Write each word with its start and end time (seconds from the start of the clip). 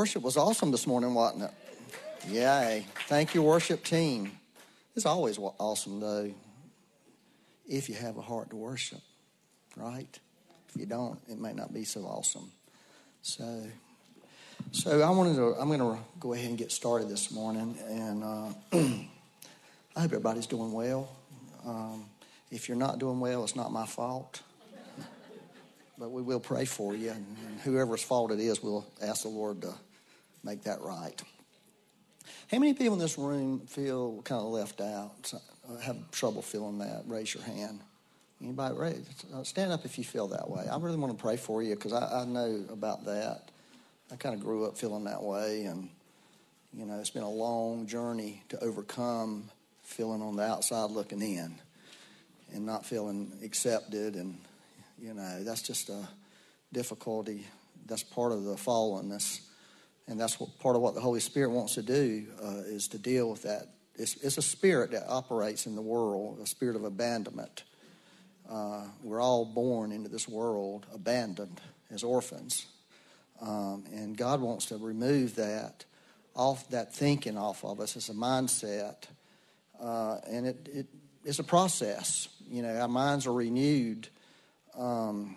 Worship 0.00 0.22
was 0.22 0.38
awesome 0.38 0.70
this 0.70 0.86
morning, 0.86 1.12
wasn't 1.12 1.42
it? 1.42 1.50
Yay. 2.30 2.86
Thank 3.06 3.34
you, 3.34 3.42
worship 3.42 3.84
team. 3.84 4.32
It's 4.96 5.04
always 5.04 5.38
awesome, 5.38 6.00
though, 6.00 6.32
if 7.68 7.90
you 7.90 7.96
have 7.96 8.16
a 8.16 8.22
heart 8.22 8.48
to 8.48 8.56
worship, 8.56 9.02
right? 9.76 10.18
If 10.70 10.80
you 10.80 10.86
don't, 10.86 11.20
it 11.28 11.38
may 11.38 11.52
not 11.52 11.74
be 11.74 11.84
so 11.84 12.00
awesome. 12.06 12.50
So, 13.20 13.62
so 14.72 15.02
I 15.02 15.10
wanted 15.10 15.36
to, 15.36 15.54
I'm 15.60 15.68
going 15.68 15.80
to 15.80 15.98
go 16.18 16.32
ahead 16.32 16.48
and 16.48 16.56
get 16.56 16.72
started 16.72 17.10
this 17.10 17.30
morning. 17.30 17.76
And 17.86 18.24
uh, 18.24 18.52
I 18.72 20.00
hope 20.00 20.12
everybody's 20.12 20.46
doing 20.46 20.72
well. 20.72 21.10
Um, 21.66 22.06
if 22.50 22.70
you're 22.70 22.78
not 22.78 23.00
doing 23.00 23.20
well, 23.20 23.44
it's 23.44 23.54
not 23.54 23.70
my 23.70 23.84
fault. 23.84 24.40
But 25.98 26.10
we 26.10 26.22
will 26.22 26.40
pray 26.40 26.64
for 26.64 26.94
you. 26.94 27.10
And 27.10 27.60
whoever's 27.64 28.02
fault 28.02 28.32
it 28.32 28.40
is, 28.40 28.62
we'll 28.62 28.86
ask 29.02 29.24
the 29.24 29.28
Lord 29.28 29.60
to 29.60 29.74
make 30.42 30.62
that 30.64 30.80
right. 30.80 31.20
How 32.50 32.58
many 32.58 32.74
people 32.74 32.94
in 32.94 32.98
this 32.98 33.18
room 33.18 33.60
feel 33.66 34.22
kind 34.22 34.40
of 34.40 34.48
left 34.48 34.80
out? 34.80 35.32
Uh, 35.68 35.76
have 35.78 36.10
trouble 36.10 36.42
feeling 36.42 36.78
that? 36.78 37.02
Raise 37.06 37.34
your 37.34 37.44
hand. 37.44 37.80
Anybody 38.42 38.74
raise? 38.74 39.06
Uh, 39.34 39.44
stand 39.44 39.72
up 39.72 39.84
if 39.84 39.98
you 39.98 40.04
feel 40.04 40.28
that 40.28 40.48
way. 40.48 40.66
I 40.70 40.76
really 40.78 40.96
want 40.96 41.16
to 41.16 41.22
pray 41.22 41.36
for 41.36 41.62
you 41.62 41.74
because 41.74 41.92
I, 41.92 42.22
I 42.22 42.24
know 42.24 42.64
about 42.70 43.04
that. 43.04 43.50
I 44.10 44.16
kind 44.16 44.34
of 44.34 44.40
grew 44.40 44.64
up 44.64 44.76
feeling 44.76 45.04
that 45.04 45.22
way, 45.22 45.64
and 45.64 45.88
you 46.72 46.86
know, 46.86 46.98
it's 46.98 47.10
been 47.10 47.22
a 47.22 47.30
long 47.30 47.86
journey 47.86 48.42
to 48.48 48.58
overcome 48.62 49.50
feeling 49.82 50.22
on 50.22 50.36
the 50.36 50.42
outside 50.42 50.90
looking 50.90 51.22
in 51.22 51.54
and 52.52 52.66
not 52.66 52.84
feeling 52.84 53.32
accepted, 53.44 54.16
and 54.16 54.38
you 55.00 55.14
know, 55.14 55.44
that's 55.44 55.62
just 55.62 55.88
a 55.90 56.08
difficulty. 56.72 57.46
That's 57.86 58.02
part 58.02 58.32
of 58.32 58.44
the 58.44 58.54
fallenness 58.54 59.40
and 60.10 60.18
that's 60.18 60.40
what 60.40 60.58
part 60.58 60.74
of 60.74 60.82
what 60.82 60.94
the 60.94 61.00
Holy 61.00 61.20
Spirit 61.20 61.50
wants 61.50 61.76
to 61.76 61.82
do 61.82 62.26
uh, 62.42 62.62
is 62.66 62.88
to 62.88 62.98
deal 62.98 63.30
with 63.30 63.42
that. 63.42 63.68
It's, 63.94 64.16
it's, 64.16 64.38
a 64.38 64.42
spirit 64.42 64.90
that 64.90 65.04
operates 65.08 65.66
in 65.66 65.76
the 65.76 65.82
world, 65.82 66.40
a 66.42 66.46
spirit 66.46 66.74
of 66.74 66.84
abandonment. 66.84 67.62
Uh, 68.50 68.84
we're 69.04 69.20
all 69.20 69.44
born 69.44 69.92
into 69.92 70.08
this 70.08 70.26
world 70.28 70.86
abandoned 70.92 71.60
as 71.92 72.02
orphans, 72.02 72.66
um, 73.40 73.84
and 73.92 74.16
God 74.16 74.40
wants 74.40 74.66
to 74.66 74.78
remove 74.78 75.36
that 75.36 75.84
off 76.34 76.68
that 76.70 76.92
thinking 76.92 77.38
off 77.38 77.64
of 77.64 77.78
us 77.78 77.96
as 77.96 78.08
a 78.08 78.14
mindset, 78.14 79.04
uh, 79.80 80.16
and 80.28 80.46
it, 80.46 80.68
it, 80.72 80.86
it's 81.24 81.38
a 81.38 81.44
process. 81.44 82.28
You 82.48 82.62
know, 82.62 82.74
our 82.80 82.88
minds 82.88 83.26
are 83.28 83.32
renewed. 83.32 84.08
Um, 84.76 85.36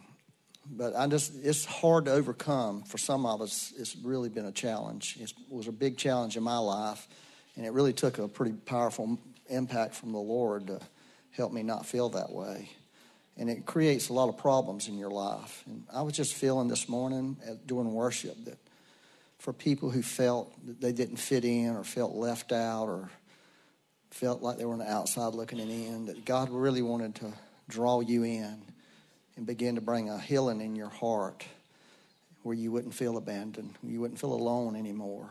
but 0.70 0.96
I 0.96 1.08
just 1.08 1.34
it's 1.44 1.66
hard 1.66 2.06
to 2.06 2.12
overcome 2.12 2.84
for 2.84 2.98
some 2.98 3.26
of 3.26 3.42
us. 3.42 3.74
It's 3.78 3.96
really 3.96 4.30
been 4.30 4.46
a 4.46 4.52
challenge. 4.52 5.18
It 5.20 5.34
was 5.50 5.68
a 5.68 5.72
big 5.72 5.98
challenge 5.98 6.38
in 6.38 6.44
my 6.44 6.58
life, 6.58 7.08
and 7.56 7.66
it 7.66 7.74
really 7.74 7.94
took 7.94 8.18
a 8.18 8.28
pretty 8.28 8.54
powerful 8.54 9.20
impact 9.50 9.96
from 9.96 10.12
the 10.12 10.20
Lord 10.20 10.68
to 10.68 10.80
help 11.32 11.52
me 11.52 11.64
not 11.64 11.86
feel 11.86 12.10
that 12.10 12.32
way. 12.32 12.70
And 13.36 13.50
it 13.50 13.66
creates 13.66 14.10
a 14.10 14.14
lot 14.14 14.30
of 14.30 14.38
problems 14.38 14.88
in 14.88 14.98
your 14.98 15.10
life. 15.10 15.64
And 15.66 15.84
I 15.92 16.04
was 16.04 16.14
just 16.14 16.36
feeling 16.36 16.68
this 16.68 16.88
morning 16.88 17.36
during 17.66 17.92
worship 17.92 18.38
that 18.46 18.60
for 19.40 19.52
people 19.52 19.90
who 19.90 20.04
felt 20.04 20.54
that 20.68 20.80
they 20.80 20.92
didn't 20.92 21.18
fit 21.18 21.44
in 21.44 21.76
or 21.76 21.84
felt 21.84 22.14
left 22.14 22.52
out 22.52 22.88
or 22.88 23.10
felt 24.12 24.44
like 24.44 24.58
they 24.58 24.66
were 24.66 24.74
on 24.74 24.80
the 24.80 24.90
outside 24.90 25.34
looking 25.34 25.60
in, 25.60 26.06
that 26.06 26.24
God 26.26 26.52
really 26.52 26.84
wanted 26.84 27.16
to 27.16 27.34
draw 27.68 28.00
you 28.02 28.24
in 28.24 28.62
and 29.36 29.46
begin 29.46 29.76
to 29.76 29.82
bring 29.82 30.10
a 30.10 30.20
healing 30.20 30.62
in 30.62 30.76
your 30.76 30.90
heart 30.90 31.46
where 32.44 32.56
you 32.56 32.72
wouldn't 32.72 32.94
feel 32.94 33.18
abandoned, 33.18 33.74
you 33.84 34.02
wouldn't 34.02 34.20
feel 34.20 34.34
alone 34.34 34.76
anymore. 34.76 35.30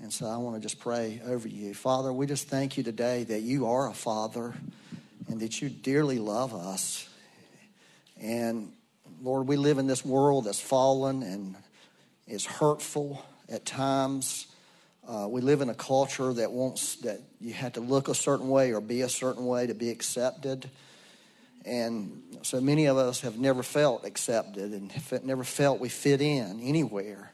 And 0.00 0.12
so 0.12 0.26
I 0.26 0.36
want 0.38 0.56
to 0.56 0.60
just 0.60 0.80
pray 0.80 1.20
over 1.24 1.46
you. 1.46 1.74
Father, 1.74 2.12
we 2.12 2.26
just 2.26 2.48
thank 2.48 2.76
you 2.76 2.82
today 2.82 3.24
that 3.24 3.42
you 3.42 3.66
are 3.66 3.88
a 3.88 3.94
father 3.94 4.54
and 5.28 5.40
that 5.40 5.62
you 5.62 5.68
dearly 5.68 6.18
love 6.18 6.54
us. 6.54 7.08
And 8.20 8.72
Lord, 9.22 9.46
we 9.46 9.56
live 9.56 9.78
in 9.78 9.86
this 9.86 10.04
world 10.04 10.46
that's 10.46 10.60
fallen 10.60 11.22
and 11.22 11.54
is 12.26 12.44
hurtful 12.44 13.24
at 13.48 13.64
times. 13.64 14.46
Uh, 15.06 15.26
we 15.28 15.40
live 15.40 15.60
in 15.60 15.68
a 15.68 15.74
culture 15.74 16.32
that 16.32 16.50
wants 16.50 16.96
that 16.96 17.20
you 17.40 17.52
have 17.52 17.74
to 17.74 17.80
look 17.80 18.08
a 18.08 18.14
certain 18.14 18.48
way 18.48 18.72
or 18.72 18.80
be 18.80 19.02
a 19.02 19.08
certain 19.08 19.46
way 19.46 19.66
to 19.66 19.74
be 19.74 19.90
accepted. 19.90 20.68
And 21.64 22.22
so 22.42 22.60
many 22.60 22.86
of 22.86 22.96
us 22.96 23.22
have 23.22 23.38
never 23.38 23.62
felt 23.62 24.04
accepted 24.04 24.72
and 24.72 24.92
never 25.24 25.44
felt 25.44 25.80
we 25.80 25.88
fit 25.88 26.20
in 26.20 26.60
anywhere. 26.60 27.32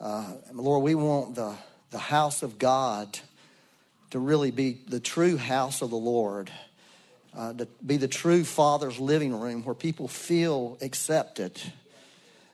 Uh, 0.00 0.32
Lord, 0.52 0.82
we 0.82 0.94
want 0.94 1.34
the, 1.34 1.54
the 1.90 1.98
house 1.98 2.42
of 2.42 2.58
God 2.58 3.18
to 4.10 4.18
really 4.18 4.50
be 4.50 4.78
the 4.88 5.00
true 5.00 5.36
house 5.36 5.82
of 5.82 5.90
the 5.90 5.96
Lord, 5.96 6.50
uh, 7.36 7.52
to 7.52 7.68
be 7.84 7.96
the 7.96 8.08
true 8.08 8.44
Father's 8.44 8.98
living 8.98 9.38
room 9.38 9.62
where 9.64 9.74
people 9.74 10.08
feel 10.08 10.78
accepted 10.80 11.60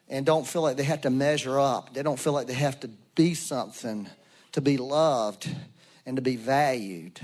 and 0.09 0.27
don't 0.27 0.47
feel 0.47 0.63
like 0.63 0.77
they 0.77 0.85
have 0.85 1.03
to 1.03 1.11
measure 1.11 1.61
up. 1.61 1.95
They 1.95 2.03
don't 2.03 2.19
feel 2.19 2.33
like 2.33 2.49
they 2.49 2.55
have 2.55 2.81
to 2.81 2.89
be 3.15 3.35
something 3.35 4.09
to 4.53 4.61
be 4.61 4.77
loved 4.77 5.49
and 6.05 6.17
to 6.17 6.23
be 6.23 6.37
valued. 6.37 7.21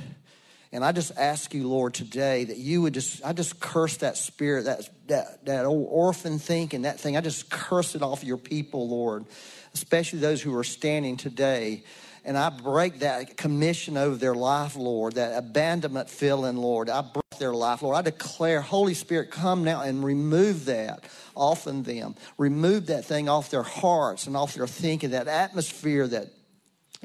And 0.77 0.85
I 0.85 0.93
just 0.93 1.17
ask 1.17 1.55
you, 1.55 1.67
Lord, 1.67 1.95
today 1.95 2.45
that 2.45 2.59
you 2.59 2.83
would 2.83 2.93
just, 2.93 3.25
I 3.25 3.33
just 3.33 3.59
curse 3.61 3.97
that 3.97 4.19
spirit, 4.19 4.67
that, 4.67 4.87
that, 5.07 5.47
that 5.47 5.65
old 5.65 5.89
orphan 5.91 6.39
thinking, 6.39 6.83
that 6.83 7.01
thing. 7.01 7.17
I 7.17 7.23
just 7.23 7.49
curse 7.49 7.95
it 7.95 8.03
off 8.03 8.23
your 8.23 8.37
people, 8.37 8.87
Lord, 8.87 9.25
especially 9.73 10.19
those 10.19 10.43
who 10.43 10.55
are 10.55 10.65
standing 10.65 11.17
today. 11.17 11.83
And 12.27 12.37
I 12.37 12.51
break 12.51 12.99
that 12.99 13.39
commission 13.39 13.97
over 13.97 14.17
their 14.17 14.35
life, 14.35 14.77
Lord, 14.77 15.15
that 15.15 15.39
abandonment 15.39 16.11
feeling, 16.11 16.59
Lord. 16.59 16.91
I 16.91 17.01
break 17.01 17.39
their 17.39 17.55
life, 17.55 17.81
Lord. 17.81 17.97
I 17.97 18.03
declare, 18.03 18.61
Holy 18.61 18.93
Spirit, 18.93 19.31
come 19.31 19.65
now 19.65 19.81
and 19.81 20.05
remove 20.05 20.67
that 20.67 21.05
off 21.35 21.67
in 21.67 21.85
them. 21.85 22.17
Remove 22.37 22.89
that 22.89 23.07
thing 23.07 23.31
off 23.31 23.49
their 23.49 23.63
hearts 23.63 24.27
and 24.27 24.37
off 24.37 24.53
their 24.53 24.67
thinking, 24.67 25.13
that 25.13 25.27
atmosphere 25.27 26.07
that 26.07 26.36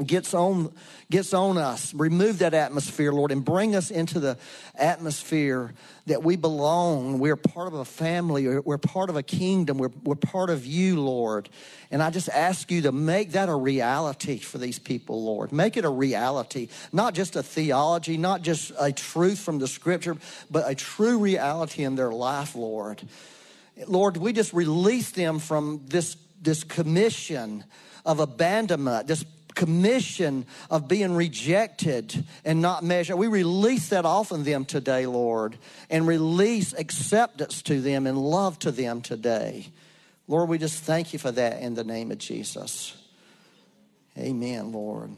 gets 0.05 0.33
on 0.33 0.73
gets 1.09 1.33
on 1.33 1.57
us. 1.57 1.93
Remove 1.93 2.39
that 2.39 2.53
atmosphere 2.53 3.11
lord 3.11 3.31
and 3.31 3.43
bring 3.43 3.75
us 3.75 3.91
into 3.91 4.19
the 4.19 4.37
atmosphere 4.75 5.73
that 6.05 6.23
we 6.23 6.37
belong. 6.37 7.19
We're 7.19 7.35
part 7.35 7.67
of 7.67 7.73
a 7.73 7.85
family. 7.85 8.47
We're 8.59 8.77
part 8.77 9.09
of 9.09 9.17
a 9.17 9.23
kingdom. 9.23 9.77
We're, 9.77 9.91
we're 10.03 10.15
part 10.15 10.49
of 10.49 10.65
you 10.65 10.99
lord. 10.99 11.49
And 11.91 12.01
i 12.01 12.09
just 12.09 12.29
ask 12.29 12.71
you 12.71 12.83
to 12.83 12.91
make 12.91 13.33
that 13.33 13.49
a 13.49 13.55
reality 13.55 14.39
for 14.39 14.57
these 14.57 14.79
people 14.79 15.23
lord. 15.23 15.51
Make 15.51 15.77
it 15.77 15.85
a 15.85 15.89
reality 15.89 16.69
not 16.93 17.13
just 17.13 17.35
a 17.35 17.43
theology 17.43 18.17
not 18.17 18.41
just 18.41 18.71
a 18.79 18.91
truth 18.91 19.39
from 19.39 19.59
the 19.59 19.67
scripture 19.67 20.15
but 20.49 20.69
a 20.69 20.75
true 20.75 21.19
reality 21.19 21.83
in 21.83 21.95
their 21.95 22.11
life 22.11 22.55
lord. 22.55 23.01
Lord 23.87 24.17
we 24.17 24.31
just 24.31 24.53
release 24.53 25.11
them 25.11 25.39
from 25.39 25.81
this 25.87 26.15
this 26.41 26.63
commission 26.63 27.65
of 28.05 28.19
abandonment 28.19 29.07
this 29.07 29.23
commission 29.55 30.45
of 30.69 30.87
being 30.87 31.15
rejected 31.15 32.25
and 32.45 32.61
not 32.61 32.83
measured. 32.83 33.17
We 33.17 33.27
release 33.27 33.89
that 33.89 34.05
off 34.05 34.31
of 34.31 34.45
them 34.45 34.65
today, 34.65 35.05
Lord, 35.05 35.57
and 35.89 36.07
release 36.07 36.73
acceptance 36.73 37.61
to 37.63 37.81
them 37.81 38.07
and 38.07 38.17
love 38.17 38.59
to 38.59 38.71
them 38.71 39.01
today. 39.01 39.67
Lord, 40.27 40.49
we 40.49 40.57
just 40.57 40.83
thank 40.83 41.13
you 41.13 41.19
for 41.19 41.31
that 41.31 41.61
in 41.61 41.75
the 41.75 41.83
name 41.83 42.11
of 42.11 42.17
Jesus. 42.17 42.95
Amen, 44.17 44.71
Lord. 44.71 45.11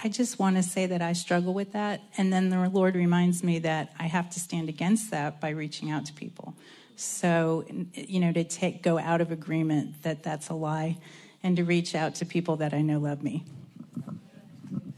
I 0.00 0.08
just 0.08 0.38
want 0.38 0.56
to 0.56 0.62
say 0.62 0.86
that 0.86 1.02
I 1.02 1.12
struggle 1.12 1.52
with 1.52 1.72
that. 1.72 2.00
And 2.16 2.32
then 2.32 2.50
the 2.50 2.68
Lord 2.68 2.94
reminds 2.94 3.42
me 3.42 3.58
that 3.60 3.92
I 3.98 4.04
have 4.04 4.30
to 4.30 4.40
stand 4.40 4.68
against 4.68 5.10
that 5.10 5.40
by 5.40 5.50
reaching 5.50 5.90
out 5.90 6.06
to 6.06 6.12
people. 6.12 6.54
So, 6.98 7.64
you 7.94 8.18
know, 8.18 8.32
to 8.32 8.42
take 8.42 8.82
go 8.82 8.98
out 8.98 9.20
of 9.20 9.30
agreement 9.30 10.02
that 10.02 10.24
that's 10.24 10.48
a 10.48 10.54
lie 10.54 10.98
and 11.44 11.56
to 11.56 11.62
reach 11.62 11.94
out 11.94 12.16
to 12.16 12.26
people 12.26 12.56
that 12.56 12.74
I 12.74 12.82
know 12.82 12.98
love 12.98 13.22
me. 13.22 13.44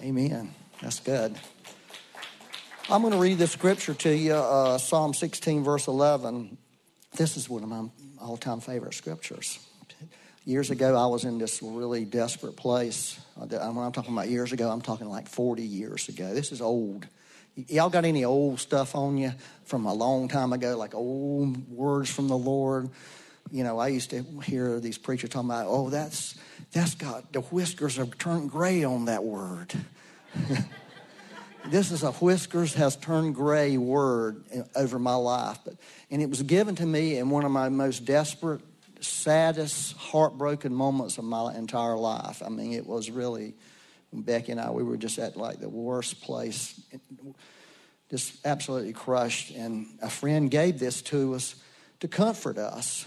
Amen. 0.03 0.55
That's 0.81 0.99
good. 1.01 1.37
I'm 2.89 3.03
going 3.03 3.13
to 3.13 3.19
read 3.19 3.37
the 3.37 3.47
scripture 3.47 3.93
to 3.93 4.17
you, 4.17 4.33
uh, 4.33 4.79
Psalm 4.79 5.13
16, 5.13 5.63
verse 5.63 5.89
11. 5.89 6.57
This 7.17 7.37
is 7.37 7.51
one 7.51 7.63
of 7.63 7.69
my 7.69 7.85
all 8.19 8.39
time 8.39 8.61
favorite 8.61 8.95
scriptures. 8.95 9.59
Years 10.47 10.71
ago, 10.71 10.97
I 10.97 11.07
was 11.07 11.25
in 11.25 11.37
this 11.37 11.63
really 11.63 12.07
desperate 12.07 12.57
place. 12.57 13.21
Uh, 13.39 13.45
when 13.45 13.85
I'm 13.85 13.93
talking 13.93 14.15
about 14.15 14.31
years 14.31 14.53
ago, 14.53 14.71
I'm 14.71 14.81
talking 14.81 15.07
like 15.07 15.29
40 15.29 15.63
years 15.63 16.09
ago. 16.09 16.33
This 16.33 16.51
is 16.51 16.63
old. 16.63 17.07
Y'all 17.55 17.91
got 17.91 18.05
any 18.05 18.25
old 18.25 18.61
stuff 18.61 18.95
on 18.95 19.19
you 19.19 19.33
from 19.65 19.87
a 19.87 19.93
long 19.93 20.29
time 20.29 20.53
ago, 20.53 20.77
like 20.77 20.95
old 20.95 21.69
words 21.69 22.11
from 22.11 22.29
the 22.29 22.39
Lord? 22.39 22.91
You 23.51 23.65
know, 23.65 23.79
I 23.79 23.89
used 23.89 24.11
to 24.11 24.23
hear 24.45 24.79
these 24.79 24.99
preachers 24.99 25.31
talking 25.31 25.51
about, 25.51 25.67
oh, 25.69 25.91
that's 25.91 26.37
that's 26.73 26.95
got 26.95 27.33
the 27.33 27.41
whiskers 27.41 27.97
have 27.97 28.17
turned 28.19 28.51
gray 28.51 28.85
on 28.85 29.07
that 29.07 29.25
word. 29.25 29.73
this 31.67 31.91
is 31.91 32.03
a 32.03 32.13
whiskers 32.13 32.75
has 32.75 32.97
turned 32.97 33.35
gray 33.35 33.77
word 33.77 34.45
over 34.77 34.99
my 34.99 35.15
life. 35.15 35.59
But, 35.65 35.75
and 36.11 36.23
it 36.23 36.29
was 36.31 36.43
given 36.43 36.77
to 36.77 36.87
me 36.87 37.19
in 37.19 37.31
one 37.31 37.45
of 37.45 37.51
my 37.51 37.69
most 37.69 38.05
desperate, 38.05 38.61
saddest, 39.01 39.97
heartbroken 39.97 40.75
moments 40.75 41.19
of 41.19 41.25
my 41.25 41.55
entire 41.55 41.97
life. 41.97 42.43
I 42.45 42.49
mean, 42.49 42.73
it 42.73 42.87
was 42.87 43.11
really, 43.11 43.55
Becky 44.13 44.53
and 44.53 44.61
I, 44.61 44.71
we 44.71 44.83
were 44.83 44.97
just 44.97 45.19
at 45.19 45.37
like 45.37 45.61
the 45.61 45.69
worst 45.69 46.21
place, 46.21 46.81
just 48.11 48.45
absolutely 48.45 48.93
crushed. 48.93 49.51
And 49.51 49.87
a 50.03 50.11
friend 50.11 50.51
gave 50.51 50.79
this 50.79 51.03
to 51.03 51.35
us 51.35 51.55
to 52.01 52.09
comfort 52.09 52.59
us. 52.59 53.07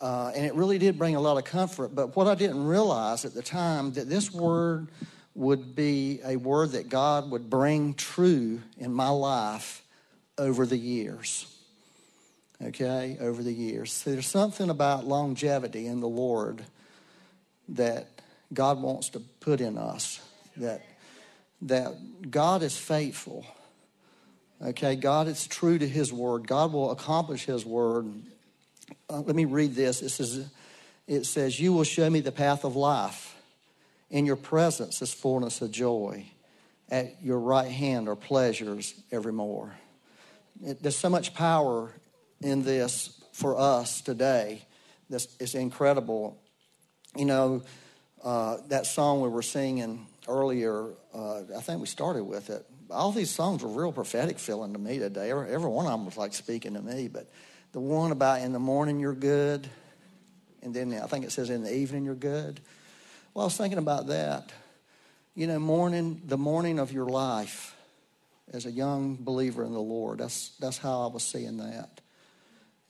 Uh, 0.00 0.32
and 0.34 0.44
it 0.44 0.54
really 0.54 0.78
did 0.78 0.98
bring 0.98 1.14
a 1.14 1.20
lot 1.20 1.38
of 1.38 1.44
comfort. 1.44 1.94
But 1.94 2.16
what 2.16 2.26
I 2.26 2.34
didn't 2.34 2.64
realize 2.64 3.24
at 3.24 3.34
the 3.34 3.42
time 3.42 3.92
that 3.92 4.08
this 4.08 4.32
word 4.32 4.88
would 5.34 5.74
be 5.74 6.20
a 6.24 6.36
word 6.36 6.72
that 6.72 6.88
God 6.88 7.30
would 7.30 7.48
bring 7.48 7.94
true 7.94 8.60
in 8.76 8.92
my 8.92 9.08
life 9.08 9.82
over 10.36 10.66
the 10.66 10.76
years. 10.76 11.46
Okay, 12.62 13.16
over 13.20 13.42
the 13.42 13.52
years. 13.52 13.92
So 13.92 14.10
there's 14.12 14.26
something 14.26 14.70
about 14.70 15.04
longevity 15.04 15.86
in 15.86 16.00
the 16.00 16.08
Lord 16.08 16.64
that 17.70 18.06
God 18.52 18.80
wants 18.80 19.08
to 19.10 19.22
put 19.42 19.60
in 19.60 19.76
us. 19.76 20.20
That 20.56 20.82
that 21.62 22.30
God 22.30 22.62
is 22.62 22.76
faithful. 22.76 23.46
Okay, 24.60 24.96
God 24.96 25.28
is 25.28 25.46
true 25.46 25.78
to 25.78 25.88
His 25.88 26.12
word. 26.12 26.46
God 26.46 26.72
will 26.72 26.90
accomplish 26.90 27.44
His 27.44 27.64
word. 27.64 28.12
Uh, 29.08 29.20
let 29.20 29.34
me 29.34 29.44
read 29.44 29.74
this. 29.74 30.02
It 30.02 30.10
says, 30.10 30.48
it 31.06 31.24
says, 31.24 31.58
You 31.58 31.72
will 31.72 31.84
show 31.84 32.08
me 32.10 32.20
the 32.20 32.32
path 32.32 32.64
of 32.64 32.76
life. 32.76 33.36
In 34.10 34.26
your 34.26 34.36
presence 34.36 35.00
is 35.00 35.12
fullness 35.12 35.62
of 35.62 35.70
joy. 35.70 36.26
At 36.90 37.22
your 37.22 37.38
right 37.38 37.70
hand 37.70 38.08
are 38.08 38.16
pleasures 38.16 38.94
evermore. 39.10 39.74
It, 40.62 40.82
there's 40.82 40.96
so 40.96 41.08
much 41.08 41.32
power 41.32 41.92
in 42.42 42.62
this 42.62 43.20
for 43.32 43.58
us 43.58 44.00
today. 44.00 44.66
This 45.08 45.34
is 45.40 45.54
incredible. 45.54 46.38
You 47.16 47.24
know, 47.24 47.62
uh, 48.22 48.58
that 48.68 48.86
song 48.86 49.20
we 49.20 49.28
were 49.28 49.42
singing 49.42 50.06
earlier, 50.28 50.90
uh, 51.14 51.40
I 51.56 51.60
think 51.60 51.80
we 51.80 51.86
started 51.86 52.24
with 52.24 52.50
it. 52.50 52.64
All 52.90 53.10
these 53.10 53.30
songs 53.30 53.62
were 53.62 53.68
real 53.68 53.92
prophetic 53.92 54.38
feeling 54.38 54.72
to 54.74 54.78
me 54.78 54.98
today. 54.98 55.30
Every, 55.30 55.50
every 55.50 55.70
one 55.70 55.86
of 55.86 55.92
them 55.92 56.04
was 56.04 56.16
like 56.16 56.34
speaking 56.34 56.74
to 56.74 56.82
me. 56.82 57.08
But 57.08 57.28
the 57.72 57.80
one 57.80 58.12
about 58.12 58.40
in 58.40 58.52
the 58.52 58.58
morning 58.58 59.00
you're 59.00 59.14
good, 59.14 59.68
and 60.62 60.72
then 60.72 60.94
I 60.94 61.06
think 61.06 61.24
it 61.24 61.32
says 61.32 61.50
in 61.50 61.62
the 61.62 61.74
evening 61.74 62.04
you're 62.04 62.14
good. 62.14 62.60
Well, 63.34 63.44
I 63.44 63.46
was 63.46 63.56
thinking 63.56 63.78
about 63.78 64.08
that. 64.08 64.52
You 65.34 65.46
know, 65.46 65.58
morning, 65.58 66.20
the 66.26 66.36
morning 66.36 66.78
of 66.78 66.92
your 66.92 67.06
life 67.06 67.74
as 68.52 68.66
a 68.66 68.70
young 68.70 69.16
believer 69.18 69.64
in 69.64 69.72
the 69.72 69.80
Lord. 69.80 70.18
That's 70.18 70.50
that's 70.60 70.78
how 70.78 71.08
I 71.08 71.12
was 71.12 71.24
seeing 71.24 71.56
that. 71.56 72.00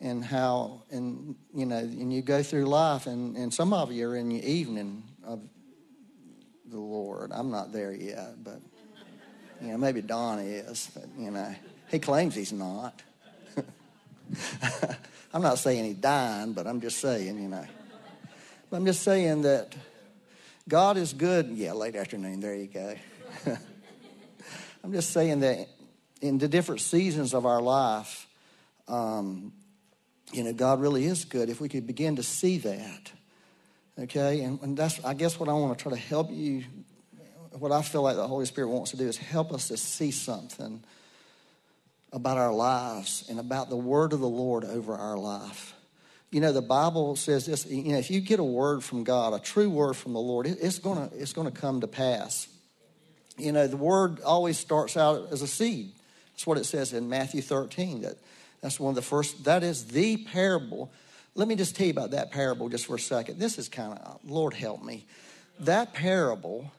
And 0.01 0.25
how 0.25 0.83
and 0.91 1.37
you 1.55 1.65
know, 1.65 1.79
and 1.79 2.13
you 2.13 2.21
go 2.23 2.43
through 2.43 2.67
life 2.67 3.07
and, 3.07 3.37
and 3.37 3.55
some 3.55 3.73
of 3.73 3.93
you 3.93 4.11
are 4.11 4.17
in 4.17 4.29
the 4.29 4.45
evening 4.45 5.05
of 5.25 5.41
the 6.67 6.79
Lord. 6.79 7.31
I'm 7.33 7.51
not 7.51 7.73
there 7.73 7.93
yet, 7.93 8.43
but 8.43 8.61
you 9.61 9.69
know, 9.69 9.79
maybe 9.79 10.03
Don 10.03 10.41
is, 10.41 10.91
but 10.95 11.05
you 11.19 11.31
know, 11.31 11.55
he 11.91 11.99
claims 11.99 12.35
he's 12.35 12.53
not. 12.53 13.03
I'm 15.35 15.43
not 15.43 15.59
saying 15.59 15.85
he's 15.85 15.97
dying, 15.97 16.53
but 16.53 16.67
I'm 16.67 16.81
just 16.81 16.99
saying, 16.99 17.41
you 17.43 17.49
know. 17.49 17.67
But 18.71 18.77
I'm 18.77 18.87
just 18.87 19.03
saying 19.03 19.43
that 19.43 19.75
God 20.69 20.97
is 20.97 21.13
good. 21.13 21.49
Yeah, 21.49 21.73
late 21.73 21.97
afternoon. 21.97 22.41
There 22.41 22.55
you 22.55 22.67
go. 22.67 22.97
I'm 24.85 24.93
just 24.93 25.11
saying 25.11 25.41
that 25.41 25.69
in 26.21 26.39
the 26.39 26.49
different 26.49 26.81
seasons 26.81 27.35
of 27.35 27.47
our 27.47 27.61
life, 27.61 28.27
um, 28.89 29.53
you 30.33 30.45
know, 30.45 30.53
God 30.53 30.81
really 30.81 31.05
is 31.05 31.25
good. 31.25 31.51
If 31.51 31.61
we 31.61 31.69
could 31.69 31.87
begin 31.87 32.17
to 32.17 32.23
see 32.23 32.59
that, 32.59 33.13
okay, 33.99 34.43
and, 34.43 34.61
and 34.63 34.77
that's, 34.77 35.05
I 35.05 35.15
guess, 35.15 35.39
what 35.39 35.49
I 35.49 35.53
want 35.53 35.77
to 35.79 35.83
try 35.83 35.93
to 35.93 35.99
help 35.99 36.31
you. 36.31 36.65
What 37.53 37.73
I 37.73 37.83
feel 37.83 38.03
like 38.03 38.17
the 38.17 38.27
Holy 38.27 38.47
Spirit 38.47 38.69
wants 38.69 38.93
to 38.93 38.97
do 38.97 39.07
is 39.07 39.19
help 39.19 39.53
us 39.53 39.69
to 39.69 39.77
see 39.77 40.11
something 40.11 40.83
about 42.13 42.39
our 42.39 42.53
lives 42.53 43.27
and 43.29 43.39
about 43.39 43.69
the 43.69 43.77
word 43.77 44.13
of 44.13 44.21
the 44.21 44.29
Lord 44.29 44.65
over 44.65 44.95
our 44.95 45.19
life 45.19 45.75
you 46.33 46.41
know, 46.41 46.51
the 46.51 46.63
Bible 46.63 47.15
says 47.15 47.45
this, 47.45 47.67
you 47.67 47.93
know, 47.93 47.99
if 47.99 48.11
you 48.11 48.23
get 48.23 48.41
a 48.41 48.45
word 48.45 48.83
from 48.83 49.05
God, 49.05 49.35
a 49.35 49.39
true 49.39 49.69
word 49.69 49.95
from 49.95 50.15
the 50.15 50.21
Lord, 50.21 50.47
it's 50.47 50.79
going 50.79 51.09
to 51.09 51.15
it's 51.17 51.35
to 51.35 51.51
come 51.51 51.83
to 51.83 51.87
pass. 51.87 52.49
You 53.37 53.53
know, 53.53 53.67
the 53.67 53.77
word 53.77 54.23
always 54.23 54.59
starts 54.59 54.97
out 54.97 55.29
as 55.31 55.43
a 55.43 55.47
seed. 55.47 55.93
That's 56.33 56.47
what 56.47 56.57
it 56.57 56.65
says 56.65 56.95
in 56.95 57.11
Matthew 57.11 57.43
13. 57.43 58.03
That 58.03 58.17
that's 58.63 58.81
one 58.81 58.93
of 58.93 58.95
the 58.95 59.03
first, 59.03 59.45
that 59.45 59.63
is 59.63 59.89
the 59.89 60.17
parable. 60.17 60.91
Let 61.35 61.49
me 61.49 61.57
just 61.57 61.77
tell 61.77 61.87
you 61.87 61.93
about 61.93 62.11
that 62.11 62.31
parable 62.31 62.69
just 62.69 62.87
for 62.87 62.97
a 62.97 63.01
second. 63.01 63.39
This 63.39 63.59
is 63.59 63.69
kind 63.69 63.99
of, 63.99 64.21
Lord 64.25 64.53
help 64.53 64.83
me. 64.83 65.07
That 65.61 65.95
parable, 65.95 66.71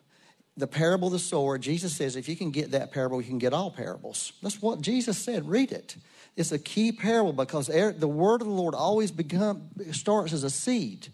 the 0.58 0.68
parable 0.68 1.08
of 1.08 1.14
the 1.14 1.20
sower, 1.20 1.58
Jesus 1.58 1.96
says 1.96 2.16
if 2.16 2.30
you 2.30 2.36
can 2.36 2.52
get 2.52 2.72
that 2.72 2.92
parable, 2.92 3.20
you 3.22 3.28
can 3.28 3.40
get 3.40 3.54
all 3.54 3.72
parables. 3.72 4.34
That's 4.44 4.62
what 4.62 4.82
Jesus 4.82 5.18
said. 5.18 5.48
Read 5.48 5.72
it. 5.72 5.96
It's 6.36 6.52
a 6.52 6.60
key 6.60 6.92
parable 6.92 7.34
because 7.34 7.70
er, 7.70 7.92
the 7.92 8.08
word 8.08 8.42
of 8.42 8.48
the 8.48 8.54
Lord 8.54 8.76
always 8.76 9.12
become, 9.12 9.70
starts 9.92 10.34
as 10.34 10.44
a 10.44 10.50
seed, 10.50 11.08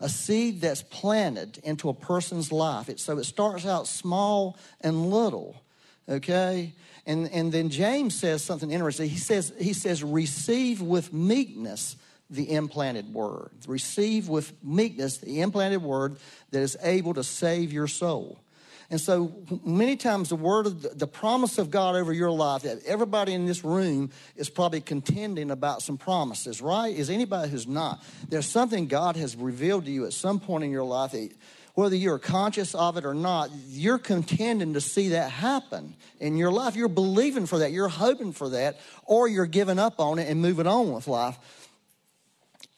a 0.00 0.08
seed 0.08 0.60
that's 0.60 0.82
planted 0.82 1.58
into 1.64 1.88
a 1.88 1.94
person's 1.94 2.52
life. 2.52 2.88
It, 2.88 3.00
so 3.00 3.18
it 3.18 3.24
starts 3.24 3.66
out 3.66 3.86
small 3.86 4.58
and 4.80 5.10
little, 5.10 5.62
okay? 6.08 6.72
And, 7.06 7.30
and 7.30 7.52
then 7.52 7.70
James 7.70 8.18
says 8.18 8.42
something 8.42 8.70
interesting. 8.70 9.08
He 9.08 9.18
says, 9.18 9.52
he 9.58 9.72
says, 9.72 10.02
receive 10.02 10.82
with 10.82 11.12
meekness 11.12 11.96
the 12.30 12.52
implanted 12.52 13.12
word. 13.12 13.50
Receive 13.66 14.28
with 14.28 14.52
meekness 14.62 15.18
the 15.18 15.40
implanted 15.40 15.82
word 15.82 16.18
that 16.50 16.60
is 16.60 16.76
able 16.82 17.14
to 17.14 17.24
save 17.24 17.72
your 17.72 17.86
soul. 17.86 18.40
And 18.88 19.00
so 19.00 19.32
many 19.64 19.96
times 19.96 20.28
the 20.28 20.36
word 20.36 20.66
of 20.66 20.82
the, 20.82 20.90
the, 20.90 21.06
promise 21.08 21.58
of 21.58 21.70
God 21.70 21.96
over 21.96 22.12
your 22.12 22.30
life 22.30 22.62
that 22.62 22.84
everybody 22.84 23.32
in 23.32 23.44
this 23.44 23.64
room 23.64 24.10
is 24.36 24.48
probably 24.48 24.80
contending 24.80 25.50
about 25.50 25.82
some 25.82 25.98
promises, 25.98 26.62
right? 26.62 26.94
Is 26.94 27.10
anybody 27.10 27.50
who's 27.50 27.66
not? 27.66 28.04
There's 28.28 28.46
something 28.46 28.86
God 28.86 29.16
has 29.16 29.34
revealed 29.34 29.86
to 29.86 29.90
you 29.90 30.06
at 30.06 30.12
some 30.12 30.38
point 30.38 30.62
in 30.62 30.70
your 30.70 30.84
life 30.84 31.12
that 31.12 31.30
whether 31.74 31.96
you're 31.96 32.18
conscious 32.18 32.74
of 32.74 32.96
it 32.96 33.04
or 33.04 33.12
not, 33.12 33.50
you're 33.68 33.98
contending 33.98 34.74
to 34.74 34.80
see 34.80 35.10
that 35.10 35.30
happen 35.30 35.94
in 36.20 36.36
your 36.36 36.52
life. 36.52 36.76
You're 36.76 36.88
believing 36.88 37.44
for 37.46 37.58
that, 37.58 37.72
you're 37.72 37.88
hoping 37.88 38.32
for 38.32 38.50
that, 38.50 38.78
or 39.04 39.28
you're 39.28 39.46
giving 39.46 39.78
up 39.78 40.00
on 40.00 40.18
it 40.18 40.28
and 40.28 40.40
moving 40.40 40.66
on 40.66 40.92
with 40.92 41.08
life. 41.08 41.38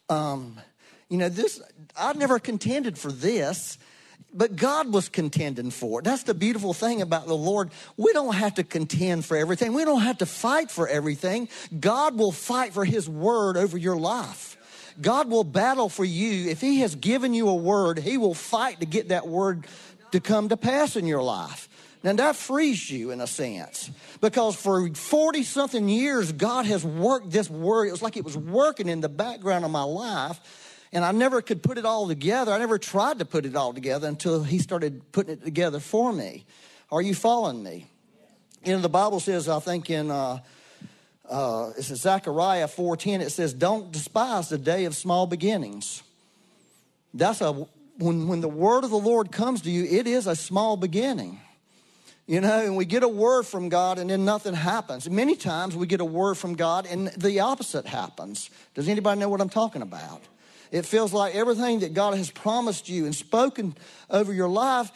Um, 0.08 0.60
you 1.08 1.19
know, 1.19 1.28
this 1.28 1.60
I 1.97 2.12
never 2.12 2.38
contended 2.38 2.99
for 2.99 3.12
this. 3.12 3.78
But 4.32 4.56
God 4.56 4.92
was 4.92 5.09
contending 5.09 5.71
for 5.71 6.00
it. 6.00 6.04
That's 6.04 6.25
the 6.25 6.35
beautiful 6.35 6.75
thing 6.75 7.00
about 7.00 7.26
the 7.26 7.35
Lord. 7.35 7.71
We 7.97 8.12
don't 8.12 8.35
have 8.35 8.56
to 8.56 8.62
contend 8.62 9.25
for 9.25 9.38
everything. 9.38 9.73
We 9.73 9.87
don't 9.87 10.02
have 10.02 10.18
to 10.18 10.26
fight 10.26 10.71
for 10.71 10.87
everything. 10.87 11.49
God 11.80 12.18
will 12.18 12.32
fight 12.32 12.75
for 12.75 12.85
His 12.85 13.09
word 13.09 13.56
over 13.56 13.78
your 13.78 13.97
life. 13.97 14.56
God 15.00 15.30
will 15.30 15.44
battle 15.44 15.88
for 15.88 16.04
you. 16.04 16.50
If 16.50 16.61
He 16.61 16.80
has 16.80 16.94
given 16.94 17.32
you 17.32 17.49
a 17.49 17.54
word, 17.54 17.99
He 17.99 18.18
will 18.18 18.35
fight 18.35 18.80
to 18.80 18.87
get 18.87 19.09
that 19.09 19.26
word 19.26 19.66
to 20.12 20.21
come 20.21 20.50
to 20.50 20.56
pass 20.56 20.97
in 20.97 21.06
your 21.06 21.23
life. 21.23 21.67
Now 22.02 22.12
that 22.12 22.37
frees 22.37 22.90
you 22.90 23.11
in 23.11 23.21
a 23.21 23.26
sense 23.26 23.90
because 24.21 24.55
for 24.55 24.88
40 24.88 25.43
something 25.43 25.88
years, 25.88 26.33
God 26.33 26.67
has 26.67 26.85
worked 26.85 27.31
this 27.31 27.50
word. 27.50 27.88
It 27.88 27.93
was 27.93 28.02
like 28.02 28.17
it 28.17 28.25
was 28.25 28.37
working 28.37 28.88
in 28.88 29.00
the 29.00 29.09
background 29.09 29.64
of 29.64 29.71
my 29.71 29.83
life 29.83 30.40
and 30.93 31.05
I 31.05 31.12
never 31.12 31.43
could 31.43 31.62
put 31.62 31.76
it 31.76 31.85
all 31.85 32.09
together. 32.09 32.52
I 32.52 32.59
never 32.59 32.78
tried 32.78 33.19
to 33.19 33.25
put 33.25 33.45
it 33.45 33.57
all 33.57 33.73
together 33.73 34.09
until 34.09 34.43
he 34.43 34.59
started 34.59 35.12
putting 35.12 35.35
it 35.35 35.45
together 35.45 35.81
for 35.81 36.12
me. 36.12 36.45
Are 36.90 37.02
you 37.02 37.14
following 37.14 37.62
me? 37.62 37.87
You 38.64 38.73
know, 38.73 38.81
the 38.81 38.88
Bible 38.88 39.21
says, 39.21 39.49
I 39.49 39.61
think 39.61 39.90
in 39.90 40.11
uh, 40.11 40.40
uh, 41.28 41.73
it's 41.76 41.88
Zechariah 41.88 42.69
4.10, 42.69 43.21
it 43.21 43.31
says, 43.31 43.52
don't 43.52 43.93
despise 43.93 44.49
the 44.49 44.59
day 44.59 44.85
of 44.87 44.97
small 44.97 45.26
beginnings. 45.26 46.02
That's 47.12 47.40
a, 47.40 47.52
when, 47.99 48.28
when 48.28 48.40
the 48.40 48.49
word 48.49 48.85
of 48.85 48.90
the 48.90 48.99
Lord 48.99 49.31
comes 49.31 49.62
to 49.62 49.71
you, 49.71 49.85
it 49.85 50.07
is 50.07 50.26
a 50.26 50.35
small 50.35 50.76
beginning. 50.76 51.40
You 52.28 52.42
know, 52.42 52.61
and 52.62 52.76
we 52.76 52.85
get 52.85 53.02
a 53.02 53.08
word 53.08 53.44
from 53.47 53.70
God 53.70 53.99
and 53.99 54.11
then 54.11 54.26
nothing 54.26 54.52
happens. 54.52 55.08
Many 55.08 55.35
times 55.35 55.75
we 55.75 55.87
get 55.87 56.02
a 56.02 56.04
word 56.04 56.35
from 56.35 56.56
God 56.56 56.87
and 56.87 57.08
the 57.08 57.40
opposite 57.40 57.87
happens. 57.87 58.50
Does 58.75 58.87
anybody 58.87 59.18
know 59.18 59.30
what 59.30 59.40
I'm 59.40 59.49
talking 59.49 59.80
about? 59.80 60.20
It 60.70 60.85
feels 60.85 61.14
like 61.14 61.35
everything 61.35 61.80
that 61.80 61.94
God 61.94 62.14
has 62.18 62.30
promised 62.30 62.87
you 62.87 63.06
and 63.06 63.14
spoken 63.14 63.75
over 64.11 64.30
your 64.30 64.50
life 64.50 64.90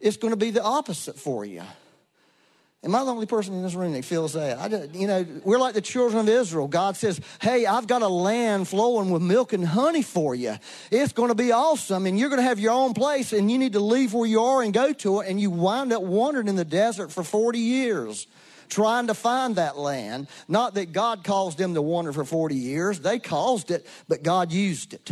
is 0.00 0.16
going 0.16 0.32
to 0.32 0.38
be 0.38 0.50
the 0.50 0.62
opposite 0.62 1.18
for 1.18 1.44
you. 1.44 1.62
Am 2.84 2.94
I 2.94 3.02
the 3.02 3.10
only 3.10 3.26
person 3.26 3.54
in 3.54 3.64
this 3.64 3.74
room 3.74 3.92
that 3.94 4.04
feels 4.04 4.34
that? 4.34 4.56
I, 4.56 4.84
you 4.96 5.08
know, 5.08 5.26
we're 5.42 5.58
like 5.58 5.74
the 5.74 5.80
children 5.80 6.20
of 6.20 6.28
Israel. 6.28 6.68
God 6.68 6.96
says, 6.96 7.20
"Hey, 7.40 7.66
I've 7.66 7.88
got 7.88 8.02
a 8.02 8.08
land 8.08 8.68
flowing 8.68 9.10
with 9.10 9.20
milk 9.20 9.52
and 9.52 9.66
honey 9.66 10.02
for 10.02 10.32
you. 10.32 10.56
It's 10.92 11.12
going 11.12 11.30
to 11.30 11.34
be 11.34 11.50
awesome, 11.50 12.06
and 12.06 12.16
you're 12.16 12.28
going 12.28 12.40
to 12.40 12.46
have 12.46 12.60
your 12.60 12.72
own 12.72 12.94
place, 12.94 13.32
and 13.32 13.50
you 13.50 13.58
need 13.58 13.72
to 13.72 13.80
leave 13.80 14.14
where 14.14 14.28
you 14.28 14.40
are 14.40 14.62
and 14.62 14.72
go 14.72 14.92
to 14.92 15.20
it." 15.20 15.28
And 15.28 15.40
you 15.40 15.50
wind 15.50 15.92
up 15.92 16.04
wandering 16.04 16.46
in 16.46 16.54
the 16.54 16.64
desert 16.64 17.10
for 17.10 17.24
40 17.24 17.58
years, 17.58 18.28
trying 18.68 19.08
to 19.08 19.14
find 19.14 19.56
that 19.56 19.76
land. 19.76 20.28
Not 20.46 20.74
that 20.74 20.92
God 20.92 21.24
caused 21.24 21.58
them 21.58 21.74
to 21.74 21.82
wander 21.82 22.12
for 22.12 22.24
40 22.24 22.54
years; 22.54 23.00
they 23.00 23.18
caused 23.18 23.72
it, 23.72 23.88
but 24.06 24.22
God 24.22 24.52
used 24.52 24.94
it. 24.94 25.10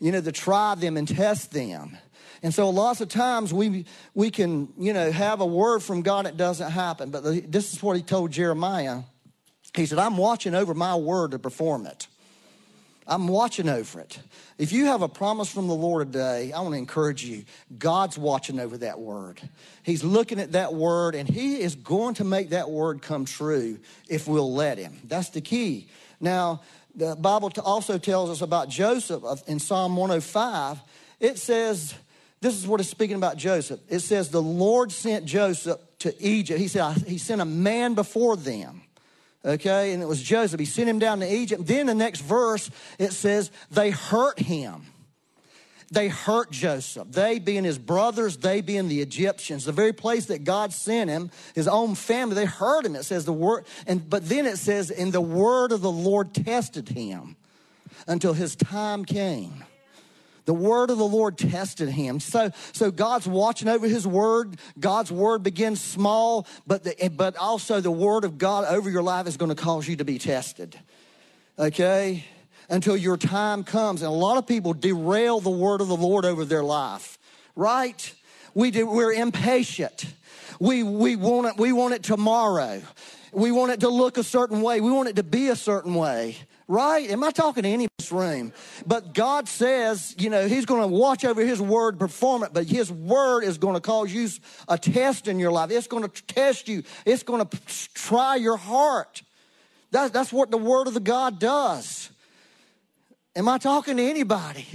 You 0.00 0.10
know, 0.10 0.20
to 0.20 0.32
try 0.32 0.74
them 0.74 0.96
and 0.96 1.06
test 1.06 1.52
them. 1.52 1.98
And 2.42 2.54
so 2.54 2.70
lots 2.70 3.00
of 3.00 3.08
times 3.08 3.52
we, 3.52 3.84
we 4.14 4.30
can, 4.30 4.72
you 4.78 4.92
know, 4.92 5.12
have 5.12 5.40
a 5.40 5.46
word 5.46 5.82
from 5.82 6.02
God, 6.02 6.26
it 6.26 6.36
doesn't 6.36 6.70
happen. 6.70 7.10
But 7.10 7.22
the, 7.22 7.40
this 7.40 7.72
is 7.72 7.82
what 7.82 7.96
he 7.96 8.02
told 8.02 8.30
Jeremiah. 8.30 9.02
He 9.74 9.86
said, 9.86 9.98
I'm 9.98 10.16
watching 10.16 10.54
over 10.54 10.74
my 10.74 10.96
word 10.96 11.32
to 11.32 11.38
perform 11.38 11.86
it. 11.86 12.06
I'm 13.06 13.26
watching 13.26 13.68
over 13.68 14.00
it. 14.00 14.20
If 14.56 14.72
you 14.72 14.86
have 14.86 15.02
a 15.02 15.08
promise 15.08 15.50
from 15.50 15.66
the 15.66 15.74
Lord 15.74 16.12
today, 16.12 16.52
I 16.52 16.60
want 16.60 16.74
to 16.74 16.78
encourage 16.78 17.24
you. 17.24 17.44
God's 17.76 18.16
watching 18.16 18.60
over 18.60 18.78
that 18.78 19.00
word. 19.00 19.40
He's 19.82 20.04
looking 20.04 20.38
at 20.38 20.52
that 20.52 20.74
word 20.74 21.14
and 21.16 21.28
he 21.28 21.60
is 21.60 21.74
going 21.74 22.14
to 22.14 22.24
make 22.24 22.50
that 22.50 22.70
word 22.70 23.02
come 23.02 23.24
true 23.24 23.80
if 24.08 24.28
we'll 24.28 24.54
let 24.54 24.78
him. 24.78 24.98
That's 25.04 25.30
the 25.30 25.40
key. 25.40 25.88
Now, 26.20 26.62
the 26.94 27.16
Bible 27.16 27.52
also 27.64 27.98
tells 27.98 28.30
us 28.30 28.42
about 28.42 28.68
Joseph 28.68 29.22
in 29.48 29.58
Psalm 29.58 29.96
105. 29.96 30.78
It 31.18 31.38
says, 31.38 31.94
this 32.40 32.54
is 32.54 32.66
what 32.66 32.80
it's 32.80 32.88
speaking 32.88 33.16
about 33.16 33.36
Joseph. 33.36 33.80
It 33.88 34.00
says, 34.00 34.30
The 34.30 34.42
Lord 34.42 34.92
sent 34.92 35.26
Joseph 35.26 35.78
to 36.00 36.14
Egypt. 36.22 36.58
He 36.58 36.68
said, 36.68 36.96
He 37.06 37.18
sent 37.18 37.40
a 37.40 37.44
man 37.46 37.94
before 37.94 38.36
them. 38.36 38.82
Okay, 39.44 39.92
and 39.92 40.02
it 40.02 40.06
was 40.06 40.22
Joseph. 40.22 40.60
He 40.60 40.66
sent 40.66 40.88
him 40.88 40.98
down 40.98 41.20
to 41.20 41.34
Egypt. 41.34 41.66
Then 41.66 41.86
the 41.86 41.94
next 41.94 42.20
verse, 42.20 42.70
it 42.98 43.12
says, 43.12 43.50
They 43.70 43.90
hurt 43.90 44.38
him. 44.38 44.86
They 45.90 46.08
hurt 46.08 46.52
Joseph. 46.52 47.08
They 47.10 47.40
being 47.40 47.64
his 47.64 47.78
brothers, 47.78 48.36
they 48.36 48.60
being 48.60 48.88
the 48.88 49.00
Egyptians. 49.00 49.64
The 49.64 49.72
very 49.72 49.92
place 49.92 50.26
that 50.26 50.44
God 50.44 50.72
sent 50.72 51.10
him, 51.10 51.30
his 51.54 51.66
own 51.66 51.96
family, 51.96 52.36
they 52.36 52.44
hurt 52.44 52.86
him. 52.86 52.94
It 52.94 53.04
says 53.04 53.24
the 53.24 53.32
word, 53.32 53.66
and 53.86 54.08
but 54.08 54.28
then 54.28 54.46
it 54.46 54.58
says, 54.58 54.90
and 54.90 55.12
the 55.12 55.20
word 55.20 55.72
of 55.72 55.80
the 55.80 55.90
Lord 55.90 56.32
tested 56.32 56.90
him 56.90 57.36
until 58.06 58.34
his 58.34 58.54
time 58.54 59.04
came. 59.04 59.64
The 60.50 60.54
word 60.54 60.90
of 60.90 60.98
the 60.98 61.06
Lord 61.06 61.38
tested 61.38 61.90
him. 61.90 62.18
So, 62.18 62.50
so 62.72 62.90
God's 62.90 63.28
watching 63.28 63.68
over 63.68 63.86
his 63.86 64.04
word. 64.04 64.58
God's 64.80 65.12
word 65.12 65.44
begins 65.44 65.80
small, 65.80 66.44
but, 66.66 66.82
the, 66.82 67.08
but 67.14 67.36
also 67.36 67.80
the 67.80 67.92
word 67.92 68.24
of 68.24 68.36
God 68.36 68.64
over 68.64 68.90
your 68.90 69.04
life 69.04 69.28
is 69.28 69.36
going 69.36 69.50
to 69.50 69.54
cause 69.54 69.86
you 69.86 69.94
to 69.94 70.04
be 70.04 70.18
tested. 70.18 70.76
Okay? 71.56 72.24
Until 72.68 72.96
your 72.96 73.16
time 73.16 73.62
comes. 73.62 74.02
And 74.02 74.08
a 74.08 74.12
lot 74.12 74.38
of 74.38 74.46
people 74.48 74.72
derail 74.72 75.38
the 75.38 75.50
word 75.50 75.80
of 75.80 75.86
the 75.86 75.94
Lord 75.94 76.24
over 76.24 76.44
their 76.44 76.64
life, 76.64 77.16
right? 77.54 78.12
We 78.52 78.72
do, 78.72 78.88
we're 78.88 79.12
impatient. 79.12 80.04
We, 80.58 80.82
we, 80.82 81.14
want 81.14 81.46
it, 81.46 81.58
we 81.58 81.72
want 81.72 81.94
it 81.94 82.02
tomorrow. 82.02 82.82
We 83.32 83.52
want 83.52 83.70
it 83.70 83.80
to 83.82 83.88
look 83.88 84.18
a 84.18 84.24
certain 84.24 84.62
way. 84.62 84.80
We 84.80 84.90
want 84.90 85.10
it 85.10 85.14
to 85.14 85.22
be 85.22 85.46
a 85.46 85.54
certain 85.54 85.94
way 85.94 86.38
right? 86.70 87.10
Am 87.10 87.24
I 87.24 87.32
talking 87.32 87.64
to 87.64 87.68
any 87.68 87.84
in 87.84 87.90
this 87.98 88.12
room? 88.12 88.52
But 88.86 89.12
God 89.12 89.48
says, 89.48 90.14
you 90.18 90.30
know, 90.30 90.46
He's 90.46 90.64
going 90.64 90.82
to 90.82 90.86
watch 90.86 91.24
over 91.24 91.44
His 91.44 91.60
word, 91.60 91.98
perform 91.98 92.44
it, 92.44 92.52
but 92.52 92.66
His 92.66 92.90
word 92.92 93.42
is 93.42 93.58
going 93.58 93.74
to 93.74 93.80
cause 93.80 94.12
you 94.12 94.28
a 94.68 94.78
test 94.78 95.26
in 95.26 95.40
your 95.40 95.50
life. 95.50 95.72
It's 95.72 95.88
going 95.88 96.08
to 96.08 96.22
test 96.22 96.68
you, 96.68 96.84
it's 97.04 97.24
going 97.24 97.44
to 97.44 97.58
try 97.94 98.36
your 98.36 98.56
heart. 98.56 99.22
That's, 99.90 100.12
that's 100.12 100.32
what 100.32 100.52
the 100.52 100.58
word 100.58 100.86
of 100.86 100.94
the 100.94 101.00
God 101.00 101.40
does. 101.40 102.10
Am 103.34 103.48
I 103.48 103.58
talking 103.58 103.96
to 103.96 104.02
anybody? 104.02 104.66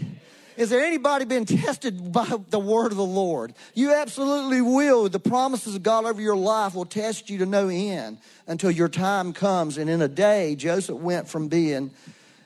Is 0.57 0.69
there 0.69 0.81
anybody 0.81 1.25
been 1.25 1.45
tested 1.45 2.11
by 2.11 2.25
the 2.49 2.59
word 2.59 2.91
of 2.91 2.97
the 2.97 3.05
Lord? 3.05 3.53
You 3.73 3.93
absolutely 3.93 4.61
will. 4.61 5.07
The 5.09 5.19
promises 5.19 5.75
of 5.75 5.83
God 5.83 6.05
over 6.05 6.21
your 6.21 6.35
life 6.35 6.75
will 6.75 6.85
test 6.85 7.29
you 7.29 7.39
to 7.39 7.45
no 7.45 7.67
end 7.69 8.19
until 8.47 8.71
your 8.71 8.89
time 8.89 9.33
comes. 9.33 9.77
And 9.77 9.89
in 9.89 10.01
a 10.01 10.07
day, 10.07 10.55
Joseph 10.55 10.97
went 10.97 11.27
from 11.27 11.47
being 11.47 11.91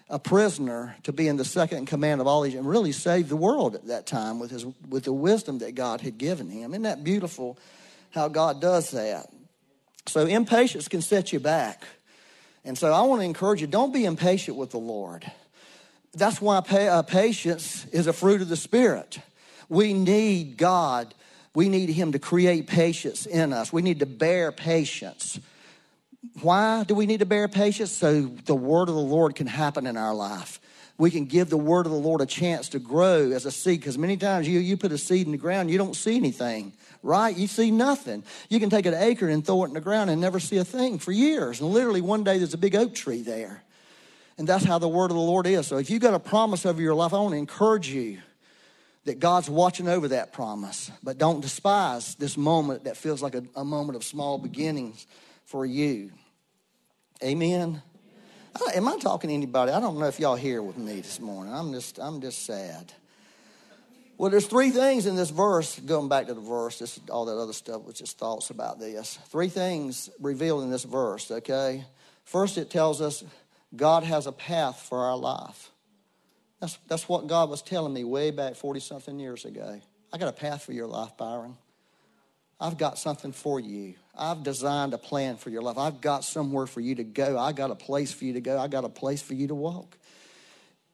a 0.09 0.17
prisoner 0.17 0.95
to 1.03 1.13
being 1.13 1.37
the 1.37 1.45
second 1.45 1.79
in 1.79 1.85
command 1.85 2.19
of 2.19 2.27
all 2.27 2.45
Egypt 2.45 2.61
and 2.61 2.69
really 2.69 2.91
saved 2.91 3.29
the 3.29 3.37
world 3.37 3.75
at 3.75 3.87
that 3.87 4.07
time 4.07 4.39
with, 4.39 4.51
his, 4.51 4.65
with 4.87 5.03
the 5.03 5.13
wisdom 5.13 5.59
that 5.59 5.75
God 5.75 6.01
had 6.01 6.17
given 6.17 6.49
him. 6.49 6.71
Isn't 6.71 6.83
that 6.83 7.03
beautiful 7.03 7.57
how 8.11 8.27
God 8.27 8.59
does 8.59 8.91
that? 8.91 9.27
So 10.07 10.25
impatience 10.25 10.87
can 10.87 11.01
set 11.01 11.31
you 11.31 11.39
back. 11.39 11.83
And 12.65 12.77
so 12.77 12.91
I 12.91 13.01
want 13.03 13.21
to 13.21 13.25
encourage 13.25 13.61
you 13.61 13.67
don't 13.67 13.93
be 13.93 14.05
impatient 14.05 14.57
with 14.57 14.71
the 14.71 14.79
Lord 14.79 15.31
that's 16.13 16.41
why 16.41 16.57
uh, 16.57 17.01
patience 17.03 17.85
is 17.87 18.07
a 18.07 18.13
fruit 18.13 18.41
of 18.41 18.49
the 18.49 18.57
Spirit. 18.57 19.19
We 19.67 19.93
need 19.93 20.57
God. 20.57 21.13
We 21.53 21.69
need 21.69 21.89
Him 21.89 22.13
to 22.13 22.19
create 22.19 22.67
patience 22.67 23.25
in 23.25 23.53
us. 23.53 23.71
We 23.71 23.81
need 23.81 23.99
to 23.99 24.05
bear 24.05 24.51
patience. 24.51 25.39
Why 26.41 26.83
do 26.83 26.95
we 26.95 27.05
need 27.05 27.19
to 27.19 27.25
bear 27.25 27.47
patience? 27.47 27.91
So 27.91 28.23
the 28.23 28.55
word 28.55 28.89
of 28.89 28.95
the 28.95 29.01
Lord 29.01 29.35
can 29.35 29.47
happen 29.47 29.87
in 29.87 29.95
our 29.97 30.13
life. 30.13 30.59
We 30.97 31.11
can 31.11 31.25
give 31.25 31.49
the 31.49 31.57
word 31.57 31.85
of 31.85 31.93
the 31.93 31.97
Lord 31.97 32.19
a 32.19 32.25
chance 32.25 32.69
to 32.69 32.79
grow 32.79 33.31
as 33.31 33.45
a 33.45 33.51
seed 33.51 33.79
because 33.79 33.97
many 33.97 34.17
times 34.17 34.49
you, 34.49 34.59
you 34.59 34.75
put 34.75 34.91
a 34.91 34.97
seed 34.97 35.27
in 35.27 35.31
the 35.31 35.37
ground, 35.37 35.71
you 35.71 35.77
don't 35.77 35.95
see 35.95 36.17
anything, 36.17 36.73
right? 37.03 37.35
You 37.35 37.47
see 37.47 37.71
nothing. 37.71 38.23
You 38.49 38.59
can 38.59 38.69
take 38.69 38.85
an 38.85 38.93
acre 38.93 39.29
and 39.29 39.45
throw 39.45 39.63
it 39.63 39.69
in 39.69 39.75
the 39.75 39.81
ground 39.81 40.09
and 40.09 40.19
never 40.19 40.41
see 40.41 40.57
a 40.57 40.65
thing 40.65 40.99
for 40.99 41.13
years. 41.13 41.61
And 41.61 41.71
literally 41.71 42.01
one 42.01 42.25
day 42.25 42.37
there's 42.37 42.53
a 42.53 42.57
big 42.57 42.75
oak 42.75 42.93
tree 42.93 43.21
there. 43.21 43.63
And 44.37 44.45
that's 44.45 44.65
how 44.65 44.77
the 44.77 44.89
word 44.89 45.11
of 45.11 45.15
the 45.15 45.23
Lord 45.23 45.47
is. 45.47 45.67
So 45.67 45.77
if 45.77 45.89
you've 45.89 46.01
got 46.01 46.13
a 46.13 46.19
promise 46.19 46.65
over 46.65 46.81
your 46.81 46.95
life, 46.95 47.13
I 47.13 47.19
want 47.19 47.31
to 47.33 47.37
encourage 47.37 47.87
you 47.87 48.19
that 49.05 49.19
God's 49.19 49.49
watching 49.49 49.87
over 49.87 50.09
that 50.09 50.33
promise. 50.33 50.91
But 51.01 51.17
don't 51.17 51.39
despise 51.39 52.15
this 52.15 52.35
moment 52.35 52.83
that 52.83 52.97
feels 52.97 53.21
like 53.21 53.35
a, 53.35 53.43
a 53.55 53.63
moment 53.63 53.95
of 53.95 54.03
small 54.03 54.37
beginnings 54.37 55.07
for 55.49 55.65
you. 55.65 56.11
Amen. 57.23 57.81
I, 58.55 58.73
am 58.75 58.87
I 58.87 58.97
talking 58.97 59.29
to 59.29 59.33
anybody? 59.33 59.71
I 59.71 59.79
don't 59.79 59.97
know 59.97 60.05
if 60.05 60.19
y'all 60.19 60.35
here 60.35 60.61
with 60.61 60.77
me 60.77 61.01
this 61.01 61.19
morning. 61.19 61.51
I'm 61.51 61.73
just 61.73 61.99
I'm 61.99 62.21
just 62.21 62.45
sad. 62.45 62.93
Well, 64.17 64.29
there's 64.29 64.45
three 64.45 64.69
things 64.69 65.07
in 65.07 65.15
this 65.15 65.31
verse. 65.31 65.79
Going 65.79 66.07
back 66.07 66.27
to 66.27 66.35
the 66.35 66.41
verse, 66.41 66.77
this 66.77 66.99
all 67.09 67.25
that 67.25 67.37
other 67.37 67.53
stuff 67.53 67.83
was 67.83 67.95
just 67.95 68.19
thoughts 68.19 68.51
about 68.51 68.79
this. 68.79 69.17
Three 69.29 69.47
things 69.47 70.09
revealed 70.19 70.63
in 70.63 70.69
this 70.69 70.83
verse. 70.83 71.31
Okay, 71.31 71.83
first 72.25 72.59
it 72.59 72.69
tells 72.69 73.01
us 73.01 73.23
God 73.75 74.03
has 74.03 74.27
a 74.27 74.31
path 74.31 74.85
for 74.87 74.99
our 75.05 75.17
life. 75.17 75.71
That's, 76.59 76.77
that's 76.87 77.09
what 77.09 77.27
God 77.27 77.49
was 77.49 77.61
telling 77.61 77.93
me 77.93 78.03
way 78.03 78.31
back 78.31 78.55
40 78.55 78.81
something 78.81 79.17
years 79.17 79.45
ago. 79.45 79.79
I 80.11 80.17
got 80.17 80.27
a 80.27 80.33
path 80.33 80.63
for 80.63 80.73
your 80.73 80.87
life, 80.87 81.15
Byron. 81.17 81.55
I've 82.59 82.77
got 82.77 82.97
something 82.97 83.31
for 83.31 83.59
you. 83.59 83.95
I've 84.17 84.43
designed 84.43 84.93
a 84.93 84.97
plan 84.97 85.37
for 85.37 85.49
your 85.49 85.61
life. 85.61 85.77
I've 85.77 86.01
got 86.01 86.25
somewhere 86.25 86.67
for 86.67 86.81
you 86.81 86.95
to 86.95 87.03
go. 87.03 87.37
I 87.37 87.53
got 87.53 87.71
a 87.71 87.75
place 87.75 88.11
for 88.11 88.25
you 88.25 88.33
to 88.33 88.41
go. 88.41 88.59
I 88.59 88.67
got 88.67 88.83
a 88.83 88.89
place 88.89 89.21
for 89.21 89.33
you 89.33 89.47
to 89.47 89.55
walk. 89.55 89.97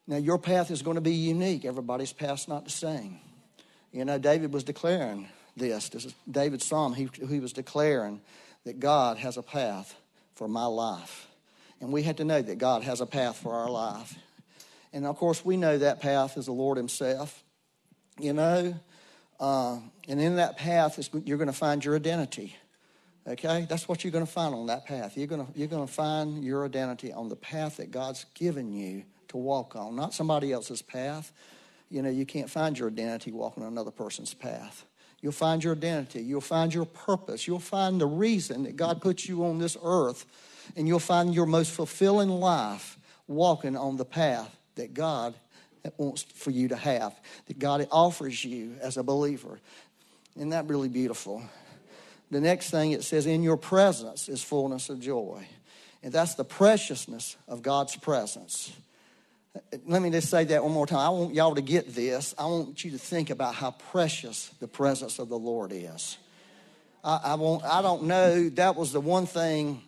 Now, 0.08 0.18
your 0.18 0.38
path 0.38 0.70
is 0.70 0.84
going 0.84 0.96
to 0.96 1.02
be 1.02 1.14
unique. 1.14 1.66
Everybody's 1.66 2.14
path's 2.14 2.48
not 2.48 2.66
the 2.66 2.72
same. 2.72 3.20
You 3.92 4.06
know, 4.06 4.20
David 4.20 4.54
was 4.54 4.64
declaring 4.64 5.28
this. 5.58 5.90
This 5.90 6.06
is 6.06 6.14
David's 6.30 6.66
psalm. 6.66 6.94
He, 6.94 7.10
he 7.28 7.40
was 7.40 7.54
declaring 7.54 8.22
that 8.66 8.80
God 8.80 9.18
has 9.18 9.38
a 9.38 9.42
path 9.42 9.96
for 10.36 10.48
my 10.48 10.66
life. 10.66 11.28
And 11.82 11.92
we 11.92 12.04
have 12.04 12.18
to 12.18 12.26
know 12.26 12.42
that 12.42 12.58
God 12.58 12.84
has 12.84 13.02
a 13.02 13.06
path 13.08 13.38
for 13.38 13.54
our 13.54 13.70
life. 13.70 14.16
And 14.94 15.06
of 15.06 15.18
course, 15.18 15.44
we 15.44 15.58
know 15.58 15.78
that 15.78 16.00
path 16.02 16.38
is 16.38 16.46
the 16.46 16.52
Lord 16.52 16.78
Himself. 16.78 17.44
You 18.20 18.34
know, 18.34 18.76
uh, 19.40 19.80
and 20.08 20.22
in 20.22 20.36
that 20.38 20.58
path, 20.58 21.10
you're 21.26 21.38
going 21.38 21.48
to 21.48 21.54
find 21.54 21.84
your 21.84 21.96
identity. 21.96 22.56
Okay? 23.28 23.66
That's 23.70 23.88
what 23.88 24.04
you're 24.04 24.12
going 24.12 24.26
to 24.26 24.32
find 24.32 24.54
on 24.54 24.68
that 24.68 24.86
path. 24.86 25.18
You're 25.18 25.28
going 25.28 25.46
to, 25.46 25.52
you're 25.58 25.68
going 25.68 25.86
to 25.86 25.92
find 25.92 26.44
your 26.44 26.66
identity 26.66 27.12
on 27.12 27.30
the 27.30 27.36
path 27.36 27.78
that 27.78 27.92
God's 27.92 28.26
given 28.34 28.72
you 28.72 29.04
to 29.30 29.38
walk 29.38 29.76
on, 29.76 29.96
not 29.96 30.14
somebody 30.14 30.52
else's 30.52 30.82
path. 30.82 31.32
You 31.90 32.02
know, 32.02 32.10
you 32.10 32.26
can't 32.26 32.50
find 32.50 32.78
your 32.78 32.90
identity 32.90 33.32
walking 33.32 33.64
on 33.64 33.72
another 33.72 33.92
person's 33.92 34.34
path. 34.34 34.86
You'll 35.22 35.32
find 35.32 35.64
your 35.64 35.74
identity. 35.74 36.22
You'll 36.22 36.42
find 36.42 36.74
your 36.74 36.86
purpose. 36.86 37.48
You'll 37.48 37.60
find 37.60 38.00
the 38.00 38.06
reason 38.06 38.64
that 38.64 38.76
God 38.76 39.02
put 39.02 39.26
you 39.26 39.46
on 39.46 39.60
this 39.60 39.76
earth 39.82 40.26
and 40.76 40.88
you'll 40.88 41.00
find 41.00 41.34
your 41.34 41.46
most 41.46 41.72
fulfilling 41.72 42.30
life 42.30 42.98
walking 43.28 43.76
on 43.76 43.98
the 43.98 44.06
path 44.06 44.56
that 44.76 44.94
God 44.94 45.34
wants 45.98 46.24
for 46.24 46.52
you 46.52 46.70
to 46.70 46.76
have, 46.76 47.14
that 47.48 47.60
God 47.60 47.88
offers 47.92 48.44
you 48.44 48.76
as 48.82 48.98
a 48.98 49.04
believer. 49.04 49.60
Isn't 50.36 50.50
that 50.50 50.68
really 50.68 50.90
beautiful? 50.90 51.44
The 52.32 52.42
next 52.42 52.70
thing 52.70 52.92
it 52.92 53.04
says, 53.04 53.26
In 53.26 53.44
your 53.44 53.58
presence 53.58 54.28
is 54.28 54.44
fullness 54.44 54.90
of 54.90 55.00
joy. 55.00 55.48
And 56.04 56.14
that's 56.14 56.36
the 56.36 56.44
preciousness 56.44 57.36
of 57.48 57.62
God's 57.62 57.96
presence. 57.96 58.72
Let 59.86 60.02
me 60.02 60.10
just 60.12 60.30
say 60.30 60.44
that 60.46 60.64
one 60.64 60.72
more 60.72 60.86
time. 60.86 61.00
I 61.00 61.10
want 61.10 61.34
y'all 61.34 61.56
to 61.56 61.62
get 61.62 61.96
this. 61.96 62.36
I 62.38 62.46
want 62.46 62.84
you 62.84 62.92
to 62.92 62.98
think 62.98 63.30
about 63.30 63.56
how 63.56 63.72
precious 63.72 64.50
the 64.60 64.68
presence 64.68 65.18
of 65.18 65.30
the 65.30 65.38
Lord 65.38 65.72
is. 65.74 66.18
I, 67.04 67.22
I 67.24 67.34
won't. 67.36 67.64
I 67.64 67.82
don't 67.82 68.04
know. 68.04 68.50
That 68.50 68.76
was 68.76 68.92
the 68.92 69.00
one 69.00 69.26
thing 69.26 69.82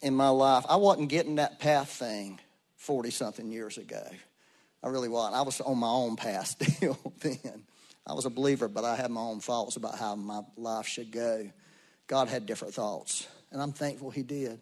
in 0.00 0.14
my 0.14 0.30
life. 0.30 0.64
I 0.68 0.76
wasn't 0.76 1.08
getting 1.08 1.36
that 1.36 1.58
path 1.58 1.90
thing 1.90 2.40
forty 2.76 3.10
something 3.10 3.50
years 3.50 3.76
ago. 3.78 4.02
I 4.82 4.88
really 4.88 5.08
wasn't. 5.08 5.36
I 5.36 5.42
was 5.42 5.60
on 5.60 5.78
my 5.78 5.88
own 5.88 6.16
path 6.16 6.46
still 6.62 6.98
then. 7.20 7.64
I 8.06 8.14
was 8.14 8.24
a 8.24 8.30
believer, 8.30 8.68
but 8.68 8.84
I 8.84 8.96
had 8.96 9.10
my 9.10 9.20
own 9.20 9.40
thoughts 9.40 9.76
about 9.76 9.96
how 9.96 10.16
my 10.16 10.40
life 10.56 10.86
should 10.86 11.12
go. 11.12 11.50
God 12.08 12.28
had 12.28 12.46
different 12.46 12.74
thoughts, 12.74 13.28
and 13.52 13.62
I'm 13.62 13.72
thankful 13.72 14.10
He 14.10 14.22
did. 14.22 14.60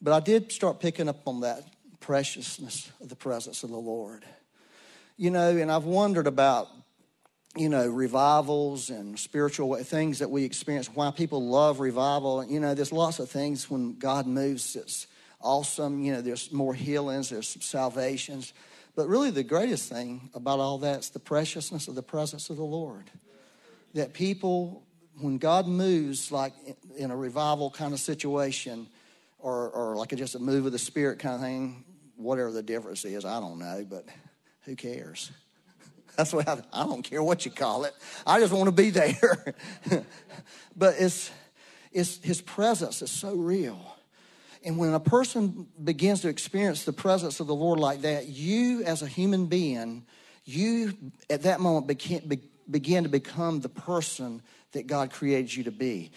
But 0.00 0.12
I 0.12 0.20
did 0.20 0.50
start 0.50 0.80
picking 0.80 1.08
up 1.08 1.26
on 1.26 1.40
that 1.40 1.62
preciousness 2.00 2.90
of 3.00 3.08
the 3.08 3.16
presence 3.16 3.62
of 3.62 3.70
the 3.70 3.76
Lord. 3.76 4.24
You 5.16 5.30
know, 5.30 5.56
and 5.56 5.70
I've 5.70 5.84
wondered 5.84 6.26
about, 6.26 6.68
you 7.56 7.68
know, 7.68 7.88
revivals 7.88 8.90
and 8.90 9.18
spiritual 9.18 9.74
things 9.76 10.18
that 10.18 10.30
we 10.30 10.44
experience, 10.44 10.88
why 10.88 11.10
people 11.10 11.46
love 11.46 11.80
revival. 11.80 12.44
You 12.44 12.60
know, 12.60 12.74
there's 12.74 12.92
lots 12.92 13.18
of 13.20 13.30
things 13.30 13.70
when 13.70 13.98
God 13.98 14.26
moves, 14.26 14.74
it's 14.74 15.06
awesome. 15.40 16.02
You 16.02 16.14
know, 16.14 16.20
there's 16.20 16.50
more 16.50 16.74
healings, 16.74 17.30
there's 17.30 17.56
salvations. 17.64 18.52
But 18.96 19.08
really, 19.08 19.30
the 19.30 19.42
greatest 19.42 19.90
thing 19.90 20.30
about 20.34 20.60
all 20.60 20.78
that 20.78 21.00
is 21.00 21.10
the 21.10 21.18
preciousness 21.18 21.88
of 21.88 21.94
the 21.94 22.02
presence 22.02 22.48
of 22.50 22.56
the 22.56 22.64
Lord. 22.64 23.10
That 23.94 24.12
people, 24.12 24.84
when 25.18 25.38
God 25.38 25.66
moves, 25.66 26.30
like 26.30 26.52
in 26.96 27.10
a 27.10 27.16
revival 27.16 27.70
kind 27.70 27.92
of 27.92 28.00
situation, 28.00 28.86
or, 29.38 29.70
or 29.70 29.96
like 29.96 30.10
just 30.10 30.34
a 30.36 30.38
move 30.38 30.66
of 30.66 30.72
the 30.72 30.78
Spirit 30.78 31.18
kind 31.18 31.34
of 31.34 31.40
thing, 31.40 31.84
whatever 32.16 32.52
the 32.52 32.62
difference 32.62 33.04
is, 33.04 33.24
I 33.24 33.40
don't 33.40 33.58
know, 33.58 33.84
but 33.88 34.06
who 34.62 34.76
cares? 34.76 35.30
That's 36.16 36.32
what 36.32 36.48
I, 36.48 36.58
I 36.72 36.84
don't 36.84 37.02
care 37.02 37.22
what 37.22 37.44
you 37.44 37.50
call 37.50 37.84
it. 37.84 37.94
I 38.26 38.38
just 38.38 38.52
want 38.52 38.66
to 38.66 38.72
be 38.72 38.90
there. 38.90 39.54
but 40.76 40.94
it's, 40.98 41.30
it's 41.92 42.18
his 42.18 42.40
presence 42.40 43.02
is 43.02 43.10
so 43.10 43.34
real. 43.34 43.93
And 44.64 44.78
when 44.78 44.94
a 44.94 45.00
person 45.00 45.66
begins 45.82 46.22
to 46.22 46.28
experience 46.28 46.84
the 46.84 46.92
presence 46.92 47.38
of 47.38 47.46
the 47.46 47.54
Lord 47.54 47.78
like 47.78 48.02
that, 48.02 48.28
you 48.28 48.82
as 48.84 49.02
a 49.02 49.06
human 49.06 49.46
being, 49.46 50.06
you 50.44 50.94
at 51.28 51.42
that 51.42 51.60
moment 51.60 51.86
begin, 51.86 52.40
begin 52.70 53.04
to 53.04 53.10
become 53.10 53.60
the 53.60 53.68
person 53.68 54.40
that 54.72 54.86
God 54.86 55.10
created 55.10 55.54
you 55.54 55.64
to 55.64 55.70
be. 55.70 56.12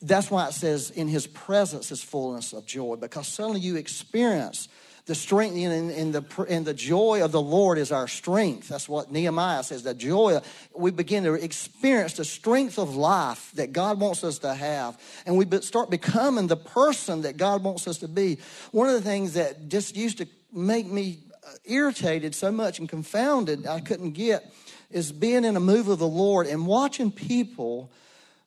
That's 0.00 0.30
why 0.30 0.48
it 0.48 0.52
says, 0.52 0.90
in 0.90 1.06
his 1.06 1.28
presence 1.28 1.92
is 1.92 2.02
fullness 2.02 2.52
of 2.52 2.66
joy, 2.66 2.96
because 2.96 3.28
suddenly 3.28 3.60
you 3.60 3.76
experience 3.76 4.68
the 5.06 5.14
strength 5.16 5.56
and, 5.56 6.14
the, 6.14 6.46
and 6.48 6.64
the 6.64 6.74
joy 6.74 7.24
of 7.24 7.32
the 7.32 7.40
Lord 7.40 7.76
is 7.76 7.90
our 7.90 8.06
strength. 8.06 8.68
That's 8.68 8.88
what 8.88 9.10
Nehemiah 9.10 9.64
says. 9.64 9.82
The 9.82 9.94
joy, 9.94 10.40
we 10.76 10.92
begin 10.92 11.24
to 11.24 11.34
experience 11.34 12.14
the 12.14 12.24
strength 12.24 12.78
of 12.78 12.94
life 12.94 13.50
that 13.56 13.72
God 13.72 13.98
wants 13.98 14.22
us 14.22 14.38
to 14.40 14.54
have. 14.54 15.00
And 15.26 15.36
we 15.36 15.46
start 15.60 15.90
becoming 15.90 16.46
the 16.46 16.56
person 16.56 17.22
that 17.22 17.36
God 17.36 17.64
wants 17.64 17.88
us 17.88 17.98
to 17.98 18.08
be. 18.08 18.38
One 18.70 18.88
of 18.88 18.94
the 18.94 19.02
things 19.02 19.34
that 19.34 19.68
just 19.68 19.96
used 19.96 20.18
to 20.18 20.28
make 20.52 20.86
me 20.86 21.18
uh, 21.44 21.50
irritated 21.64 22.32
so 22.32 22.52
much 22.52 22.78
and 22.78 22.88
confounded, 22.88 23.66
I 23.66 23.80
couldn't 23.80 24.12
get, 24.12 24.52
is 24.92 25.10
being 25.10 25.44
in 25.44 25.56
a 25.56 25.60
move 25.60 25.88
of 25.88 25.98
the 25.98 26.06
Lord 26.06 26.46
and 26.46 26.64
watching 26.64 27.10
people 27.10 27.90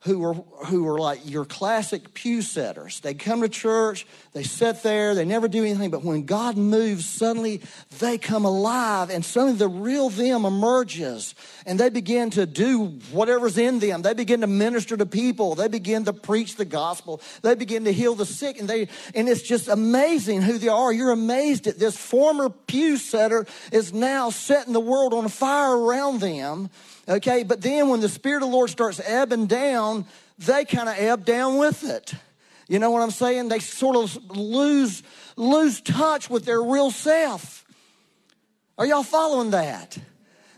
who 0.05 0.19
were 0.19 0.33
who 0.67 0.83
were 0.83 0.99
like 0.99 1.19
your 1.27 1.45
classic 1.45 2.13
pew 2.13 2.43
setters. 2.43 2.99
They 2.99 3.15
come 3.15 3.41
to 3.41 3.49
church, 3.49 4.05
they 4.33 4.43
sit 4.43 4.83
there, 4.83 5.15
they 5.15 5.25
never 5.25 5.47
do 5.47 5.63
anything, 5.63 5.89
but 5.89 6.03
when 6.03 6.25
God 6.25 6.57
moves, 6.57 7.07
suddenly 7.07 7.61
they 7.97 8.19
come 8.19 8.45
alive 8.45 9.09
and 9.09 9.25
suddenly 9.25 9.57
the 9.57 9.67
real 9.67 10.11
them 10.11 10.45
emerges 10.45 11.33
and 11.65 11.79
they 11.79 11.89
begin 11.89 12.29
to 12.31 12.45
do 12.45 12.85
whatever's 13.11 13.57
in 13.57 13.79
them. 13.79 14.03
They 14.03 14.13
begin 14.13 14.41
to 14.41 14.47
minister 14.47 14.95
to 14.95 15.07
people, 15.07 15.55
they 15.55 15.67
begin 15.67 16.05
to 16.05 16.13
preach 16.13 16.55
the 16.55 16.65
gospel, 16.65 17.19
they 17.41 17.55
begin 17.55 17.85
to 17.85 17.91
heal 17.91 18.13
the 18.13 18.27
sick, 18.27 18.59
and 18.59 18.69
they 18.69 18.87
and 19.15 19.27
it's 19.27 19.41
just 19.41 19.67
amazing 19.67 20.43
who 20.43 20.59
they 20.59 20.67
are. 20.67 20.93
You're 20.93 21.11
amazed 21.11 21.63
that 21.63 21.79
this 21.79 21.97
former 21.97 22.49
pew 22.49 22.97
setter 22.97 23.47
is 23.71 23.91
now 23.91 24.29
setting 24.29 24.73
the 24.73 24.79
world 24.79 25.15
on 25.15 25.27
fire 25.29 25.75
around 25.75 26.21
them 26.21 26.69
Okay, 27.07 27.43
but 27.43 27.61
then 27.61 27.89
when 27.89 27.99
the 27.99 28.09
Spirit 28.09 28.41
of 28.41 28.49
the 28.49 28.55
Lord 28.55 28.69
starts 28.69 28.99
ebbing 28.99 29.45
down, 29.45 30.05
they 30.39 30.65
kind 30.65 30.89
of 30.89 30.95
ebb 30.97 31.25
down 31.25 31.57
with 31.57 31.83
it. 31.83 32.13
You 32.67 32.79
know 32.79 32.89
what 32.89 33.03
I'm 33.03 33.11
saying? 33.11 33.49
They 33.49 33.59
sort 33.59 33.95
of 33.95 34.15
lose 34.35 35.03
lose 35.35 35.81
touch 35.81 36.29
with 36.29 36.45
their 36.45 36.61
real 36.61 36.89
self. 36.89 37.65
Are 38.77 38.85
y'all 38.85 39.03
following 39.03 39.51
that? 39.51 39.97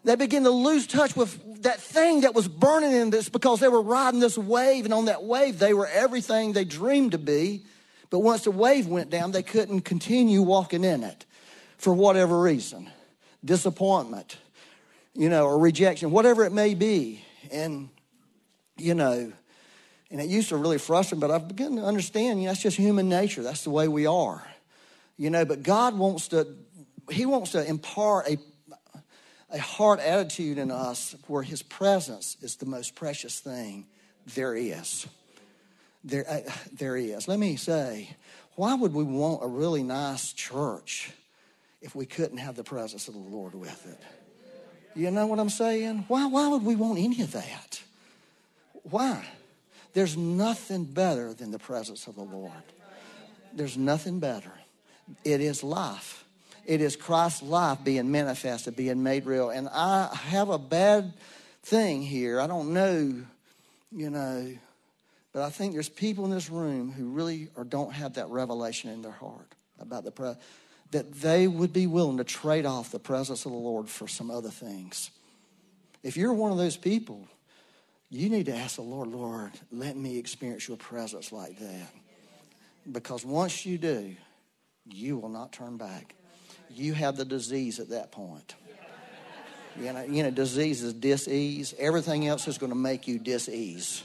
They 0.04 0.16
begin 0.16 0.44
to 0.44 0.52
lose 0.52 0.88
touch 0.88 1.16
with 1.18 1.64
that 1.64 1.82
thing 1.82 2.22
that 2.22 2.34
was 2.34 2.48
burning 2.48 2.94
in 2.94 3.10
this 3.10 3.28
because 3.28 3.60
they 3.60 3.68
were 3.68 3.82
riding 3.82 4.22
this 4.22 4.38
wave, 4.38 4.86
and 4.86 4.94
on 4.94 5.06
that 5.06 5.24
wave, 5.24 5.60
they 5.60 5.74
were 5.74 5.88
everything 5.88 6.54
they 6.54 6.64
dreamed 6.64 7.12
to 7.12 7.18
be. 7.18 7.66
But 8.10 8.20
once 8.20 8.46
the 8.46 8.52
wave 8.52 8.88
went 8.88 9.10
down, 9.10 9.32
they 9.32 9.44
couldn't 9.44 9.82
continue 9.82 10.42
walking 10.42 10.86
in 10.86 11.04
it 11.04 11.26
for 11.78 11.94
whatever 11.94 12.40
reason 12.40 12.90
disappointment, 13.44 14.38
you 15.18 15.30
know, 15.30 15.48
or 15.48 15.58
rejection, 15.58 16.12
whatever 16.12 16.46
it 16.46 16.54
may 16.54 16.76
be. 16.76 17.22
And, 17.52 17.90
you 18.78 18.94
know, 18.94 19.34
and 20.12 20.22
it 20.22 20.28
used 20.28 20.50
to 20.50 20.58
really 20.58 20.78
frustrate 20.78 21.18
me, 21.18 21.28
but 21.28 21.32
I've 21.34 21.48
begun 21.48 21.76
to 21.78 21.84
understand, 21.84 22.40
you 22.40 22.46
know, 22.46 22.52
that's 22.52 22.62
just 22.62 22.78
human 22.78 23.10
nature. 23.10 23.42
That's 23.42 23.64
the 23.64 23.72
way 23.72 23.88
we 23.88 24.06
are. 24.06 24.48
You 25.18 25.32
know, 25.32 25.44
but 25.44 25.64
God 25.64 25.98
wants 25.98 26.28
to, 26.30 26.48
He 27.10 27.26
wants 27.26 27.54
to 27.54 27.68
impart 27.68 28.28
a, 28.28 28.38
a 29.50 29.58
heart 29.58 30.00
attitude 30.00 30.60
in 30.60 30.70
us 30.70 31.16
where 31.26 31.42
His 31.42 31.64
presence 31.64 32.38
is 32.42 32.58
the 32.58 32.68
most 32.68 32.94
precious 32.94 33.40
thing 33.40 33.88
there 34.36 34.56
is. 34.56 35.08
There, 36.04 36.30
uh, 36.30 36.42
there 36.74 36.96
is. 36.96 37.28
Let 37.28 37.40
me 37.40 37.56
say, 37.56 38.16
why 38.56 38.76
would 38.76 38.94
we 38.94 39.04
want 39.04 39.44
a 39.44 39.48
really 39.48 39.82
nice 39.82 40.32
church 40.32 41.12
if 41.82 41.96
we 41.96 42.06
couldn't 42.06 42.38
have 42.38 42.56
the 42.56 42.64
presence 42.64 43.08
of 43.08 43.16
the 43.16 43.20
Lord 43.20 43.56
with 43.56 43.86
it? 43.88 44.00
You 44.98 45.12
know 45.12 45.28
what 45.28 45.38
I'm 45.38 45.50
saying? 45.50 46.06
Why, 46.08 46.26
why 46.26 46.48
would 46.48 46.64
we 46.64 46.76
want 46.76 46.98
any 46.98 47.22
of 47.22 47.32
that? 47.34 47.82
Why? 48.82 49.24
There's 49.94 50.18
nothing 50.18 50.86
better 50.86 51.36
than 51.36 51.52
the 51.52 51.60
presence 51.60 52.08
of 52.08 52.16
the 52.16 52.24
Lord. 52.24 52.52
There's 53.54 53.78
nothing 53.78 54.20
better. 54.20 54.52
It 55.24 55.40
is 55.40 55.64
life. 55.64 56.26
It 56.66 56.82
is 56.82 56.96
Christ's 56.96 57.44
life 57.44 57.78
being 57.84 58.12
manifested, 58.12 58.76
being 58.76 59.04
made 59.04 59.28
real. 59.28 59.52
And 59.52 59.70
I 59.72 60.14
have 60.14 60.50
a 60.50 60.58
bad 60.58 61.14
thing 61.62 62.02
here. 62.02 62.42
I 62.42 62.48
don't 62.48 62.74
know, 62.74 63.22
you 63.92 64.10
know, 64.10 64.52
but 65.32 65.44
I 65.44 65.52
think 65.52 65.74
there's 65.74 65.90
people 65.90 66.26
in 66.26 66.32
this 66.32 66.50
room 66.50 66.92
who 66.92 67.10
really 67.10 67.50
or 67.56 67.64
don't 67.64 67.94
have 67.94 68.16
that 68.16 68.30
revelation 68.30 68.90
in 68.90 69.04
their 69.04 69.12
heart 69.12 69.54
about 69.80 70.04
the 70.04 70.12
presence 70.12 70.44
that 70.92 71.14
they 71.14 71.48
would 71.48 71.74
be 71.74 71.88
willing 71.88 72.18
to 72.18 72.24
trade 72.24 72.66
off 72.66 72.92
the 72.92 73.00
presence 73.00 73.46
of 73.46 73.52
the 73.52 73.58
Lord 73.58 73.90
for 73.90 74.08
some 74.08 74.32
other 74.32 74.50
things. 74.50 75.12
If 76.04 76.16
you're 76.16 76.34
one 76.34 76.52
of 76.52 76.58
those 76.58 76.78
people, 76.78 77.28
you 78.10 78.30
need 78.30 78.46
to 78.46 78.56
ask 78.56 78.78
the 78.78 78.84
Lord, 78.84 79.10
Lord, 79.10 79.52
let 79.72 79.98
me 79.98 80.18
experience 80.18 80.68
your 80.68 80.78
presence 80.78 81.32
like 81.32 81.60
that. 81.60 81.90
Because 82.90 83.26
once 83.26 83.66
you 83.66 83.78
do, 83.78 84.16
you 84.86 85.18
will 85.18 85.30
not 85.30 85.52
turn 85.52 85.76
back. 85.76 86.16
You 86.70 86.94
have 86.94 87.18
the 87.18 87.26
disease 87.26 87.80
at 87.80 87.90
that 87.90 88.12
point. 88.12 88.56
You 89.80 89.94
know, 89.94 90.04
you 90.04 90.24
know 90.24 90.32
disease 90.32 90.82
is 90.82 90.94
dis-ease. 90.94 91.76
Everything 91.78 92.28
else 92.28 92.48
is 92.48 92.58
going 92.58 92.72
to 92.72 92.78
make 92.78 93.08
you 93.08 93.20
dis-ease 93.20 94.04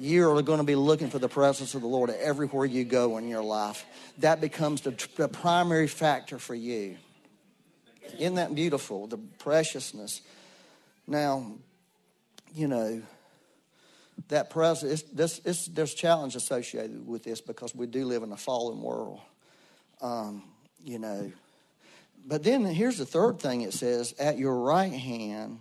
you're 0.00 0.40
going 0.40 0.58
to 0.58 0.64
be 0.64 0.74
looking 0.74 1.10
for 1.10 1.18
the 1.18 1.28
presence 1.28 1.74
of 1.74 1.82
the 1.82 1.86
Lord 1.86 2.08
everywhere 2.08 2.64
you 2.64 2.84
go 2.84 3.18
in 3.18 3.28
your 3.28 3.42
life. 3.42 3.84
That 4.18 4.40
becomes 4.40 4.80
the, 4.80 4.96
the 5.16 5.28
primary 5.28 5.86
factor 5.86 6.38
for 6.38 6.54
you. 6.54 6.96
Isn't 8.18 8.36
that 8.36 8.54
beautiful? 8.54 9.06
The 9.06 9.18
preciousness. 9.18 10.22
Now, 11.06 11.52
you 12.54 12.66
know, 12.66 13.02
that 14.28 14.48
presence, 14.48 15.02
this, 15.02 15.40
it's, 15.44 15.66
there's 15.66 15.92
challenge 15.92 16.34
associated 16.34 17.06
with 17.06 17.22
this 17.22 17.42
because 17.42 17.74
we 17.74 17.86
do 17.86 18.06
live 18.06 18.22
in 18.22 18.32
a 18.32 18.38
fallen 18.38 18.80
world. 18.80 19.20
Um, 20.00 20.44
you 20.82 20.98
know, 20.98 21.30
but 22.26 22.42
then 22.42 22.64
here's 22.64 22.96
the 22.96 23.04
third 23.06 23.38
thing 23.38 23.60
it 23.60 23.74
says 23.74 24.14
at 24.18 24.38
your 24.38 24.56
right 24.56 24.92
hand 24.92 25.58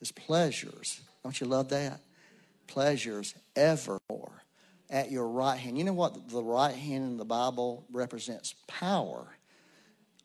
is 0.00 0.12
pleasures. 0.12 1.00
Don't 1.24 1.38
you 1.40 1.48
love 1.48 1.70
that? 1.70 2.00
Pleasures 2.70 3.34
evermore 3.54 4.42
at 4.88 5.10
your 5.10 5.28
right 5.28 5.58
hand. 5.58 5.76
You 5.76 5.84
know 5.84 5.92
what 5.92 6.28
the 6.28 6.42
right 6.42 6.74
hand 6.74 7.04
in 7.04 7.16
the 7.16 7.24
Bible 7.24 7.84
represents? 7.92 8.54
Power. 8.66 9.26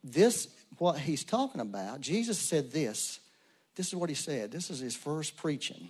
This, 0.04 0.48
what 0.78 0.98
he's 1.00 1.24
talking 1.24 1.62
about, 1.62 2.02
Jesus 2.02 2.40
said 2.40 2.72
this. 2.72 3.20
This 3.76 3.88
is 3.88 3.96
what 3.96 4.10
he 4.10 4.16
said. 4.16 4.52
This 4.52 4.70
is 4.70 4.80
his 4.80 4.96
first 4.96 5.36
preaching. 5.36 5.90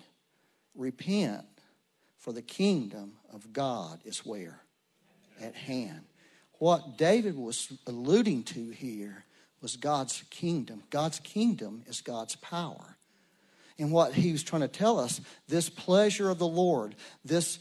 Repent, 0.73 1.45
for 2.17 2.33
the 2.33 2.41
kingdom 2.41 3.13
of 3.31 3.53
God 3.53 3.99
is 4.03 4.25
where? 4.25 4.61
At 5.41 5.53
hand. 5.53 6.01
What 6.59 6.97
David 6.97 7.37
was 7.37 7.71
alluding 7.85 8.43
to 8.43 8.69
here 8.71 9.25
was 9.61 9.75
God's 9.75 10.23
kingdom. 10.29 10.83
God's 10.89 11.19
kingdom 11.19 11.83
is 11.87 12.01
God's 12.01 12.35
power. 12.37 12.94
In 13.77 13.91
what 13.91 14.13
he 14.13 14.31
was 14.31 14.43
trying 14.43 14.61
to 14.61 14.67
tell 14.67 14.99
us 14.99 15.21
this 15.47 15.69
pleasure 15.69 16.29
of 16.29 16.39
the 16.39 16.47
Lord, 16.47 16.95
this 17.23 17.59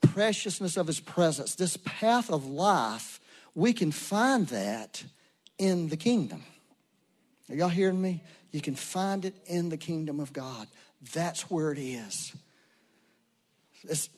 preciousness 0.00 0.76
of 0.76 0.86
his 0.86 1.00
presence, 1.00 1.54
this 1.54 1.76
path 1.78 2.30
of 2.30 2.46
life, 2.46 3.20
we 3.54 3.72
can 3.72 3.90
find 3.90 4.46
that 4.48 5.02
in 5.58 5.88
the 5.88 5.96
kingdom. 5.96 6.44
Are 7.48 7.54
y'all 7.54 7.68
hearing 7.68 8.00
me? 8.00 8.22
You 8.50 8.60
can 8.60 8.74
find 8.74 9.24
it 9.24 9.34
in 9.46 9.68
the 9.68 9.76
kingdom 9.76 10.20
of 10.20 10.32
God. 10.32 10.66
That's 11.12 11.50
where 11.50 11.72
it 11.72 11.78
is. 11.78 12.34
It's, 13.82 14.08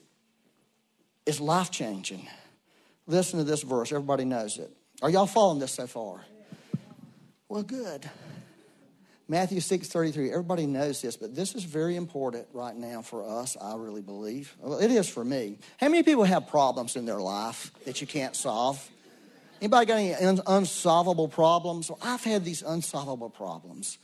it's 1.27 1.41
life 1.41 1.71
changing. 1.71 2.27
Listen 3.07 3.39
to 3.39 3.45
this 3.45 3.63
verse. 3.63 3.93
Everybody 3.93 4.25
knows 4.25 4.59
it. 4.59 4.71
Are 5.03 5.11
y'all 5.11 5.27
following 5.27 5.61
this 5.61 5.73
so 5.73 5.87
far? 5.87 6.21
Well, 7.49 7.63
good. 7.63 8.09
Matthew 9.31 9.61
6 9.61 9.89
33. 9.89 10.31
Everybody 10.31 10.67
knows 10.67 11.03
this, 11.03 11.17
but 11.19 11.35
this 11.35 11.55
is 11.55 11.65
very 11.65 11.97
important 11.97 12.49
right 12.55 12.75
now 12.75 13.03
for 13.03 13.29
us, 13.29 13.59
I 13.61 13.77
really 13.77 14.01
believe. 14.01 14.57
Well, 14.59 14.79
it 14.79 14.91
is 14.91 15.07
for 15.07 15.23
me. 15.23 15.59
How 15.79 15.91
many 15.91 16.03
people 16.03 16.25
have 16.25 16.47
problems 16.47 16.97
in 16.97 17.05
their 17.05 17.21
life 17.21 17.71
that 17.85 18.01
you 18.01 18.07
can't 18.07 18.35
solve? 18.35 18.89
Anybody 19.61 19.87
got 19.87 19.99
any 19.99 20.15
un- 20.15 20.41
unsolvable 20.47 21.29
problems? 21.29 21.91
Well, 21.91 21.99
I've 22.01 22.25
had 22.25 22.43
these 22.43 22.63
unsolvable 22.63 23.29
problems, 23.29 23.99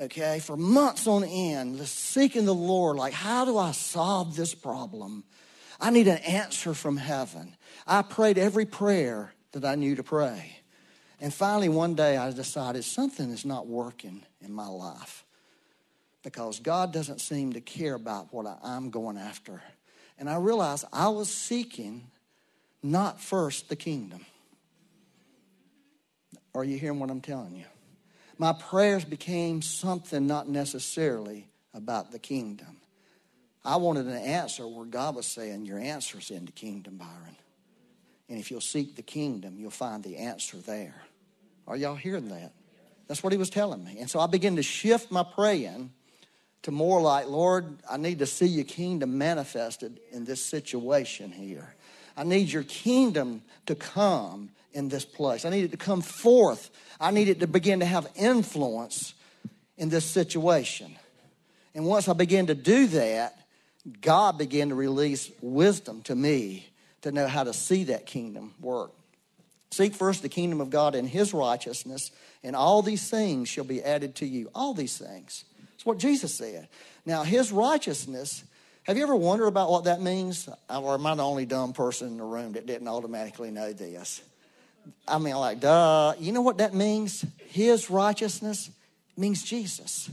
okay, 0.00 0.38
for 0.38 0.56
months 0.56 1.08
on 1.08 1.24
end, 1.24 1.78
just 1.78 1.98
seeking 1.98 2.44
the 2.44 2.54
Lord, 2.54 2.96
like, 2.96 3.14
how 3.14 3.44
do 3.44 3.58
I 3.58 3.72
solve 3.72 4.36
this 4.36 4.54
problem? 4.54 5.24
I 5.80 5.90
need 5.90 6.06
an 6.06 6.18
answer 6.18 6.72
from 6.72 6.98
heaven. 6.98 7.56
I 7.84 8.02
prayed 8.02 8.38
every 8.38 8.66
prayer 8.66 9.32
that 9.52 9.64
I 9.64 9.74
knew 9.74 9.96
to 9.96 10.04
pray. 10.04 10.58
And 11.20 11.34
finally, 11.34 11.68
one 11.68 11.94
day, 11.94 12.16
I 12.16 12.30
decided 12.30 12.84
something 12.84 13.30
is 13.30 13.44
not 13.44 13.66
working 13.66 14.22
in 14.44 14.52
my 14.52 14.68
life 14.68 15.24
because 16.22 16.60
God 16.60 16.92
doesn't 16.92 17.20
seem 17.20 17.52
to 17.54 17.60
care 17.60 17.94
about 17.94 18.32
what 18.32 18.46
I'm 18.62 18.90
going 18.90 19.16
after. 19.16 19.62
And 20.18 20.28
I 20.28 20.36
realized 20.36 20.84
I 20.92 21.08
was 21.08 21.32
seeking 21.32 22.06
not 22.82 23.20
first 23.20 23.68
the 23.68 23.76
kingdom. 23.76 24.24
Are 26.54 26.64
you 26.64 26.78
hearing 26.78 27.00
what 27.00 27.10
I'm 27.10 27.20
telling 27.20 27.56
you? 27.56 27.64
My 28.38 28.52
prayers 28.52 29.04
became 29.04 29.62
something 29.62 30.26
not 30.26 30.48
necessarily 30.48 31.48
about 31.74 32.12
the 32.12 32.18
kingdom. 32.18 32.76
I 33.64 33.76
wanted 33.76 34.06
an 34.06 34.16
answer 34.16 34.66
where 34.66 34.84
God 34.84 35.14
was 35.14 35.26
saying, 35.26 35.64
Your 35.64 35.78
answer's 35.78 36.30
in 36.30 36.44
the 36.44 36.52
kingdom, 36.52 36.96
Byron. 36.96 37.36
And 38.28 38.38
if 38.38 38.50
you'll 38.50 38.60
seek 38.60 38.96
the 38.96 39.02
kingdom, 39.02 39.56
you'll 39.58 39.70
find 39.70 40.02
the 40.02 40.16
answer 40.16 40.56
there. 40.56 40.94
Are 41.66 41.76
y'all 41.76 41.94
hearing 41.94 42.28
that? 42.28 42.52
That's 43.08 43.22
what 43.22 43.32
he 43.32 43.38
was 43.38 43.50
telling 43.50 43.84
me. 43.84 43.98
And 44.00 44.08
so 44.08 44.20
I 44.20 44.26
began 44.26 44.56
to 44.56 44.62
shift 44.62 45.10
my 45.10 45.22
praying 45.22 45.92
to 46.62 46.70
more 46.70 47.00
like, 47.00 47.28
Lord, 47.28 47.78
I 47.90 47.96
need 47.96 48.20
to 48.20 48.26
see 48.26 48.46
your 48.46 48.64
kingdom 48.64 49.18
manifested 49.18 50.00
in 50.12 50.24
this 50.24 50.44
situation 50.44 51.32
here. 51.32 51.74
I 52.16 52.24
need 52.24 52.48
your 52.48 52.62
kingdom 52.62 53.42
to 53.66 53.74
come 53.74 54.50
in 54.72 54.88
this 54.88 55.04
place. 55.04 55.44
I 55.44 55.50
need 55.50 55.64
it 55.64 55.70
to 55.72 55.76
come 55.76 56.00
forth. 56.00 56.70
I 57.00 57.10
need 57.10 57.28
it 57.28 57.40
to 57.40 57.46
begin 57.46 57.80
to 57.80 57.86
have 57.86 58.06
influence 58.14 59.14
in 59.76 59.88
this 59.88 60.04
situation. 60.04 60.96
And 61.74 61.86
once 61.86 62.08
I 62.08 62.12
began 62.12 62.46
to 62.46 62.54
do 62.54 62.86
that, 62.88 63.38
God 64.00 64.38
began 64.38 64.68
to 64.68 64.74
release 64.74 65.30
wisdom 65.40 66.02
to 66.02 66.14
me 66.14 66.68
to 67.00 67.10
know 67.10 67.26
how 67.26 67.44
to 67.44 67.52
see 67.52 67.84
that 67.84 68.06
kingdom 68.06 68.54
work. 68.60 68.92
Seek 69.72 69.94
first 69.94 70.20
the 70.20 70.28
kingdom 70.28 70.60
of 70.60 70.68
God 70.68 70.94
and 70.94 71.08
his 71.08 71.32
righteousness, 71.32 72.10
and 72.44 72.54
all 72.54 72.82
these 72.82 73.08
things 73.08 73.48
shall 73.48 73.64
be 73.64 73.82
added 73.82 74.14
to 74.16 74.26
you. 74.26 74.50
All 74.54 74.74
these 74.74 74.98
things. 74.98 75.44
That's 75.70 75.86
what 75.86 75.98
Jesus 75.98 76.34
said. 76.34 76.68
Now, 77.06 77.22
his 77.22 77.50
righteousness, 77.50 78.44
have 78.82 78.98
you 78.98 79.02
ever 79.02 79.16
wondered 79.16 79.46
about 79.46 79.70
what 79.70 79.84
that 79.84 80.02
means? 80.02 80.46
Or 80.68 80.94
am 80.94 81.06
I 81.06 81.14
the 81.14 81.24
only 81.24 81.46
dumb 81.46 81.72
person 81.72 82.08
in 82.08 82.16
the 82.18 82.24
room 82.24 82.52
that 82.52 82.66
didn't 82.66 82.86
automatically 82.86 83.50
know 83.50 83.72
this? 83.72 84.20
I 85.08 85.18
mean, 85.18 85.36
like, 85.36 85.60
duh. 85.60 86.14
You 86.18 86.32
know 86.32 86.42
what 86.42 86.58
that 86.58 86.74
means? 86.74 87.24
His 87.48 87.88
righteousness 87.88 88.70
means 89.16 89.42
Jesus. 89.42 90.10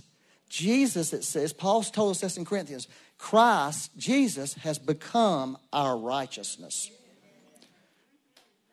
Jesus, 0.48 1.12
it 1.12 1.26
says, 1.26 1.52
Paul's 1.52 1.92
told 1.92 2.12
us 2.12 2.22
this 2.22 2.38
in 2.38 2.46
Corinthians, 2.46 2.88
Christ, 3.18 3.92
Jesus, 3.98 4.54
has 4.54 4.80
become 4.80 5.58
our 5.74 5.98
righteousness. 5.98 6.90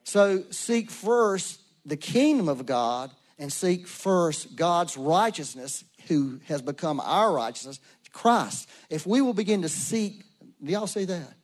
So 0.06 0.44
seek 0.50 0.88
first 0.88 1.60
the 1.84 1.96
kingdom 1.96 2.48
of 2.48 2.64
God 2.64 3.10
and 3.40 3.52
seek 3.52 3.88
first 3.88 4.54
God's 4.54 4.96
righteousness, 4.96 5.84
who 6.06 6.38
has 6.46 6.62
become 6.62 7.00
our 7.00 7.32
righteousness, 7.32 7.80
Christ. 8.12 8.68
If 8.88 9.04
we 9.04 9.20
will 9.20 9.34
begin 9.34 9.62
to 9.62 9.68
seek, 9.68 10.22
do 10.62 10.72
y'all 10.72 10.86
see 10.86 11.06
that? 11.06 11.34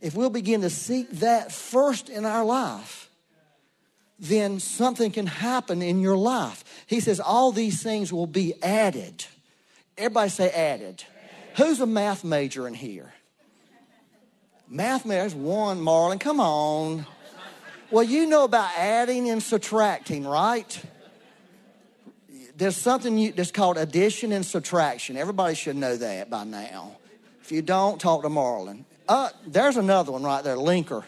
If 0.00 0.16
we'll 0.16 0.30
begin 0.30 0.62
to 0.62 0.70
seek 0.70 1.10
that 1.20 1.52
first 1.52 2.08
in 2.08 2.26
our 2.26 2.44
life, 2.44 3.08
then 4.18 4.58
something 4.58 5.12
can 5.12 5.26
happen 5.26 5.80
in 5.80 6.00
your 6.00 6.16
life. 6.16 6.64
He 6.88 6.98
says, 6.98 7.20
all 7.20 7.52
these 7.52 7.82
things 7.82 8.12
will 8.12 8.26
be 8.26 8.60
added. 8.62 9.24
Everybody 9.96 10.30
say 10.30 10.50
added. 10.50 11.04
Who's 11.56 11.80
a 11.80 11.86
math 11.86 12.24
major 12.24 12.66
in 12.66 12.74
here? 12.74 13.12
Math 14.68 15.06
major, 15.06 15.36
one, 15.36 15.80
Marlon, 15.80 16.18
come 16.18 16.40
on. 16.40 17.06
Well, 17.90 18.04
you 18.04 18.26
know 18.26 18.44
about 18.44 18.70
adding 18.76 19.28
and 19.30 19.42
subtracting, 19.42 20.24
right? 20.24 20.80
There's 22.56 22.76
something 22.76 23.32
that's 23.32 23.50
called 23.50 23.78
addition 23.78 24.30
and 24.30 24.46
subtraction. 24.46 25.16
Everybody 25.16 25.56
should 25.56 25.76
know 25.76 25.96
that 25.96 26.30
by 26.30 26.44
now. 26.44 26.96
If 27.42 27.50
you 27.50 27.62
don't, 27.62 28.00
talk 28.00 28.22
to 28.22 28.28
Marlon. 28.28 28.84
Uh, 29.08 29.30
there's 29.44 29.76
another 29.76 30.12
one 30.12 30.22
right 30.22 30.44
there, 30.44 30.56
linker. 30.56 31.02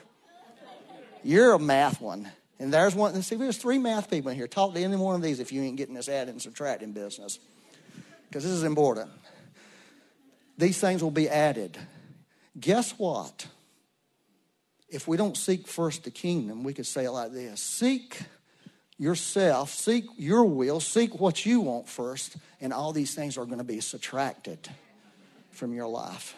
You're 1.22 1.52
a 1.52 1.58
math 1.60 2.00
one. 2.00 2.32
And 2.58 2.72
there's 2.72 2.96
one. 2.96 3.20
See, 3.22 3.36
there's 3.36 3.58
three 3.58 3.78
math 3.78 4.10
people 4.10 4.30
in 4.30 4.36
here. 4.36 4.48
Talk 4.48 4.74
to 4.74 4.80
any 4.80 4.96
one 4.96 5.14
of 5.14 5.22
these 5.22 5.38
if 5.38 5.52
you 5.52 5.62
ain't 5.62 5.76
getting 5.76 5.94
this 5.94 6.08
adding 6.08 6.32
and 6.32 6.42
subtracting 6.42 6.92
business. 6.92 7.38
Because 8.28 8.42
this 8.42 8.52
is 8.52 8.64
important. 8.64 9.10
These 10.58 10.80
things 10.80 11.02
will 11.02 11.10
be 11.12 11.28
added. 11.28 11.78
Guess 12.58 12.92
what? 12.98 13.46
If 14.92 15.08
we 15.08 15.16
don't 15.16 15.36
seek 15.36 15.66
first 15.66 16.04
the 16.04 16.10
kingdom, 16.10 16.64
we 16.64 16.74
could 16.74 16.86
say 16.86 17.06
it 17.06 17.10
like 17.10 17.32
this 17.32 17.60
Seek 17.60 18.20
yourself, 18.98 19.70
seek 19.70 20.04
your 20.16 20.44
will, 20.44 20.78
seek 20.78 21.18
what 21.18 21.44
you 21.44 21.60
want 21.60 21.88
first, 21.88 22.36
and 22.60 22.72
all 22.72 22.92
these 22.92 23.14
things 23.14 23.38
are 23.38 23.46
going 23.46 23.58
to 23.58 23.64
be 23.64 23.80
subtracted 23.80 24.68
from 25.50 25.72
your 25.72 25.88
life. 25.88 26.36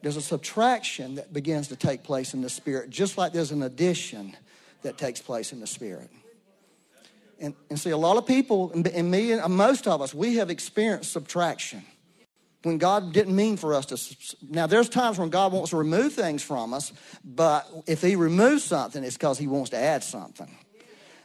There's 0.00 0.16
a 0.16 0.22
subtraction 0.22 1.16
that 1.16 1.32
begins 1.32 1.68
to 1.68 1.76
take 1.76 2.02
place 2.02 2.34
in 2.34 2.40
the 2.40 2.50
spirit, 2.50 2.90
just 2.90 3.16
like 3.16 3.32
there's 3.32 3.52
an 3.52 3.62
addition 3.62 4.36
that 4.80 4.98
takes 4.98 5.20
place 5.20 5.52
in 5.52 5.60
the 5.60 5.66
spirit. 5.66 6.10
And, 7.38 7.54
and 7.70 7.78
see, 7.78 7.90
a 7.90 7.96
lot 7.96 8.16
of 8.16 8.26
people, 8.26 8.72
and 8.72 9.10
me 9.10 9.32
and 9.32 9.54
most 9.54 9.86
of 9.86 10.00
us, 10.00 10.14
we 10.14 10.36
have 10.36 10.50
experienced 10.50 11.12
subtraction 11.12 11.84
when 12.62 12.78
God 12.78 13.12
didn't 13.12 13.34
mean 13.34 13.56
for 13.56 13.74
us 13.74 13.86
to. 13.86 14.36
Now, 14.48 14.66
there's 14.66 14.88
times 14.88 15.18
when 15.18 15.30
God 15.30 15.52
wants 15.52 15.70
to 15.70 15.76
remove 15.76 16.12
things 16.14 16.42
from 16.42 16.72
us, 16.72 16.92
but 17.24 17.68
if 17.86 18.02
He 18.02 18.16
removes 18.16 18.64
something, 18.64 19.02
it's 19.02 19.16
because 19.16 19.38
He 19.38 19.46
wants 19.46 19.70
to 19.70 19.76
add 19.76 20.04
something. 20.04 20.56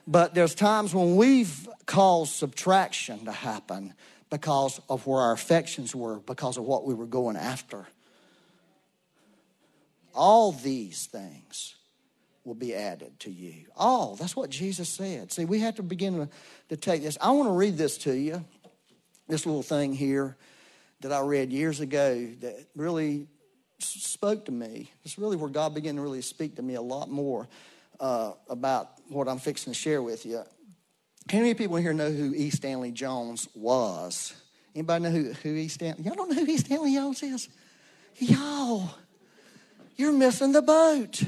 But 0.08 0.34
there's 0.34 0.56
times 0.56 0.96
when 0.96 1.16
we've 1.16 1.68
caused 1.86 2.34
subtraction 2.34 3.26
to 3.26 3.32
happen 3.32 3.94
because 4.30 4.80
of 4.90 5.06
where 5.06 5.22
our 5.22 5.34
affections 5.34 5.96
were, 5.96 6.20
because 6.20 6.58
of 6.58 6.64
what 6.64 6.86
we 6.86 6.94
were 6.94 7.06
going 7.06 7.36
after. 7.36 7.86
All 10.14 10.52
these 10.52 11.06
things 11.06 11.76
will 12.44 12.56
be 12.56 12.74
added 12.74 13.20
to 13.20 13.32
you. 13.32 13.66
All. 13.76 14.16
That's 14.16 14.36
what 14.36 14.50
Jesus 14.50 14.90
said. 14.90 15.32
See, 15.32 15.46
we 15.46 15.60
have 15.60 15.76
to 15.76 15.84
begin 15.84 16.18
to, 16.18 16.30
to 16.70 16.78
take 16.78 17.04
this. 17.04 17.18
I 17.22 17.32
want 17.32 17.50
to 17.50 17.54
read 17.54 17.78
this 17.78 17.98
to 18.00 18.14
you, 18.14 18.44
this 19.28 19.46
little 19.46 19.64
thing 19.64 19.94
here 19.94 20.38
that 21.02 21.12
I 21.12 21.22
read 21.22 21.52
years 21.52 21.80
ago 21.80 22.28
that 22.42 22.68
really 22.76 23.28
spoke 23.80 24.46
to 24.46 24.52
me. 24.52 24.92
It's 25.04 25.18
really 25.18 25.38
where 25.38 25.50
God 25.50 25.74
began 25.74 25.96
to 25.96 26.02
really 26.02 26.22
speak 26.22 26.56
to 26.56 26.62
me 26.62 26.76
a 26.76 26.82
lot 26.82 27.10
more 27.10 27.48
uh, 28.00 28.32
about 28.50 28.92
what 29.10 29.28
I'm 29.28 29.40
fixing 29.40 29.74
to 29.74 29.78
share 29.78 30.02
with 30.02 30.26
you. 30.26 30.44
How 31.30 31.40
many 31.40 31.54
people 31.54 31.76
here 31.76 31.94
know 31.94 32.10
who 32.10 32.34
E. 32.34 32.50
Stanley 32.50 32.92
Jones 32.92 33.48
was? 33.54 34.34
Anybody 34.74 35.04
know 35.04 35.10
who, 35.10 35.34
who 35.34 35.50
E. 35.50 35.68
Stanley? 35.68 36.04
Y'all 36.04 36.16
don't 36.16 36.30
know 36.30 36.44
who 36.44 36.50
E. 36.50 36.58
Stanley 36.58 36.94
Jones 36.94 37.22
is? 37.22 37.50
Y'all, 38.16 38.90
you're 39.96 40.14
missing 40.14 40.52
the 40.52 40.62
boat. 40.62 41.22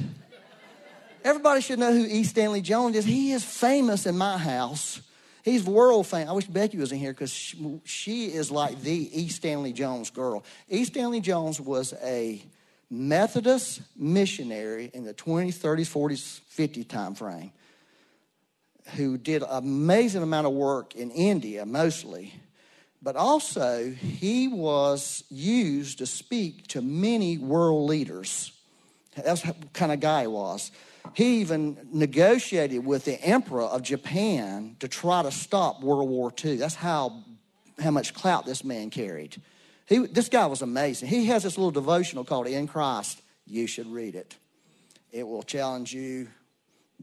Everybody 1.24 1.62
should 1.62 1.80
know 1.80 1.92
who 1.92 2.06
E. 2.06 2.24
Stanley 2.24 2.62
Jones 2.62 2.96
is. 2.96 3.06
He 3.06 3.34
is 3.34 3.44
famous 3.44 4.06
in 4.06 4.18
my 4.18 4.38
house. 4.38 5.02
He's 5.50 5.64
world 5.64 6.06
famous. 6.06 6.30
I 6.30 6.34
wish 6.34 6.46
Becky 6.46 6.78
was 6.78 6.92
in 6.92 7.00
here 7.00 7.12
because 7.12 7.32
she, 7.84 8.26
is 8.26 8.52
like 8.52 8.82
the 8.82 9.22
E. 9.22 9.30
Stanley 9.30 9.74
Jones 9.74 10.12
girl. 10.12 10.44
E. 10.70 10.84
Stanley 10.86 11.22
Jones 11.22 11.60
was 11.60 11.94
a 12.04 12.42
Methodist 12.92 13.82
missionary 13.98 14.92
in 14.94 15.06
the 15.06 15.14
20s, 15.14 15.56
30s, 15.56 15.88
40s, 15.92 16.40
50 16.42 16.84
time 16.84 17.16
frame 17.16 17.52
who 18.96 19.18
did 19.18 19.42
an 19.44 19.50
amazing 19.52 20.24
amount 20.24 20.46
of 20.48 20.54
work 20.54 20.96
in 20.96 21.12
India 21.12 21.66
mostly, 21.66 22.34
but 23.02 23.16
also 23.16 23.92
he 23.92 24.48
was 24.48 25.24
used 25.30 26.00
to 26.00 26.06
speak 26.06 26.68
to 26.68 26.82
many 26.82 27.38
world 27.38 27.90
leaders. 27.90 28.52
That's 29.16 29.44
kind 29.74 29.92
of 29.92 30.00
guy 30.00 30.22
he 30.22 30.28
was. 30.28 30.72
He 31.16 31.42
even 31.42 31.78
negotiated 31.92 32.86
with 32.86 33.06
the 33.06 33.22
emperor 33.22 33.64
of 33.64 33.82
Japan 33.82 34.76
to 34.80 34.88
try 34.88 35.24
to 35.24 35.32
stop 35.32 35.82
World 35.82 36.10
War 36.10 36.32
II. 36.44 36.58
That's 36.58 36.76
how, 36.76 37.24
how 37.80 37.92
much 37.92 38.14
clout 38.14 38.46
this 38.46 38.64
man 38.64 38.90
carried. 38.90 39.42
He, 39.86 40.06
this 40.06 40.30
guy 40.30 40.46
was 40.46 40.62
amazing. 40.62 41.10
He 41.10 41.26
has 41.26 41.44
this 41.44 41.58
little 41.58 41.72
devotional 41.72 42.24
called 42.24 42.48
In 42.48 42.68
Christ. 42.68 43.22
You 43.46 43.66
should 43.66 43.88
read 43.88 44.16
it. 44.16 44.36
It 45.12 45.28
will 45.28 45.44
challenge 45.44 45.94
you 45.94 46.28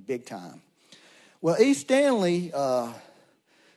big 0.06 0.24
time. 0.24 0.62
Well, 1.40 1.60
E. 1.60 1.74
Stanley, 1.74 2.52
uh, 2.54 2.92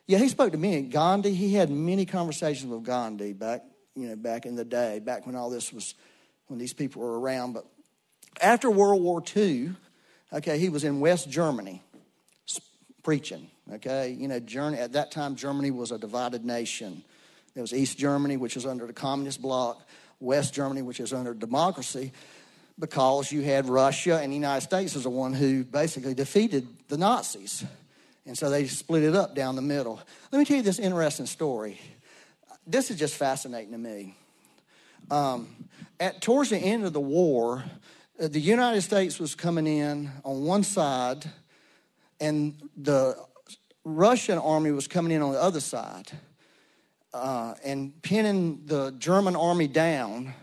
yeah, 0.06 0.18
he 0.18 0.30
spoke 0.30 0.52
to 0.52 0.58
me. 0.58 0.82
Gandhi, 0.82 1.34
he 1.34 1.54
had 1.54 1.70
many 1.70 2.06
conversations 2.06 2.72
with 2.72 2.84
Gandhi 2.84 3.34
back, 3.34 3.63
you 3.96 4.08
know, 4.08 4.15
back 4.15 4.46
in 4.46 4.56
the 4.56 4.65
day, 4.65 5.00
back 5.00 5.26
when 5.26 5.36
all 5.36 5.50
this 5.50 5.74
was, 5.74 5.96
when 6.48 6.60
these 6.60 6.74
people 6.74 7.02
were 7.02 7.20
around. 7.20 7.54
But 7.54 7.65
after 8.42 8.70
World 8.70 9.02
War 9.02 9.24
II, 9.36 9.72
okay, 10.34 10.58
he 10.58 10.70
was 10.70 10.84
in 10.84 11.00
West 11.00 11.30
Germany 11.30 11.82
preaching. 13.04 13.50
Okay, 13.74 14.15
you 14.18 14.28
know, 14.28 14.39
Germany, 14.39 14.82
at 14.82 14.94
that 14.94 15.12
time 15.12 15.36
Germany 15.36 15.72
was 15.72 15.92
a 15.92 15.98
divided 15.98 16.44
nation. 16.44 17.04
There 17.54 17.62
was 17.62 17.74
East 17.74 17.98
Germany, 17.98 18.38
which 18.38 18.56
was 18.56 18.65
under 18.65 18.88
the 18.88 18.94
communist 18.94 19.42
bloc, 19.42 19.80
West 20.20 20.54
Germany, 20.54 20.82
which 20.82 21.00
is 21.00 21.13
under 21.13 21.34
democracy 21.34 22.12
because 22.80 23.32
you 23.32 23.42
had 23.42 23.68
Russia 23.68 24.20
and 24.20 24.32
the 24.32 24.36
United 24.36 24.62
States 24.62 24.96
as 24.96 25.04
the 25.04 25.10
one 25.10 25.34
who 25.34 25.63
basically 25.63 26.13
defeated 26.13 26.68
the 26.88 26.98
Nazis. 26.98 27.65
And 28.26 28.38
so 28.38 28.50
they 28.50 28.65
split 28.68 29.04
it 29.04 29.15
up 29.15 29.36
down 29.36 29.56
the 29.56 29.62
middle. 29.62 30.00
Let 30.32 30.39
me 30.39 30.46
tell 30.46 30.58
you 30.58 30.63
this 30.63 30.80
interesting 30.80 31.26
story. 31.26 31.80
This 32.65 32.89
is 32.89 32.98
just 32.98 33.15
fascinating 33.15 33.72
to 33.72 33.78
me. 33.78 34.15
Um, 35.12 35.48
at 36.00 36.22
towards 36.22 36.52
the 36.52 36.58
end 36.58 36.86
of 36.86 36.94
the 36.94 37.00
war, 37.00 37.63
the 38.19 38.39
United 38.39 38.82
States 38.82 39.19
was 39.19 39.36
coming 39.36 39.65
in 39.65 40.12
on 40.23 40.43
one 40.43 40.63
side, 40.63 41.25
and 42.19 42.55
the 42.75 43.15
Russian 43.84 44.38
army 44.38 44.71
was 44.71 44.88
coming 44.88 45.12
in 45.12 45.21
on 45.21 45.32
the 45.32 45.41
other 45.41 45.62
side, 45.62 46.12
uh, 47.13 47.55
and 47.63 48.01
pinning 48.01 48.62
the 48.65 48.91
German 48.91 49.36
army 49.36 49.67
down 49.67 50.34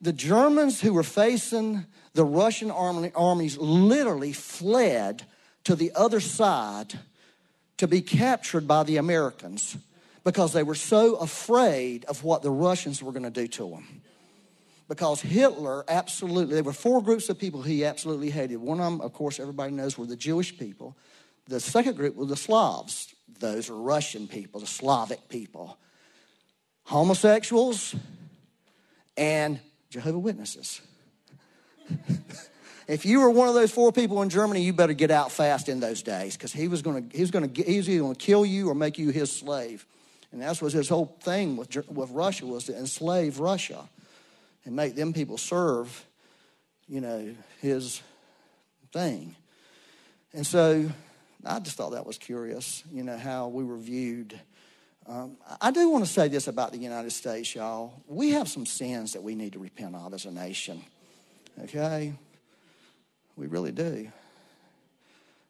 the 0.00 0.12
Germans 0.12 0.80
who 0.80 0.94
were 0.94 1.02
facing 1.02 1.84
the 2.14 2.24
Russian 2.24 2.70
army, 2.70 3.12
armies 3.14 3.58
literally 3.58 4.32
fled 4.32 5.24
to 5.64 5.76
the 5.76 5.92
other 5.94 6.20
side 6.20 6.98
to 7.76 7.86
be 7.86 8.00
captured 8.00 8.66
by 8.66 8.82
the 8.82 8.96
Americans 8.96 9.76
because 10.24 10.52
they 10.52 10.62
were 10.62 10.74
so 10.74 11.16
afraid 11.16 12.04
of 12.06 12.24
what 12.24 12.42
the 12.42 12.50
Russians 12.50 13.02
were 13.02 13.12
going 13.12 13.24
to 13.24 13.30
do 13.30 13.46
to 13.46 13.70
them. 13.70 13.99
Because 14.90 15.20
Hitler 15.20 15.84
absolutely, 15.86 16.54
there 16.54 16.64
were 16.64 16.72
four 16.72 17.00
groups 17.00 17.28
of 17.28 17.38
people 17.38 17.62
he 17.62 17.84
absolutely 17.84 18.28
hated. 18.28 18.56
One 18.56 18.80
of 18.80 18.84
them, 18.86 19.00
of 19.00 19.12
course, 19.12 19.38
everybody 19.38 19.70
knows 19.72 19.96
were 19.96 20.04
the 20.04 20.16
Jewish 20.16 20.58
people. 20.58 20.96
The 21.46 21.60
second 21.60 21.94
group 21.94 22.16
were 22.16 22.26
the 22.26 22.36
Slavs. 22.36 23.14
Those 23.38 23.70
are 23.70 23.76
Russian 23.76 24.26
people, 24.26 24.60
the 24.60 24.66
Slavic 24.66 25.28
people. 25.28 25.78
Homosexuals 26.86 27.94
and 29.16 29.60
Jehovah 29.90 30.18
Witnesses. 30.18 30.80
if 32.88 33.06
you 33.06 33.20
were 33.20 33.30
one 33.30 33.46
of 33.46 33.54
those 33.54 33.70
four 33.70 33.92
people 33.92 34.22
in 34.22 34.28
Germany, 34.28 34.60
you 34.60 34.72
better 34.72 34.92
get 34.92 35.12
out 35.12 35.30
fast 35.30 35.68
in 35.68 35.78
those 35.78 36.02
days 36.02 36.36
because 36.36 36.52
he 36.52 36.66
was 36.66 36.82
going 36.82 37.08
to 37.08 37.16
he 37.16 37.22
was 37.22 37.30
going 37.30 37.48
to 37.48 37.62
he 37.62 37.76
was 37.76 37.88
either 37.88 38.02
going 38.02 38.16
to 38.16 38.26
kill 38.26 38.44
you 38.44 38.68
or 38.68 38.74
make 38.74 38.98
you 38.98 39.10
his 39.10 39.30
slave, 39.30 39.86
and 40.32 40.42
that's 40.42 40.60
what 40.60 40.72
his 40.72 40.88
whole 40.88 41.16
thing 41.20 41.56
with 41.56 41.88
with 41.88 42.10
Russia 42.10 42.44
was 42.44 42.64
to 42.64 42.76
enslave 42.76 43.38
Russia, 43.38 43.88
and 44.64 44.76
make 44.76 44.94
them 44.94 45.12
people 45.12 45.38
serve, 45.38 46.06
you 46.88 47.00
know, 47.00 47.34
his 47.60 48.02
thing, 48.92 49.34
and 50.32 50.46
so 50.46 50.90
I 51.44 51.58
just 51.60 51.76
thought 51.76 51.90
that 51.90 52.06
was 52.06 52.18
curious, 52.18 52.84
you 52.92 53.02
know, 53.02 53.16
how 53.16 53.48
we 53.48 53.64
were 53.64 53.78
viewed 53.78 54.38
um, 55.10 55.38
I 55.60 55.72
do 55.72 55.88
want 55.88 56.04
to 56.04 56.10
say 56.10 56.28
this 56.28 56.46
about 56.46 56.70
the 56.70 56.78
United 56.78 57.10
States, 57.10 57.54
y'all. 57.54 57.94
We 58.06 58.30
have 58.30 58.48
some 58.48 58.64
sins 58.64 59.14
that 59.14 59.22
we 59.22 59.34
need 59.34 59.54
to 59.54 59.58
repent 59.58 59.96
of 59.96 60.14
as 60.14 60.24
a 60.24 60.30
nation. 60.30 60.82
Okay? 61.64 62.12
We 63.34 63.48
really 63.48 63.72
do. 63.72 64.12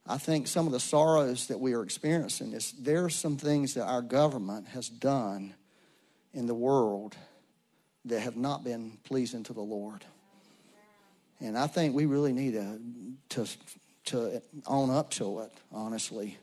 I 0.06 0.16
think 0.16 0.46
some 0.46 0.66
of 0.66 0.72
the 0.72 0.80
sorrows 0.80 1.48
that 1.48 1.60
we 1.60 1.74
are 1.74 1.82
experiencing 1.82 2.52
is 2.52 2.72
there 2.72 3.04
are 3.04 3.10
some 3.10 3.36
things 3.36 3.74
that 3.74 3.84
our 3.84 4.00
government 4.00 4.68
has 4.68 4.88
done 4.88 5.54
in 6.32 6.46
the 6.46 6.54
world 6.54 7.16
that 8.06 8.20
have 8.20 8.36
not 8.36 8.64
been 8.64 8.98
pleasing 9.04 9.42
to 9.44 9.52
the 9.52 9.60
Lord. 9.60 10.04
And 11.40 11.56
I 11.56 11.66
think 11.66 11.94
we 11.94 12.06
really 12.06 12.32
need 12.32 12.54
to, 12.54 12.78
to, 13.30 13.46
to 14.06 14.42
own 14.66 14.90
up 14.90 15.10
to 15.12 15.40
it, 15.40 15.52
honestly. 15.72 16.36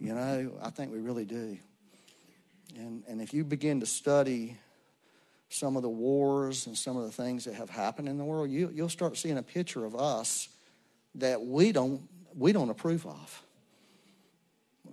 You 0.00 0.14
know, 0.14 0.52
I 0.62 0.70
think 0.70 0.92
we 0.92 0.98
really 0.98 1.24
do. 1.24 1.56
And, 2.76 3.02
and 3.08 3.20
if 3.20 3.34
you 3.34 3.44
begin 3.44 3.80
to 3.80 3.86
study 3.86 4.56
some 5.48 5.76
of 5.76 5.82
the 5.82 5.88
wars 5.88 6.66
and 6.66 6.76
some 6.76 6.96
of 6.96 7.04
the 7.04 7.12
things 7.12 7.44
that 7.44 7.54
have 7.54 7.70
happened 7.70 8.08
in 8.08 8.16
the 8.16 8.24
world, 8.24 8.50
you, 8.50 8.70
you'll 8.72 8.88
start 8.88 9.16
seeing 9.16 9.38
a 9.38 9.42
picture 9.42 9.84
of 9.84 9.94
us 9.94 10.48
that 11.16 11.42
we 11.42 11.72
don't, 11.72 12.00
we 12.34 12.52
don't 12.52 12.70
approve 12.70 13.06
of. 13.06 13.42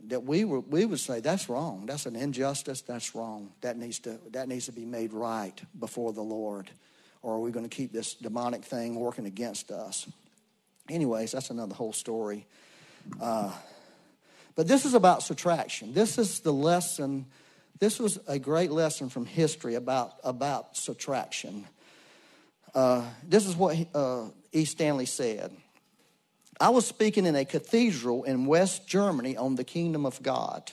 That 0.10 0.24
we, 0.24 0.44
were, 0.44 0.60
we 0.60 0.86
would 0.86 1.00
say, 1.00 1.20
that's 1.20 1.50
wrong. 1.50 1.86
That's 1.86 2.06
an 2.06 2.16
injustice. 2.16 2.82
That's 2.82 3.16
wrong. 3.16 3.52
That 3.62 3.78
needs, 3.78 4.00
to, 4.00 4.20
that 4.32 4.48
needs 4.48 4.66
to 4.66 4.72
be 4.72 4.86
made 4.86 5.14
right 5.14 5.60
before 5.80 6.14
the 6.14 6.22
Lord. 6.22 6.70
Or 7.22 7.36
are 7.36 7.40
we 7.40 7.52
going 7.52 7.68
to 7.68 7.76
keep 7.76 7.92
this 7.92 8.14
demonic 8.14 8.64
thing 8.64 8.96
working 8.96 9.26
against 9.26 9.72
us? 9.72 10.08
Anyways, 10.90 11.32
that's 11.32 11.50
another 11.50 11.76
whole 11.76 11.94
story. 11.94 12.46
Uh, 13.20 13.52
but 14.56 14.68
this 14.68 14.86
is 14.86 14.94
about 14.94 15.24
subtraction. 15.24 15.94
This 15.94 16.18
is 16.18 16.42
the 16.42 16.54
lesson 16.54 17.26
this 17.80 17.98
was 17.98 18.20
a 18.28 18.38
great 18.38 18.72
lesson 18.72 19.10
from 19.10 19.26
history 19.26 19.76
about, 19.76 20.16
about 20.24 20.76
subtraction. 20.76 21.66
Uh, 22.76 23.06
this 23.24 23.46
is 23.46 23.56
what 23.56 23.78
uh, 23.96 24.26
E. 24.52 24.66
Stanley 24.66 25.06
said. 25.06 25.56
I 26.60 26.70
was 26.70 26.86
speaking 26.86 27.26
in 27.26 27.36
a 27.36 27.46
cathedral 27.46 28.24
in 28.24 28.46
West 28.46 28.88
Germany 28.88 29.38
on 29.38 29.56
the 29.56 29.64
kingdom 29.64 30.06
of 30.06 30.22
God. 30.22 30.72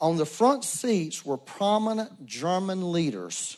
On 0.00 0.16
the 0.16 0.26
front 0.26 0.64
seats 0.64 1.24
were 1.24 1.38
prominent 1.38 2.26
German 2.26 2.92
leaders. 2.92 3.56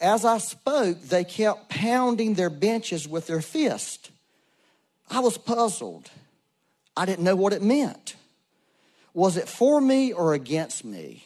As 0.00 0.24
I 0.24 0.38
spoke, 0.38 1.00
they 1.02 1.24
kept 1.24 1.68
pounding 1.68 2.34
their 2.34 2.50
benches 2.50 3.08
with 3.08 3.26
their 3.26 3.40
fist. 3.40 4.10
I 5.10 5.20
was 5.20 5.38
puzzled. 5.38 6.10
I 6.96 7.06
didn't 7.06 7.24
know 7.24 7.36
what 7.36 7.52
it 7.52 7.62
meant. 7.62 8.16
Was 9.14 9.36
it 9.36 9.48
for 9.48 9.80
me 9.80 10.12
or 10.12 10.34
against 10.34 10.84
me? 10.84 11.24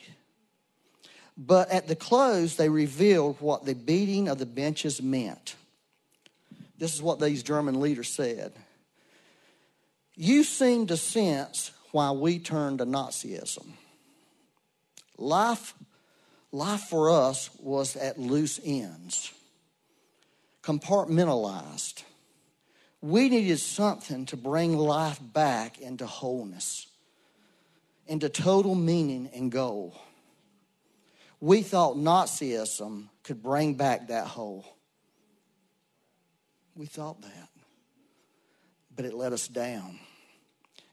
But 1.37 1.71
at 1.71 1.89
the 1.89 1.97
close, 1.97 2.57
they 2.57 2.69
revealed 2.69 3.39
what 3.41 3.65
the 3.65 3.75
beating 3.75 4.29
of 4.29 4.39
the 4.39 4.47
benches 4.47 5.03
meant. 5.03 5.57
This 6.79 6.95
is 6.95 7.03
what 7.03 7.21
these 7.21 7.43
German 7.43 7.81
leaders 7.81 8.09
said. 8.09 8.53
You 10.23 10.45
seem 10.45 10.87
to 10.87 10.97
sense 10.97 11.73
why 11.91 12.13
we 12.13 12.39
turned 12.39 12.79
to 12.79 12.87
Nazism. 12.87 13.67
Life, 15.19 15.75
life 16.53 16.83
for 16.83 17.11
us 17.11 17.51
was 17.59 17.97
at 17.97 18.21
loose 18.21 18.61
ends, 18.65 19.33
compartmentalized. 20.63 22.05
We 23.01 23.29
needed 23.31 23.59
something 23.59 24.27
to 24.27 24.37
bring 24.37 24.77
life 24.79 25.19
back 25.21 25.81
into 25.81 26.07
wholeness, 26.07 26.87
into 28.07 28.29
total 28.29 28.77
meaning 28.77 29.29
and 29.35 29.51
goal 29.51 30.01
we 31.43 31.63
thought 31.63 31.97
Nazism 31.97 33.09
could 33.25 33.43
bring 33.43 33.75
back 33.75 34.07
that 34.09 34.29
whole. 34.29 34.65
We 36.77 36.87
thought 36.87 37.21
that. 37.23 37.49
But 38.95 39.07
it 39.07 39.13
let 39.13 39.33
us 39.33 39.49
down. 39.49 39.99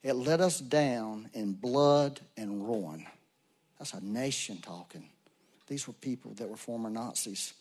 It 0.04 0.14
let 0.14 0.40
us 0.40 0.60
down 0.60 1.30
in 1.34 1.54
blood 1.54 2.20
and 2.38 2.68
ruin. 2.68 3.06
That's 3.78 3.94
a 3.94 4.04
nation 4.04 4.60
talking. 4.62 5.10
These 5.68 5.88
were 5.88 5.94
people 5.94 6.34
that 6.36 6.50
were 6.50 6.58
former 6.58 6.90
Nazis. 6.90 7.54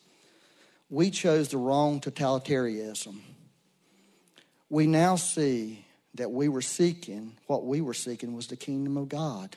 We 0.89 1.11
chose 1.11 1.49
the 1.49 1.57
wrong 1.57 1.99
totalitarianism. 1.99 3.19
We 4.69 4.87
now 4.87 5.15
see 5.15 5.85
that 6.15 6.31
we 6.31 6.47
were 6.49 6.61
seeking, 6.61 7.33
what 7.47 7.65
we 7.65 7.81
were 7.81 7.93
seeking 7.93 8.35
was 8.35 8.47
the 8.47 8.55
kingdom 8.55 8.97
of 8.97 9.09
God, 9.09 9.55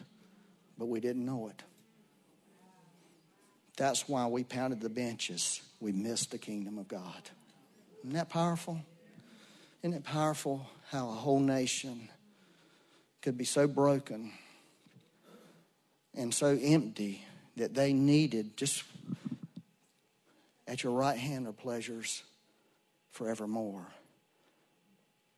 but 0.78 0.86
we 0.86 1.00
didn't 1.00 1.24
know 1.24 1.48
it. 1.48 1.62
That's 3.76 4.08
why 4.08 4.26
we 4.26 4.44
pounded 4.44 4.80
the 4.80 4.90
benches. 4.90 5.62
We 5.80 5.92
missed 5.92 6.30
the 6.30 6.38
kingdom 6.38 6.78
of 6.78 6.88
God. 6.88 7.30
Isn't 8.00 8.14
that 8.14 8.28
powerful? 8.28 8.80
Isn't 9.82 9.96
it 9.96 10.04
powerful 10.04 10.66
how 10.90 11.08
a 11.08 11.12
whole 11.12 11.40
nation 11.40 12.08
could 13.22 13.38
be 13.38 13.44
so 13.44 13.66
broken 13.66 14.32
and 16.14 16.34
so 16.34 16.58
empty 16.60 17.24
that 17.56 17.74
they 17.74 17.92
needed 17.92 18.56
just 18.56 18.82
at 20.66 20.82
your 20.82 20.92
right 20.92 21.18
hand 21.18 21.46
are 21.46 21.52
pleasures 21.52 22.22
forevermore. 23.12 23.86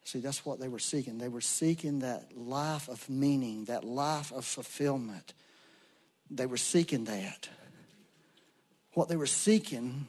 See, 0.05 0.21
that's 0.21 0.45
what 0.45 0.61
they 0.61 0.69
were 0.69 0.79
seeking. 0.79 1.19
They 1.19 1.29
were 1.29 1.41
seeking 1.41 2.01
that 2.01 2.37
life 2.37 2.89
of 2.89 3.09
meaning, 3.09 3.65
that 3.65 3.85
life 3.85 4.33
of 4.33 4.45
fulfillment. 4.45 5.33
They 6.31 6.47
were 6.47 6.57
seeking 6.57 7.05
that. 7.05 7.49
What 8.93 9.09
they 9.09 9.17
were 9.17 9.27
seeking 9.27 10.09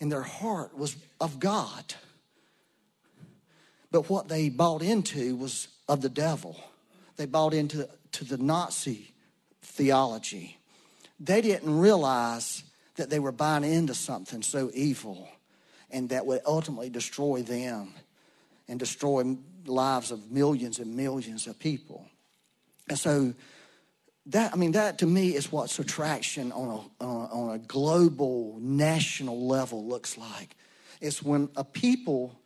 in 0.00 0.08
their 0.08 0.22
heart 0.22 0.76
was 0.76 0.96
of 1.20 1.38
God. 1.38 1.94
But 3.90 4.10
what 4.10 4.28
they 4.28 4.48
bought 4.48 4.82
into 4.82 5.36
was 5.36 5.68
of 5.88 6.00
the 6.00 6.08
devil. 6.08 6.60
They 7.16 7.26
bought 7.26 7.54
into 7.54 7.88
to 8.12 8.24
the 8.24 8.38
Nazi 8.38 9.12
theology. 9.62 10.58
They 11.20 11.40
didn't 11.40 11.78
realize 11.78 12.64
that 12.96 13.10
they 13.10 13.18
were 13.18 13.32
buying 13.32 13.64
into 13.64 13.94
something 13.94 14.42
so 14.42 14.70
evil 14.74 15.28
and 15.90 16.08
that 16.08 16.26
would 16.26 16.40
ultimately 16.46 16.90
destroy 16.90 17.42
them 17.42 17.94
and 18.68 18.78
destroy 18.78 19.36
lives 19.66 20.10
of 20.10 20.30
millions 20.30 20.78
and 20.78 20.96
millions 20.96 21.46
of 21.46 21.58
people. 21.58 22.06
And 22.88 22.98
so 22.98 23.34
that 24.26 24.52
I 24.52 24.56
mean 24.56 24.72
that 24.72 24.98
to 24.98 25.06
me 25.06 25.34
is 25.34 25.52
what 25.52 25.78
attraction 25.78 26.52
on 26.52 26.68
a, 27.00 27.04
uh, 27.04 27.26
on 27.26 27.54
a 27.54 27.58
global 27.58 28.56
national 28.60 29.46
level 29.46 29.86
looks 29.86 30.16
like. 30.16 30.56
It's 31.00 31.22
when 31.22 31.48
a 31.56 31.64
people 31.64 32.38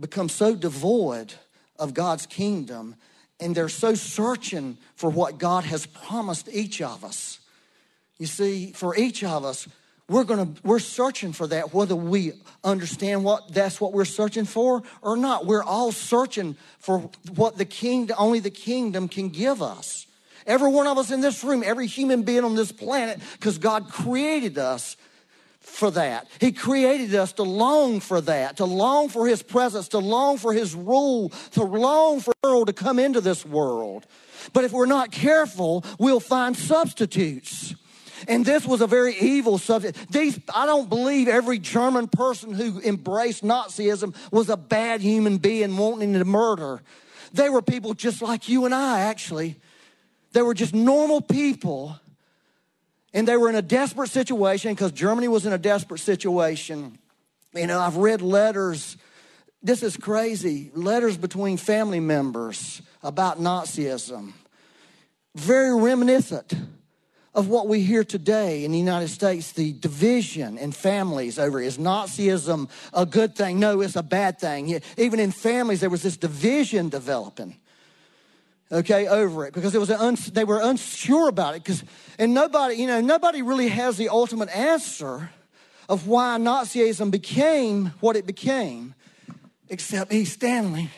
become 0.00 0.28
so 0.28 0.54
devoid 0.54 1.34
of 1.78 1.94
God's 1.94 2.26
kingdom 2.26 2.96
and 3.44 3.54
they're 3.54 3.68
so 3.68 3.94
searching 3.94 4.78
for 4.96 5.10
what 5.10 5.36
God 5.38 5.64
has 5.64 5.84
promised 5.84 6.48
each 6.50 6.80
of 6.80 7.04
us. 7.04 7.40
You 8.18 8.26
see, 8.26 8.72
for 8.72 8.96
each 8.96 9.22
of 9.22 9.44
us, 9.44 9.68
we're 10.08 10.24
gonna 10.24 10.48
we're 10.62 10.78
searching 10.78 11.32
for 11.32 11.46
that 11.48 11.74
whether 11.74 11.94
we 11.94 12.32
understand 12.62 13.22
what 13.22 13.52
that's 13.52 13.80
what 13.80 13.92
we're 13.92 14.04
searching 14.04 14.44
for 14.44 14.82
or 15.00 15.16
not 15.16 15.46
we're 15.46 15.62
all 15.62 15.92
searching 15.92 16.56
for 16.78 17.10
what 17.36 17.56
the 17.56 17.64
kingdom 17.64 18.14
only 18.18 18.38
the 18.38 18.50
kingdom 18.50 19.08
can 19.08 19.30
give 19.30 19.62
us 19.62 20.06
every 20.46 20.70
one 20.70 20.86
of 20.86 20.98
us 20.98 21.10
in 21.10 21.22
this 21.22 21.42
room 21.42 21.62
every 21.64 21.86
human 21.86 22.22
being 22.22 22.44
on 22.44 22.54
this 22.54 22.70
planet 22.70 23.18
because 23.32 23.56
god 23.56 23.88
created 23.88 24.58
us 24.58 24.98
for 25.64 25.90
that. 25.90 26.28
He 26.40 26.52
created 26.52 27.14
us 27.14 27.32
to 27.34 27.42
long 27.42 28.00
for 28.00 28.20
that, 28.20 28.58
to 28.58 28.64
long 28.64 29.08
for 29.08 29.26
His 29.26 29.42
presence, 29.42 29.88
to 29.88 29.98
long 29.98 30.38
for 30.38 30.52
His 30.52 30.74
rule, 30.74 31.30
to 31.52 31.64
long 31.64 32.20
for 32.20 32.32
the 32.42 32.48
world 32.48 32.66
to 32.68 32.72
come 32.72 32.98
into 32.98 33.20
this 33.20 33.44
world. 33.44 34.06
But 34.52 34.64
if 34.64 34.72
we're 34.72 34.86
not 34.86 35.10
careful, 35.10 35.84
we'll 35.98 36.20
find 36.20 36.56
substitutes. 36.56 37.74
And 38.28 38.44
this 38.44 38.64
was 38.64 38.80
a 38.80 38.86
very 38.86 39.16
evil 39.16 39.58
subject. 39.58 40.12
These, 40.12 40.38
I 40.54 40.66
don't 40.66 40.88
believe 40.88 41.28
every 41.28 41.58
German 41.58 42.08
person 42.08 42.54
who 42.54 42.80
embraced 42.80 43.42
Nazism 43.42 44.14
was 44.30 44.48
a 44.48 44.56
bad 44.56 45.00
human 45.00 45.38
being 45.38 45.76
wanting 45.76 46.12
to 46.14 46.24
murder. 46.24 46.82
They 47.32 47.50
were 47.50 47.62
people 47.62 47.94
just 47.94 48.22
like 48.22 48.48
you 48.48 48.64
and 48.64 48.74
I, 48.74 49.00
actually. 49.00 49.56
They 50.32 50.42
were 50.42 50.54
just 50.54 50.74
normal 50.74 51.20
people 51.20 51.98
and 53.14 53.28
they 53.28 53.36
were 53.36 53.48
in 53.48 53.54
a 53.54 53.62
desperate 53.62 54.10
situation 54.10 54.74
because 54.74 54.92
Germany 54.92 55.28
was 55.28 55.46
in 55.46 55.52
a 55.52 55.58
desperate 55.58 56.00
situation. 56.00 56.98
You 57.54 57.68
know, 57.68 57.78
I've 57.78 57.96
read 57.96 58.20
letters. 58.20 58.96
This 59.62 59.84
is 59.84 59.96
crazy. 59.96 60.72
Letters 60.74 61.16
between 61.16 61.56
family 61.56 62.00
members 62.00 62.82
about 63.02 63.40
Nazism. 63.40 64.32
Very 65.36 65.74
reminiscent 65.80 66.54
of 67.34 67.48
what 67.48 67.68
we 67.68 67.80
hear 67.80 68.04
today 68.04 68.64
in 68.64 68.72
the 68.72 68.78
United 68.78 69.08
States 69.08 69.52
the 69.52 69.72
division 69.72 70.58
in 70.58 70.72
families 70.72 71.38
over 71.38 71.60
is 71.60 71.78
Nazism 71.78 72.68
a 72.92 73.06
good 73.06 73.36
thing? 73.36 73.58
No, 73.60 73.80
it's 73.80 73.96
a 73.96 74.02
bad 74.02 74.40
thing. 74.40 74.80
Even 74.96 75.20
in 75.20 75.30
families, 75.30 75.80
there 75.80 75.90
was 75.90 76.02
this 76.02 76.16
division 76.16 76.88
developing 76.88 77.56
okay, 78.70 79.06
over 79.06 79.46
it 79.46 79.54
because 79.54 79.74
it 79.74 79.78
was 79.78 79.90
un, 79.90 80.16
they 80.32 80.44
were 80.44 80.60
unsure 80.62 81.28
about 81.28 81.54
it. 81.54 81.62
Because 81.62 81.84
and 82.18 82.34
nobody, 82.34 82.76
you 82.76 82.86
know, 82.86 83.00
nobody 83.00 83.42
really 83.42 83.68
has 83.68 83.96
the 83.96 84.08
ultimate 84.08 84.48
answer 84.54 85.30
of 85.88 86.06
why 86.06 86.38
Nazism 86.38 87.10
became 87.10 87.86
what 88.00 88.16
it 88.16 88.26
became, 88.26 88.94
except 89.68 90.12
E. 90.12 90.24
Stanley. 90.24 90.90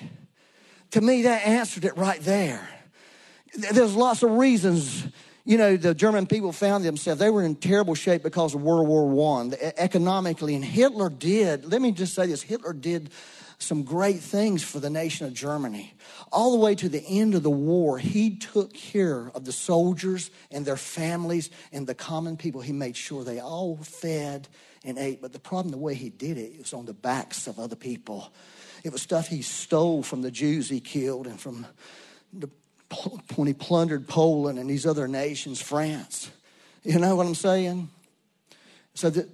To 0.93 1.01
me, 1.01 1.23
that 1.23 1.47
answered 1.47 1.85
it 1.85 1.97
right 1.97 2.21
there. 2.21 2.69
There's 3.57 3.95
lots 3.95 4.23
of 4.23 4.31
reasons. 4.31 5.07
You 5.45 5.59
know, 5.59 5.77
the 5.77 5.95
German 5.95 6.27
people 6.27 6.53
found 6.53 6.85
themselves, 6.85 7.21
they 7.21 7.31
were 7.31 7.43
in 7.43 7.55
terrible 7.55 7.95
shape 7.95 8.23
because 8.23 8.55
of 8.55 8.63
World 8.63 8.89
War 8.89 9.07
One, 9.09 9.55
economically. 9.77 10.55
And 10.55 10.65
Hitler 10.65 11.09
did, 11.09 11.65
let 11.71 11.81
me 11.81 11.93
just 11.93 12.15
say 12.15 12.27
this 12.27 12.43
Hitler 12.43 12.73
did 12.73 13.11
some 13.59 13.83
great 13.85 14.19
things 14.19 14.63
for 14.63 14.81
the 14.81 14.91
nation 14.91 15.27
of 15.27 15.33
Germany. 15.33 15.95
All 16.31 16.53
the 16.53 16.59
way 16.59 16.75
to 16.75 16.89
the 16.89 17.03
end 17.07 17.35
of 17.35 17.43
the 17.43 17.51
war, 17.51 17.99
he 17.99 18.37
took 18.37 18.75
care 18.75 19.31
of 19.35 19.45
the 19.45 19.53
soldiers 19.53 20.31
and 20.51 20.67
their 20.67 20.77
families 20.77 21.51
and 21.73 21.87
the 21.87 21.95
common 21.95 22.37
people. 22.37 22.61
He 22.61 22.73
made 22.73 22.97
sure 22.97 23.25
they 23.25 23.41
all 23.41 23.77
fed 23.77 24.49
and 24.85 24.99
ate. 24.99 25.23
But 25.23 25.33
the 25.33 25.39
problem, 25.39 25.73
the 25.73 25.79
way 25.79 25.95
he 25.95 26.11
did 26.11 26.37
it, 26.37 26.53
it 26.53 26.59
was 26.59 26.75
on 26.75 26.85
the 26.85 26.95
backs 26.95 27.47
of 27.47 27.59
other 27.59 27.77
people. 27.77 28.31
It 28.85 28.93
was 28.93 29.03
stuff 29.03 29.29
he 29.29 29.43
stole 29.43 30.03
from 30.03 30.23
the 30.23 30.31
Jews 30.31 30.69
he 30.69 30.81
killed 30.81 31.27
and 31.27 31.41
from 31.41 31.67
the, 32.33 32.51
when 33.35 33.49
he 33.49 33.55
plundered 33.55 34.07
Poland 34.07 34.59
and 34.59 34.69
these 34.69 34.87
other 34.87 35.09
nations, 35.09 35.61
France. 35.61 36.31
You 36.85 36.99
know 36.99 37.17
what 37.17 37.27
I'm 37.27 37.35
saying? 37.35 37.89
So 38.95 39.11
that 39.11 39.29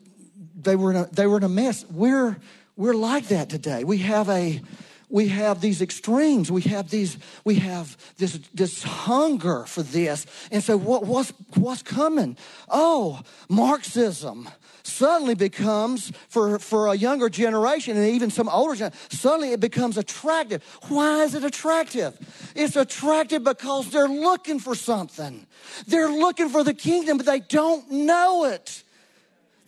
they 0.59 0.77
were 0.77 0.91
in 0.93 0.97
a, 0.97 1.07
they 1.07 1.27
were 1.27 1.37
in 1.37 1.45
a 1.45 1.49
mess. 1.49 1.85
We're 1.91 2.39
we're 2.83 2.95
like 2.95 3.29
that 3.29 3.49
today. 3.49 3.85
We 3.85 3.99
have 3.99 4.29
a 4.29 4.61
we 5.09 5.29
have 5.29 5.61
these 5.61 5.83
extremes. 5.83 6.51
We 6.51 6.63
have 6.63 6.89
these, 6.89 7.19
we 7.45 7.57
have 7.57 7.99
this, 8.17 8.41
this 8.55 8.83
hunger 8.83 9.65
for 9.67 9.83
this. 9.83 10.25
And 10.51 10.65
so 10.65 10.79
what, 10.79 11.05
what's, 11.05 11.35
what's 11.55 11.83
coming? 11.83 12.39
Oh, 12.71 13.21
Marxism 13.51 14.49
suddenly 14.85 15.35
becomes 15.35 16.13
for, 16.31 16.59
for 16.59 16.87
a 16.87 16.95
younger 16.95 17.29
generation 17.29 17.99
and 17.99 18.07
even 18.07 18.31
some 18.31 18.49
older 18.49 18.75
generation, 18.75 18.99
suddenly 19.11 19.53
it 19.53 19.61
becomes 19.61 19.99
attractive. 19.99 20.65
Why 20.89 21.25
is 21.25 21.35
it 21.35 21.45
attractive? 21.45 22.17
It's 22.57 22.75
attractive 22.75 23.45
because 23.45 23.91
they're 23.91 24.09
looking 24.09 24.61
for 24.61 24.75
something. 24.75 25.47
They're 25.87 26.09
looking 26.11 26.49
for 26.49 26.65
the 26.65 26.73
kingdom, 26.73 27.19
but 27.19 27.27
they 27.27 27.41
don't 27.41 27.91
know 27.91 28.47
it. 28.47 28.83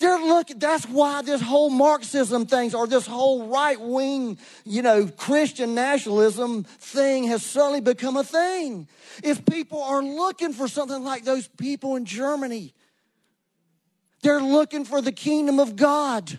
They're 0.05 0.19
looking, 0.19 0.59
that's 0.59 0.85
why 0.85 1.23
this 1.23 1.41
whole 1.41 1.71
Marxism 1.71 2.45
thing 2.45 2.75
or 2.75 2.87
this 2.87 3.07
whole 3.07 3.49
right 3.49 3.81
wing, 3.81 4.37
you 4.67 4.83
know, 4.83 5.07
Christian 5.07 5.75
nationalism 5.75 6.65
thing 6.65 7.25
has 7.29 7.43
suddenly 7.43 7.81
become 7.81 8.19
a 8.19 8.23
thing. 8.23 8.87
If 9.23 9.47
people 9.47 9.83
are 9.83 10.03
looking 10.03 10.53
for 10.53 10.69
something 10.69 11.03
like 11.03 11.25
those 11.25 11.49
people 11.49 11.97
in 11.97 12.05
Germany, 12.05 12.75
they're 14.21 14.43
looking 14.43 14.85
for 14.85 15.01
the 15.01 15.11
kingdom 15.11 15.59
of 15.59 15.75
God. 15.75 16.39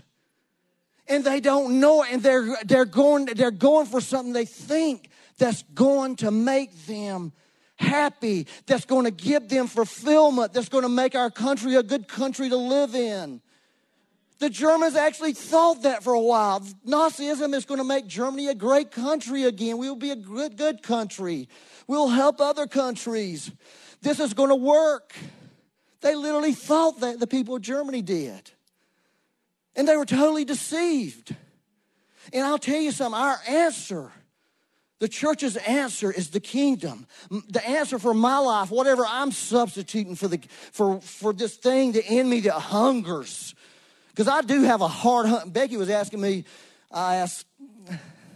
And 1.08 1.24
they 1.24 1.40
don't 1.40 1.80
know 1.80 2.04
it, 2.04 2.10
and 2.12 2.22
they're, 2.22 2.56
they're, 2.66 2.86
going, 2.86 3.26
they're 3.26 3.50
going 3.50 3.88
for 3.88 4.00
something 4.00 4.32
they 4.32 4.46
think 4.46 5.10
that's 5.40 5.64
going 5.74 6.18
to 6.18 6.30
make 6.30 6.86
them 6.86 7.34
happy, 7.78 8.46
that's 8.68 8.86
going 8.86 9.06
to 9.06 9.12
give 9.12 9.50
them 9.50 9.66
fulfillment, 9.66 10.54
that's 10.54 10.70
going 10.70 10.84
to 10.84 10.88
make 10.88 11.16
our 11.16 11.32
country 11.32 11.74
a 11.74 11.82
good 11.82 12.08
country 12.08 12.48
to 12.48 12.58
live 12.58 12.94
in. 12.94 13.42
The 14.40 14.50
Germans 14.50 14.96
actually 14.96 15.34
thought 15.34 15.84
that 15.84 16.04
for 16.04 16.14
a 16.14 16.20
while. 16.20 16.60
Nazism 16.86 17.54
is 17.54 17.66
going 17.66 17.78
to 17.80 17.86
make 17.86 18.06
Germany 18.06 18.48
a 18.48 18.56
great 18.56 18.92
country 18.92 19.44
again. 19.44 19.78
We 19.78 19.88
will 19.88 19.96
be 19.96 20.12
a 20.12 20.16
good, 20.16 20.58
good 20.58 20.84
country. 20.84 21.48
We'll 21.88 22.10
help 22.10 22.42
other 22.42 22.68
countries. 22.68 23.52
This 24.02 24.20
is 24.20 24.34
going 24.34 24.50
to 24.50 24.56
work. 24.56 25.16
They 26.02 26.16
literally 26.16 26.54
thought 26.54 27.00
that 27.00 27.20
the 27.20 27.28
people 27.28 27.56
of 27.56 27.62
Germany 27.62 28.02
did. 28.02 28.52
And 29.76 29.88
they 29.88 29.96
were 29.96 30.06
totally 30.06 30.46
deceived. 30.46 31.36
And 32.34 32.46
I'll 32.46 32.58
tell 32.58 32.80
you 32.80 32.92
something 32.92 33.20
our 33.20 33.40
answer, 33.48 34.12
the 35.00 35.08
church's 35.08 35.56
answer 35.58 36.12
is 36.12 36.30
the 36.30 36.40
kingdom. 36.40 37.08
The 37.50 37.66
answer 37.66 38.00
for 38.00 38.14
my 38.14 38.38
life, 38.40 38.70
whatever 38.70 39.06
I'm 39.06 39.32
substituting 39.32 40.16
for, 40.16 40.28
the, 40.28 40.40
for, 40.72 41.00
for 41.02 41.32
this 41.32 41.56
thing, 41.56 41.94
the 41.94 42.06
enemy 42.06 42.42
that 42.42 42.54
hungers 42.54 43.56
because 44.16 44.30
I 44.30 44.42
do 44.42 44.62
have 44.64 44.80
a 44.80 44.88
hard 44.88 45.28
hunt. 45.28 45.52
Becky 45.52 45.76
was 45.76 45.90
asking 45.90 46.22
me, 46.22 46.46
I 46.90 47.18
asked 47.18 47.46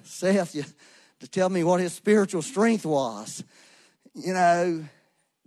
Seth 0.04 0.54
to 1.22 1.28
tell 1.30 1.48
me 1.48 1.64
what 1.64 1.80
his 1.80 1.94
spiritual 1.94 2.42
strength 2.42 2.86
was. 2.86 3.46
You 4.14 4.34
know, 4.34 4.84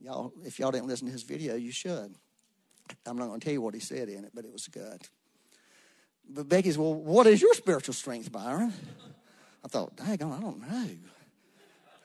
y'all, 0.01 0.33
if 0.43 0.59
y'all 0.59 0.70
didn't 0.70 0.87
listen 0.89 1.07
to 1.07 1.12
his 1.12 1.22
video, 1.22 1.55
you 1.55 1.70
should. 1.70 2.14
I'm 3.05 3.18
not 3.18 3.26
going 3.26 3.41
to 3.41 3.45
tell 3.45 3.53
you 3.53 3.61
what 3.61 3.74
he 3.74 3.80
said 3.80 4.09
in 4.09 4.24
it, 4.24 4.30
but 4.33 4.47
it 4.47 4.53
was 4.53 4.68
good. 4.68 5.03
But 6.26 6.49
Becky's, 6.49 6.78
well, 6.78 6.95
what 6.95 7.26
is 7.26 7.43
your 7.43 7.53
spiritual 7.53 7.93
strength, 7.93 8.33
Byron? 8.33 8.72
I 9.62 9.68
thought, 9.68 9.97
dang 9.97 10.22
on, 10.22 10.33
I 10.33 10.41
don't 10.41 10.61
know. 10.61 10.89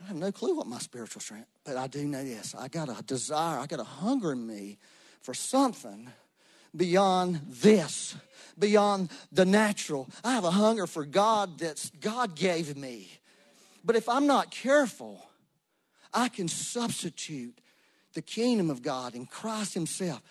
I 0.03 0.07
have 0.07 0.17
no 0.17 0.33
clue 0.33 0.57
what 0.57 0.67
my 0.67 0.79
spiritual 0.79 1.21
strength, 1.21 1.47
but 1.63 1.77
I 1.77 1.87
do 1.87 2.05
know 2.05 2.25
this. 2.25 2.53
I 2.55 2.67
got 2.67 2.89
a 2.89 3.01
desire, 3.03 3.59
I 3.59 3.67
got 3.67 3.79
a 3.79 3.85
hunger 3.85 4.33
in 4.33 4.45
me 4.45 4.79
for 5.21 5.33
something 5.33 6.09
beyond 6.77 7.41
this, 7.47 8.15
beyond 8.57 9.09
the 9.31 9.45
natural. 9.45 10.07
I 10.23 10.33
have 10.33 10.43
a 10.43 10.51
hunger 10.51 10.87
for 10.87 11.05
God 11.05 11.59
that 11.59 11.91
God 11.99 12.35
gave 12.35 12.77
me. 12.77 13.09
But 13.83 13.95
if 13.95 14.07
I'm 14.07 14.27
not 14.27 14.51
careful, 14.51 15.27
I 16.13 16.29
can 16.29 16.47
substitute 16.47 17.59
the 18.13 18.21
kingdom 18.21 18.69
of 18.69 18.81
God 18.81 19.15
and 19.15 19.29
Christ 19.29 19.73
Himself 19.73 20.21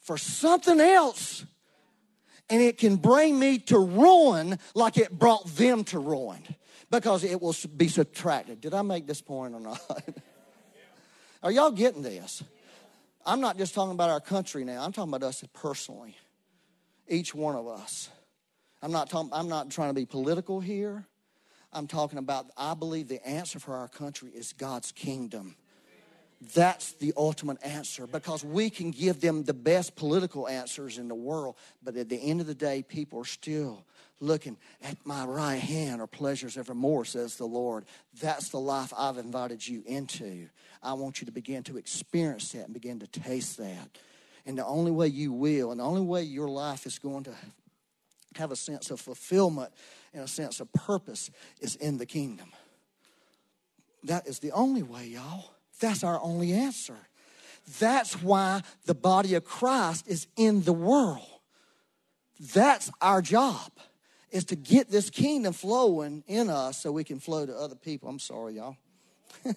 for 0.00 0.16
something 0.18 0.80
else. 0.80 1.44
And 2.50 2.60
it 2.60 2.76
can 2.76 2.96
bring 2.96 3.38
me 3.38 3.58
to 3.58 3.78
ruin 3.78 4.58
like 4.74 4.98
it 4.98 5.18
brought 5.18 5.46
them 5.56 5.84
to 5.84 5.98
ruin 5.98 6.42
because 6.90 7.24
it 7.24 7.40
will 7.40 7.54
be 7.76 7.88
subtracted. 7.88 8.60
Did 8.60 8.74
I 8.74 8.82
make 8.82 9.06
this 9.06 9.20
point 9.20 9.54
or 9.54 9.60
not? 9.60 9.80
Are 11.42 11.50
y'all 11.50 11.70
getting 11.70 12.02
this? 12.02 12.42
I'm 13.26 13.40
not 13.40 13.56
just 13.56 13.74
talking 13.74 13.92
about 13.92 14.10
our 14.10 14.20
country 14.20 14.64
now, 14.64 14.84
I'm 14.84 14.92
talking 14.92 15.12
about 15.12 15.26
us 15.26 15.44
personally. 15.52 16.16
Each 17.08 17.34
one 17.34 17.54
of 17.54 17.66
us. 17.68 18.08
I'm 18.82 18.92
not, 18.92 19.08
talking, 19.10 19.30
I'm 19.32 19.48
not 19.48 19.70
trying 19.70 19.90
to 19.90 19.94
be 19.94 20.06
political 20.06 20.60
here. 20.60 21.06
I'm 21.72 21.86
talking 21.86 22.18
about, 22.18 22.46
I 22.56 22.74
believe 22.74 23.08
the 23.08 23.26
answer 23.26 23.58
for 23.58 23.74
our 23.74 23.88
country 23.88 24.30
is 24.30 24.52
God's 24.52 24.92
kingdom. 24.92 25.56
That's 26.54 26.92
the 26.92 27.12
ultimate 27.16 27.58
answer 27.64 28.06
because 28.06 28.44
we 28.44 28.68
can 28.68 28.90
give 28.90 29.20
them 29.20 29.44
the 29.44 29.54
best 29.54 29.96
political 29.96 30.46
answers 30.46 30.98
in 30.98 31.08
the 31.08 31.14
world, 31.14 31.56
but 31.82 31.96
at 31.96 32.08
the 32.08 32.16
end 32.16 32.40
of 32.40 32.46
the 32.46 32.54
day, 32.54 32.82
people 32.82 33.20
are 33.20 33.24
still 33.24 33.84
looking 34.20 34.56
at 34.82 34.96
my 35.04 35.24
right 35.24 35.60
hand 35.60 36.00
or 36.00 36.06
pleasures 36.06 36.56
evermore, 36.56 37.04
says 37.04 37.36
the 37.36 37.46
Lord. 37.46 37.84
That's 38.20 38.48
the 38.48 38.60
life 38.60 38.92
I've 38.96 39.18
invited 39.18 39.66
you 39.66 39.82
into. 39.86 40.48
I 40.82 40.94
want 40.94 41.20
you 41.20 41.26
to 41.26 41.32
begin 41.32 41.62
to 41.64 41.76
experience 41.76 42.52
that 42.52 42.64
and 42.64 42.74
begin 42.74 43.00
to 43.00 43.06
taste 43.06 43.58
that. 43.58 43.98
And 44.46 44.58
the 44.58 44.66
only 44.66 44.90
way 44.90 45.08
you 45.08 45.32
will, 45.32 45.70
and 45.70 45.80
the 45.80 45.84
only 45.84 46.02
way 46.02 46.22
your 46.22 46.48
life 46.48 46.86
is 46.86 46.98
going 46.98 47.24
to 47.24 47.34
have 48.36 48.50
a 48.50 48.56
sense 48.56 48.90
of 48.90 49.00
fulfillment 49.00 49.72
and 50.12 50.22
a 50.22 50.28
sense 50.28 50.60
of 50.60 50.72
purpose 50.72 51.30
is 51.60 51.76
in 51.76 51.98
the 51.98 52.06
kingdom. 52.06 52.52
That 54.04 54.26
is 54.26 54.38
the 54.38 54.52
only 54.52 54.82
way, 54.82 55.06
y'all. 55.06 55.50
That's 55.80 56.04
our 56.04 56.20
only 56.20 56.52
answer. 56.52 56.96
That's 57.80 58.22
why 58.22 58.62
the 58.84 58.94
body 58.94 59.34
of 59.34 59.44
Christ 59.44 60.06
is 60.06 60.26
in 60.36 60.62
the 60.62 60.72
world. 60.72 61.26
That's 62.38 62.90
our 63.00 63.22
job, 63.22 63.70
is 64.34 64.44
to 64.46 64.56
get 64.56 64.90
this 64.90 65.10
kingdom 65.10 65.52
flowing 65.52 66.24
in 66.26 66.50
us 66.50 66.82
so 66.82 66.90
we 66.90 67.04
can 67.04 67.20
flow 67.20 67.46
to 67.46 67.54
other 67.54 67.76
people. 67.76 68.08
I'm 68.08 68.18
sorry, 68.18 68.54
y'all. 68.54 68.76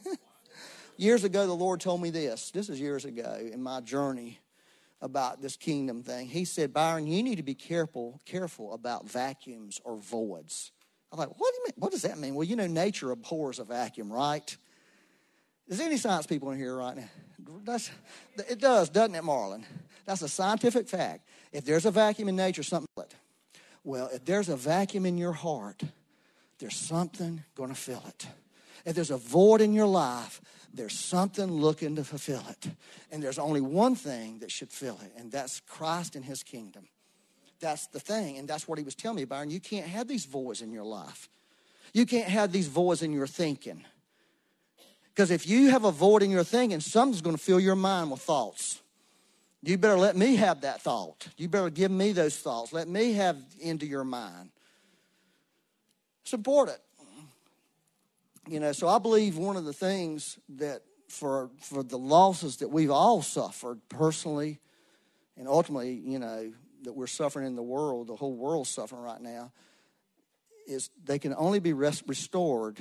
years 0.97 1.23
ago, 1.23 1.47
the 1.47 1.53
Lord 1.53 1.81
told 1.81 1.99
me 1.99 2.11
this. 2.11 2.51
This 2.51 2.69
is 2.69 2.79
years 2.79 3.03
ago 3.03 3.39
in 3.41 3.63
my 3.63 3.81
journey 3.81 4.39
about 5.01 5.41
this 5.41 5.57
kingdom 5.57 6.03
thing. 6.03 6.27
He 6.27 6.45
said, 6.45 6.73
Byron, 6.73 7.07
you 7.07 7.23
need 7.23 7.37
to 7.37 7.43
be 7.43 7.55
careful, 7.55 8.21
careful 8.25 8.71
about 8.71 9.09
vacuums 9.09 9.81
or 9.83 9.97
voids. 9.97 10.71
I'm 11.11 11.17
like, 11.17 11.29
what 11.29 11.53
do 11.53 11.57
you 11.57 11.63
mean? 11.65 11.73
What 11.77 11.91
does 11.91 12.03
that 12.03 12.19
mean? 12.19 12.35
Well, 12.35 12.45
you 12.45 12.55
know, 12.55 12.67
nature 12.67 13.09
abhors 13.09 13.57
a 13.57 13.63
vacuum, 13.63 14.13
right? 14.13 14.55
Is 15.67 15.79
there 15.79 15.87
any 15.87 15.97
science 15.97 16.27
people 16.27 16.51
in 16.51 16.59
here 16.59 16.75
right 16.75 16.95
now? 16.95 17.09
That's, 17.63 17.89
it 18.47 18.59
does, 18.59 18.89
doesn't 18.89 19.15
it, 19.15 19.23
Marlon? 19.23 19.63
That's 20.05 20.21
a 20.21 20.29
scientific 20.29 20.87
fact. 20.87 21.27
If 21.51 21.65
there's 21.65 21.87
a 21.87 21.91
vacuum 21.91 22.29
in 22.29 22.35
nature, 22.35 22.61
something. 22.61 22.87
Well, 23.87 24.09
if 24.11 24.25
there's 24.25 24.49
a 24.49 24.57
vacuum 24.57 25.05
in 25.05 25.17
your 25.17 25.31
heart, 25.31 25.81
there's 26.59 26.75
something 26.75 27.45
going 27.55 27.69
to 27.69 27.75
fill 27.75 28.03
it. 28.05 28.27
If 28.85 28.95
there's 28.95 29.11
a 29.11 29.17
void 29.17 29.61
in 29.61 29.71
your 29.71 29.87
life, 29.87 30.41
there's 30.73 30.91
something 30.91 31.49
looking 31.49 31.95
to 31.95 32.03
fulfill 32.03 32.43
it. 32.49 32.69
And 33.13 33.23
there's 33.23 33.39
only 33.39 33.61
one 33.61 33.95
thing 33.95 34.39
that 34.39 34.51
should 34.51 34.73
fill 34.73 34.99
it, 35.05 35.13
and 35.15 35.31
that's 35.31 35.61
Christ 35.61 36.17
and 36.17 36.25
his 36.25 36.43
kingdom. 36.43 36.89
That's 37.61 37.87
the 37.87 38.01
thing. 38.01 38.37
And 38.37 38.45
that's 38.45 38.67
what 38.67 38.77
he 38.77 38.83
was 38.83 38.93
telling 38.93 39.15
me, 39.15 39.23
Byron. 39.23 39.51
You 39.51 39.61
can't 39.61 39.87
have 39.87 40.09
these 40.09 40.25
voids 40.25 40.61
in 40.61 40.73
your 40.73 40.83
life. 40.83 41.29
You 41.93 42.05
can't 42.05 42.27
have 42.27 42.51
these 42.51 42.67
voids 42.67 43.01
in 43.01 43.13
your 43.13 43.25
thinking. 43.25 43.85
Because 45.15 45.31
if 45.31 45.47
you 45.47 45.69
have 45.69 45.85
a 45.85 45.91
void 45.93 46.23
in 46.23 46.29
your 46.29 46.43
thinking, 46.43 46.81
something's 46.81 47.21
going 47.21 47.37
to 47.37 47.41
fill 47.41 47.61
your 47.61 47.77
mind 47.77 48.11
with 48.11 48.19
thoughts. 48.19 48.81
You 49.63 49.77
better 49.77 49.97
let 49.97 50.15
me 50.15 50.35
have 50.35 50.61
that 50.61 50.81
thought. 50.81 51.27
You 51.37 51.49
better 51.49 51.69
give 51.69 51.91
me 51.91 52.11
those 52.11 52.37
thoughts. 52.37 52.71
Let 52.71 52.87
me 52.87 53.13
have 53.13 53.37
into 53.59 53.85
your 53.85 54.03
mind. 54.03 54.51
Support 56.23 56.69
it. 56.69 56.81
You 58.47 58.59
know, 58.59 58.71
so 58.71 58.87
I 58.87 58.99
believe 58.99 59.37
one 59.37 59.57
of 59.57 59.65
the 59.65 59.73
things 59.73 60.37
that 60.49 60.83
for 61.09 61.49
for 61.59 61.83
the 61.83 61.97
losses 61.97 62.57
that 62.57 62.69
we've 62.69 62.91
all 62.91 63.21
suffered 63.21 63.79
personally 63.89 64.59
and 65.37 65.47
ultimately, 65.47 65.93
you 65.93 66.19
know, 66.19 66.51
that 66.83 66.93
we're 66.93 67.07
suffering 67.07 67.45
in 67.47 67.55
the 67.55 67.63
world, 67.63 68.07
the 68.07 68.15
whole 68.15 68.35
world's 68.35 68.69
suffering 68.69 69.01
right 69.01 69.21
now, 69.21 69.51
is 70.67 70.89
they 71.03 71.19
can 71.19 71.33
only 71.37 71.59
be 71.59 71.73
rest, 71.73 72.03
restored 72.07 72.77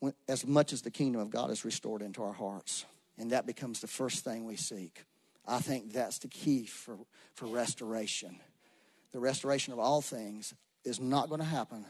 when, 0.00 0.12
as 0.28 0.46
much 0.46 0.72
as 0.72 0.82
the 0.82 0.90
kingdom 0.90 1.20
of 1.20 1.30
God 1.30 1.50
is 1.50 1.64
restored 1.64 2.02
into 2.02 2.22
our 2.22 2.32
hearts. 2.32 2.84
And 3.16 3.32
that 3.32 3.46
becomes 3.46 3.80
the 3.80 3.86
first 3.86 4.24
thing 4.24 4.44
we 4.44 4.56
seek. 4.56 5.04
I 5.48 5.60
think 5.60 5.92
that's 5.92 6.18
the 6.18 6.28
key 6.28 6.66
for, 6.66 6.98
for 7.34 7.46
restoration. 7.46 8.38
The 9.12 9.18
restoration 9.18 9.72
of 9.72 9.78
all 9.78 10.02
things 10.02 10.54
is 10.84 11.00
not 11.00 11.28
going 11.28 11.40
to 11.40 11.46
happen 11.46 11.86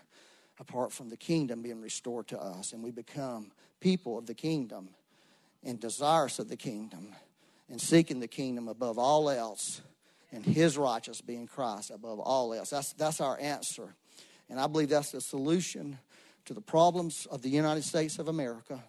apart 0.60 0.92
from 0.92 1.08
the 1.08 1.16
kingdom 1.16 1.62
being 1.62 1.80
restored 1.80 2.28
to 2.28 2.38
us. 2.38 2.72
And 2.72 2.82
we 2.82 2.90
become 2.90 3.50
people 3.80 4.16
of 4.16 4.26
the 4.26 4.34
kingdom 4.34 4.90
and 5.64 5.80
desirous 5.80 6.38
of 6.38 6.48
the 6.48 6.56
kingdom 6.56 7.14
and 7.68 7.80
seeking 7.80 8.20
the 8.20 8.28
kingdom 8.28 8.68
above 8.68 8.98
all 8.98 9.28
else 9.28 9.82
and 10.30 10.44
his 10.44 10.78
righteousness 10.78 11.20
being 11.20 11.46
Christ 11.46 11.90
above 11.90 12.20
all 12.20 12.54
else. 12.54 12.70
That's, 12.70 12.92
that's 12.94 13.20
our 13.20 13.38
answer. 13.40 13.94
And 14.48 14.60
I 14.60 14.66
believe 14.66 14.88
that's 14.88 15.12
the 15.12 15.20
solution 15.20 15.98
to 16.44 16.54
the 16.54 16.60
problems 16.60 17.26
of 17.30 17.42
the 17.42 17.50
United 17.50 17.84
States 17.84 18.18
of 18.18 18.28
America 18.28 18.82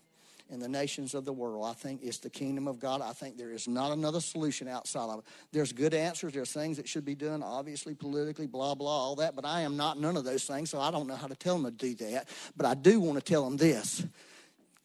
and 0.50 0.62
the 0.62 0.68
nations 0.68 1.14
of 1.14 1.26
the 1.26 1.34
world. 1.34 1.66
I 1.66 1.74
think 1.74 2.02
it's 2.04 2.18
the 2.18 2.30
kingdom 2.30 2.68
of 2.68 2.80
God. 2.80 3.02
I 3.02 3.14
think 3.14 3.38
there 3.38 3.52
is 3.52 3.68
not 3.68 3.92
another 3.92 4.20
solution 4.20 4.68
outside 4.68 5.10
of 5.10 5.20
it. 5.20 5.26
There's 5.52 5.72
good 5.72 5.94
answers. 5.94 6.34
There's 6.34 6.52
things 6.52 6.78
that 6.78 6.88
should 6.88 7.06
be 7.06 7.16
done, 7.16 7.44
obviously, 7.44 7.94
politically, 7.94 8.48
blah, 8.48 8.76
blah, 8.76 8.90
all 8.90 9.16
that. 9.18 9.36
But 9.36 9.46
I 9.46 9.62
am 9.62 9.78
not 9.78 10.00
none 10.00 10.18
of 10.18 10.24
those 10.24 10.46
things, 10.46 10.70
so 10.70 10.80
I 10.80 10.92
don't 10.92 11.08
know 11.08 11.16
how 11.16 11.28
to 11.28 11.36
tell 11.36 11.58
them 11.58 11.66
to 11.66 11.72
do 11.72 11.96
that. 12.06 12.28
But 12.58 12.66
I 12.66 12.74
do 12.74 13.00
want 13.00 13.18
to 13.18 13.24
tell 13.24 13.44
them 13.44 13.58
this 13.58 14.04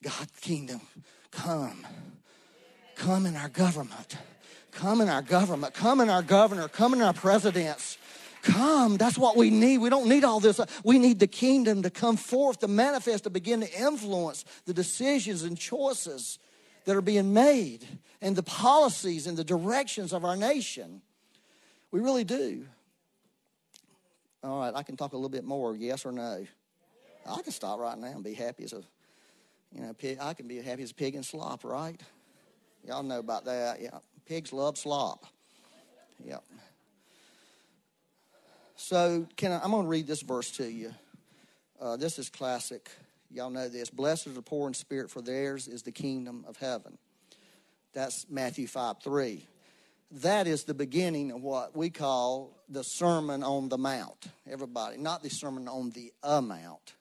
God's 0.02 0.40
kingdom, 0.40 0.80
come. 1.30 1.86
Come 2.96 3.26
in 3.26 3.36
our 3.36 3.48
government. 3.48 4.16
Come 4.70 5.00
in 5.00 5.08
our 5.08 5.22
government. 5.22 5.74
Come 5.74 6.00
in 6.00 6.08
our 6.08 6.22
governor. 6.22 6.68
Come 6.68 6.94
in 6.94 7.02
our 7.02 7.12
presidents. 7.12 7.98
Come. 8.44 8.98
That's 8.98 9.16
what 9.16 9.36
we 9.36 9.48
need. 9.48 9.78
We 9.78 9.88
don't 9.88 10.06
need 10.06 10.22
all 10.22 10.38
this. 10.38 10.60
We 10.84 10.98
need 10.98 11.18
the 11.18 11.26
kingdom 11.26 11.82
to 11.82 11.90
come 11.90 12.16
forth, 12.16 12.60
to 12.60 12.68
manifest, 12.68 13.24
to 13.24 13.30
begin 13.30 13.62
to 13.62 13.80
influence 13.80 14.44
the 14.66 14.74
decisions 14.74 15.42
and 15.42 15.58
choices 15.58 16.38
that 16.84 16.94
are 16.94 17.02
being 17.02 17.32
made 17.32 17.86
and 18.20 18.36
the 18.36 18.42
policies 18.42 19.26
and 19.26 19.36
the 19.36 19.44
directions 19.44 20.12
of 20.12 20.24
our 20.24 20.36
nation. 20.36 21.00
We 21.90 22.00
really 22.00 22.24
do. 22.24 22.66
All 24.42 24.60
right, 24.60 24.74
I 24.74 24.82
can 24.82 24.96
talk 24.96 25.14
a 25.14 25.16
little 25.16 25.30
bit 25.30 25.44
more, 25.44 25.74
yes 25.74 26.04
or 26.04 26.12
no. 26.12 26.46
I 27.26 27.40
can 27.40 27.52
stop 27.52 27.80
right 27.80 27.96
now 27.96 28.08
and 28.08 28.22
be 28.22 28.34
happy 28.34 28.64
as 28.64 28.74
a, 28.74 28.82
you 29.72 29.80
know, 29.80 29.94
pig. 29.94 30.18
I 30.20 30.34
can 30.34 30.46
be 30.46 30.60
happy 30.60 30.82
as 30.82 30.90
a 30.90 30.94
pig 30.94 31.14
in 31.14 31.22
slop, 31.22 31.64
right? 31.64 31.98
Y'all 32.86 33.02
know 33.02 33.20
about 33.20 33.46
that. 33.46 33.80
Yeah, 33.80 34.00
pigs 34.26 34.52
love 34.52 34.76
slop. 34.76 35.24
Yep. 36.22 36.44
So, 38.86 39.26
can 39.36 39.50
I, 39.50 39.64
am 39.64 39.70
going 39.70 39.84
to 39.84 39.88
read 39.88 40.06
this 40.06 40.20
verse 40.20 40.50
to 40.58 40.70
you. 40.70 40.94
Uh, 41.80 41.96
this 41.96 42.18
is 42.18 42.28
classic. 42.28 42.90
Y'all 43.30 43.48
know 43.48 43.66
this. 43.66 43.88
Blessed 43.88 44.26
are 44.26 44.32
the 44.32 44.42
poor 44.42 44.68
in 44.68 44.74
spirit, 44.74 45.10
for 45.10 45.22
theirs 45.22 45.68
is 45.68 45.84
the 45.84 45.90
kingdom 45.90 46.44
of 46.46 46.58
heaven. 46.58 46.98
That's 47.94 48.26
Matthew 48.28 48.66
5 48.66 48.96
3. 49.02 49.48
That 50.10 50.46
is 50.46 50.64
the 50.64 50.74
beginning 50.74 51.30
of 51.30 51.40
what 51.40 51.74
we 51.74 51.88
call 51.88 52.62
the 52.68 52.84
Sermon 52.84 53.42
on 53.42 53.70
the 53.70 53.78
Mount. 53.78 54.26
Everybody, 54.46 54.98
not 54.98 55.22
the 55.22 55.30
Sermon 55.30 55.66
on 55.66 55.88
the 55.92 56.12
amount. 56.22 56.92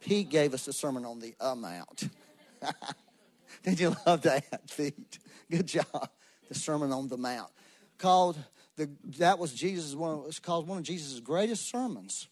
Pete 0.00 0.30
gave 0.30 0.54
us 0.54 0.64
the 0.64 0.72
Sermon 0.72 1.04
on 1.04 1.18
the 1.18 1.34
amount. 1.38 2.08
Did 3.62 3.78
you 3.78 3.94
love 4.06 4.22
that, 4.22 4.74
Pete? 4.74 5.18
Good 5.50 5.66
job. 5.66 6.08
The 6.48 6.54
Sermon 6.54 6.92
on 6.92 7.08
the 7.08 7.18
Mount. 7.18 7.50
Called 7.98 8.38
the, 8.80 8.90
that 9.18 9.38
was 9.38 9.52
Jesus 9.52 9.94
one 9.94 10.24
was 10.24 10.38
called 10.38 10.66
one 10.66 10.78
of 10.78 10.84
Jesus' 10.84 11.20
greatest 11.20 11.68
sermons. 11.68 12.28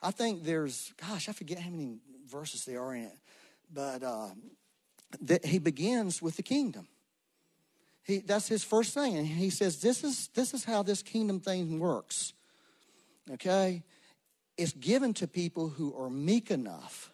I 0.00 0.10
think 0.10 0.42
there's 0.42 0.92
gosh, 0.96 1.28
I 1.28 1.32
forget 1.32 1.58
how 1.58 1.68
many 1.68 1.98
verses 2.26 2.64
there 2.64 2.82
are 2.82 2.94
in 2.94 3.04
it, 3.04 3.18
but 3.72 4.02
uh, 4.02 4.30
that 5.20 5.44
he 5.44 5.58
begins 5.58 6.22
with 6.22 6.36
the 6.36 6.42
kingdom. 6.42 6.88
He, 8.04 8.18
that's 8.18 8.48
his 8.48 8.64
first 8.64 8.94
thing, 8.94 9.16
and 9.18 9.26
he 9.26 9.50
says, 9.50 9.80
"This 9.80 10.02
is 10.02 10.28
this 10.34 10.54
is 10.54 10.64
how 10.64 10.82
this 10.82 11.02
kingdom 11.02 11.40
thing 11.40 11.78
works." 11.78 12.32
Okay, 13.30 13.82
it's 14.56 14.72
given 14.72 15.12
to 15.14 15.28
people 15.28 15.68
who 15.68 15.94
are 15.94 16.08
meek 16.08 16.50
enough 16.50 17.12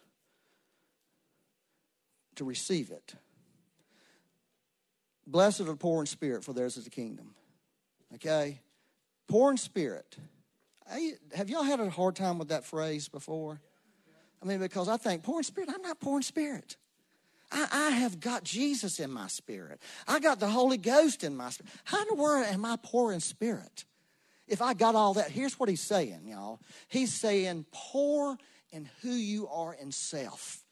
to 2.35 2.45
receive 2.45 2.91
it. 2.91 3.15
Blessed 5.27 5.59
are 5.59 5.65
the 5.65 5.75
poor 5.75 6.01
in 6.01 6.07
spirit, 6.07 6.45
for 6.45 6.53
theirs 6.53 6.77
is 6.77 6.85
the 6.85 6.89
kingdom. 6.89 7.35
Okay? 8.15 8.61
Poor 9.29 9.51
in 9.51 9.57
spirit. 9.57 10.17
Have 11.35 11.49
y'all 11.49 11.63
had 11.63 11.79
a 11.79 11.89
hard 11.89 12.15
time 12.15 12.39
with 12.39 12.49
that 12.49 12.65
phrase 12.65 13.07
before? 13.07 13.61
I 14.41 14.45
mean, 14.45 14.59
because 14.59 14.89
I 14.89 14.97
think 14.97 15.23
poor 15.23 15.39
in 15.39 15.43
spirit, 15.43 15.69
I'm 15.73 15.83
not 15.83 15.99
poor 15.99 16.17
in 16.17 16.23
spirit. 16.23 16.77
I, 17.51 17.67
I, 17.71 17.89
have 17.91 18.19
got 18.19 18.43
Jesus 18.43 18.99
in 18.99 19.11
my 19.11 19.27
spirit. 19.27 19.81
I 20.07 20.19
got 20.19 20.39
the 20.39 20.47
Holy 20.47 20.77
Ghost 20.77 21.23
in 21.23 21.35
my 21.35 21.49
spirit. 21.49 21.71
How 21.83 22.01
in 22.01 22.07
the 22.09 22.15
world 22.15 22.45
am 22.47 22.65
I 22.65 22.77
poor 22.81 23.11
in 23.11 23.19
spirit? 23.19 23.85
If 24.47 24.61
I 24.61 24.73
got 24.73 24.95
all 24.95 25.15
that, 25.15 25.29
here's 25.29 25.59
what 25.59 25.69
he's 25.69 25.81
saying, 25.81 26.21
y'all. 26.25 26.59
He's 26.87 27.13
saying, 27.13 27.65
poor 27.71 28.37
in 28.71 28.89
who 29.01 29.11
you 29.11 29.47
are 29.47 29.73
in 29.73 29.91
self. 29.91 30.63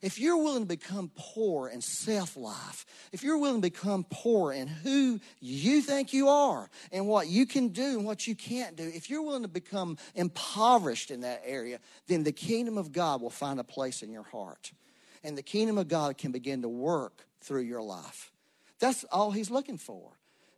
If 0.00 0.20
you're 0.20 0.36
willing 0.36 0.62
to 0.62 0.68
become 0.68 1.10
poor 1.16 1.68
in 1.68 1.80
self 1.80 2.36
life, 2.36 2.86
if 3.12 3.22
you're 3.22 3.38
willing 3.38 3.60
to 3.60 3.70
become 3.70 4.04
poor 4.08 4.52
in 4.52 4.68
who 4.68 5.20
you 5.40 5.82
think 5.82 6.12
you 6.12 6.28
are 6.28 6.70
and 6.92 7.06
what 7.06 7.28
you 7.28 7.46
can 7.46 7.68
do 7.68 7.98
and 7.98 8.04
what 8.04 8.26
you 8.26 8.34
can't 8.34 8.76
do, 8.76 8.84
if 8.84 9.10
you're 9.10 9.22
willing 9.22 9.42
to 9.42 9.48
become 9.48 9.98
impoverished 10.14 11.10
in 11.10 11.22
that 11.22 11.42
area, 11.44 11.80
then 12.06 12.22
the 12.22 12.32
kingdom 12.32 12.78
of 12.78 12.92
God 12.92 13.20
will 13.20 13.30
find 13.30 13.58
a 13.58 13.64
place 13.64 14.02
in 14.02 14.10
your 14.10 14.22
heart. 14.24 14.72
And 15.24 15.36
the 15.36 15.42
kingdom 15.42 15.78
of 15.78 15.88
God 15.88 16.16
can 16.16 16.32
begin 16.32 16.62
to 16.62 16.68
work 16.68 17.26
through 17.40 17.62
your 17.62 17.82
life. 17.82 18.30
That's 18.78 19.04
all 19.04 19.32
he's 19.32 19.50
looking 19.50 19.78
for. 19.78 20.12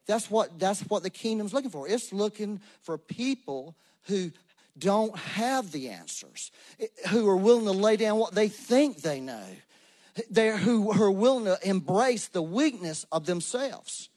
That's 0.07 0.31
what, 0.31 0.59
that's 0.59 0.81
what 0.83 1.03
the 1.03 1.11
kingdom's 1.11 1.55
looking 1.55 1.71
for. 1.71 1.89
It's 1.89 2.13
looking 2.13 2.61
for 2.83 2.99
people 2.99 3.77
who 4.05 4.33
don't 4.81 5.17
have 5.17 5.71
the 5.71 5.91
answers, 5.91 6.51
who 7.11 7.29
are 7.29 7.37
willing 7.37 7.67
to 7.67 7.73
lay 7.73 7.97
down 7.97 8.19
what 8.19 8.35
they 8.35 8.49
think 8.49 9.03
they 9.03 9.21
know, 9.21 9.45
They're, 10.31 10.57
who 10.57 10.91
are 10.91 11.11
willing 11.11 11.45
to 11.45 11.59
embrace 11.63 12.29
the 12.29 12.43
weakness 12.43 13.07
of 13.13 13.27
themselves. 13.27 14.09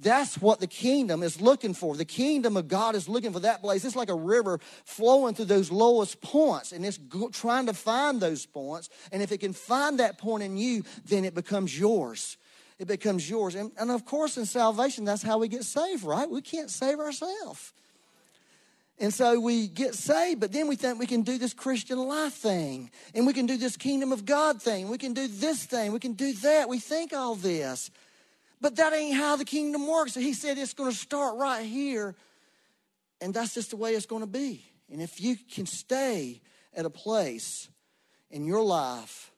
That's 0.00 0.40
what 0.40 0.60
the 0.60 0.68
kingdom 0.68 1.24
is 1.24 1.40
looking 1.40 1.74
for. 1.74 1.96
The 1.96 2.04
kingdom 2.04 2.56
of 2.56 2.68
God 2.68 2.94
is 2.94 3.08
looking 3.08 3.32
for 3.32 3.40
that 3.40 3.60
place. 3.60 3.84
It's 3.84 3.96
like 3.96 4.10
a 4.10 4.14
river 4.14 4.60
flowing 4.84 5.34
through 5.34 5.46
those 5.46 5.72
lowest 5.72 6.20
points, 6.20 6.70
and 6.70 6.86
it's 6.86 7.00
trying 7.32 7.66
to 7.66 7.74
find 7.74 8.20
those 8.20 8.46
points. 8.46 8.90
And 9.10 9.22
if 9.22 9.32
it 9.32 9.38
can 9.38 9.52
find 9.52 9.98
that 9.98 10.18
point 10.18 10.44
in 10.44 10.56
you, 10.56 10.84
then 11.06 11.24
it 11.24 11.34
becomes 11.34 11.76
yours. 11.76 12.36
It 12.78 12.86
becomes 12.86 13.28
yours. 13.28 13.56
And, 13.56 13.72
and 13.76 13.90
of 13.90 14.04
course, 14.04 14.36
in 14.36 14.46
salvation, 14.46 15.04
that's 15.04 15.22
how 15.22 15.38
we 15.38 15.48
get 15.48 15.64
saved, 15.64 16.04
right? 16.04 16.30
We 16.30 16.42
can't 16.42 16.70
save 16.70 17.00
ourselves. 17.00 17.72
And 19.00 19.14
so 19.14 19.38
we 19.38 19.68
get 19.68 19.94
saved, 19.94 20.40
but 20.40 20.50
then 20.50 20.66
we 20.66 20.74
think 20.74 20.98
we 20.98 21.06
can 21.06 21.22
do 21.22 21.38
this 21.38 21.54
Christian 21.54 21.98
life 21.98 22.34
thing, 22.34 22.90
and 23.14 23.26
we 23.26 23.32
can 23.32 23.46
do 23.46 23.56
this 23.56 23.76
kingdom 23.76 24.10
of 24.10 24.24
God 24.24 24.60
thing, 24.60 24.88
we 24.88 24.98
can 24.98 25.14
do 25.14 25.28
this 25.28 25.64
thing, 25.64 25.92
we 25.92 26.00
can 26.00 26.14
do 26.14 26.32
that. 26.32 26.68
We 26.68 26.80
think 26.80 27.12
all 27.12 27.36
this. 27.36 27.90
But 28.60 28.74
that 28.76 28.92
ain't 28.92 29.16
how 29.16 29.36
the 29.36 29.44
kingdom 29.44 29.86
works. 29.86 30.14
He 30.14 30.32
said 30.32 30.58
it's 30.58 30.74
going 30.74 30.90
to 30.90 30.96
start 30.96 31.36
right 31.36 31.64
here, 31.64 32.16
and 33.20 33.32
that's 33.32 33.54
just 33.54 33.70
the 33.70 33.76
way 33.76 33.94
it's 33.94 34.06
going 34.06 34.22
to 34.22 34.26
be. 34.26 34.64
And 34.90 35.00
if 35.00 35.20
you 35.20 35.36
can 35.36 35.66
stay 35.66 36.40
at 36.74 36.84
a 36.84 36.90
place 36.90 37.68
in 38.30 38.46
your 38.46 38.62
life 38.62 39.30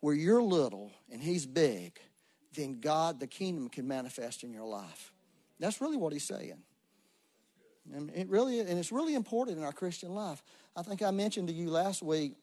where 0.00 0.14
you're 0.14 0.42
little 0.42 0.92
and 1.10 1.20
He's 1.20 1.44
big, 1.44 1.98
then 2.54 2.78
God, 2.80 3.18
the 3.18 3.26
kingdom, 3.26 3.68
can 3.68 3.88
manifest 3.88 4.44
in 4.44 4.52
your 4.52 4.66
life. 4.66 5.12
That's 5.58 5.80
really 5.80 5.96
what 5.96 6.12
He's 6.12 6.26
saying. 6.26 6.62
And 7.94 8.10
it 8.14 8.28
really, 8.28 8.60
and 8.60 8.78
it's 8.78 8.92
really 8.92 9.14
important 9.14 9.58
in 9.58 9.64
our 9.64 9.72
Christian 9.72 10.14
life. 10.14 10.42
I 10.76 10.82
think 10.82 11.02
I 11.02 11.10
mentioned 11.10 11.48
to 11.48 11.54
you 11.54 11.70
last 11.70 12.02
week. 12.02 12.34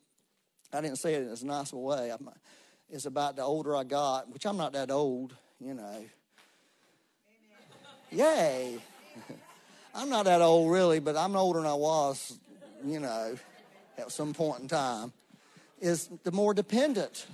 I 0.73 0.81
didn't 0.81 0.97
say 0.97 1.13
it 1.13 1.21
in 1.23 1.29
as 1.29 1.43
nice 1.43 1.71
a 1.73 1.77
way. 1.77 2.11
It's 2.89 3.05
about 3.05 3.35
the 3.35 3.43
older 3.43 3.75
I 3.75 3.83
got, 3.83 4.31
which 4.31 4.45
I'm 4.45 4.57
not 4.57 4.73
that 4.73 4.91
old, 4.91 5.35
you 5.59 5.73
know. 5.73 6.05
Yay! 8.11 8.77
I'm 9.95 10.09
not 10.09 10.25
that 10.25 10.41
old 10.41 10.71
really, 10.71 10.99
but 10.99 11.15
I'm 11.15 11.35
older 11.35 11.59
than 11.59 11.69
I 11.69 11.75
was, 11.75 12.37
you 12.83 12.99
know, 12.99 13.37
at 13.97 14.11
some 14.11 14.33
point 14.33 14.61
in 14.61 14.67
time. 14.67 15.13
Is 15.79 16.09
the 16.23 16.31
more 16.31 16.53
dependent 16.53 17.27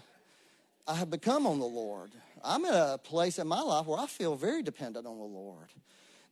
I 0.88 0.96
have 0.96 1.10
become 1.10 1.46
on 1.46 1.60
the 1.60 1.66
Lord. 1.66 2.12
I'm 2.44 2.66
in 2.66 2.74
a 2.74 2.98
place 2.98 3.40
in 3.40 3.48
my 3.48 3.62
life 3.62 3.86
where 3.86 4.00
I 4.00 4.08
feel 4.08 4.36
very 4.36 4.64
dependent 4.64 5.06
on 5.06 5.18
the 5.18 5.24
Lord. 5.24 5.68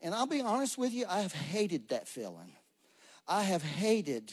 And 0.01 0.15
I'll 0.15 0.27
be 0.27 0.41
honest 0.41 0.77
with 0.77 0.93
you, 0.93 1.05
I 1.09 1.21
have 1.21 1.33
hated 1.33 1.89
that 1.89 2.07
feeling. 2.07 2.53
I 3.27 3.43
have 3.43 3.61
hated, 3.61 4.31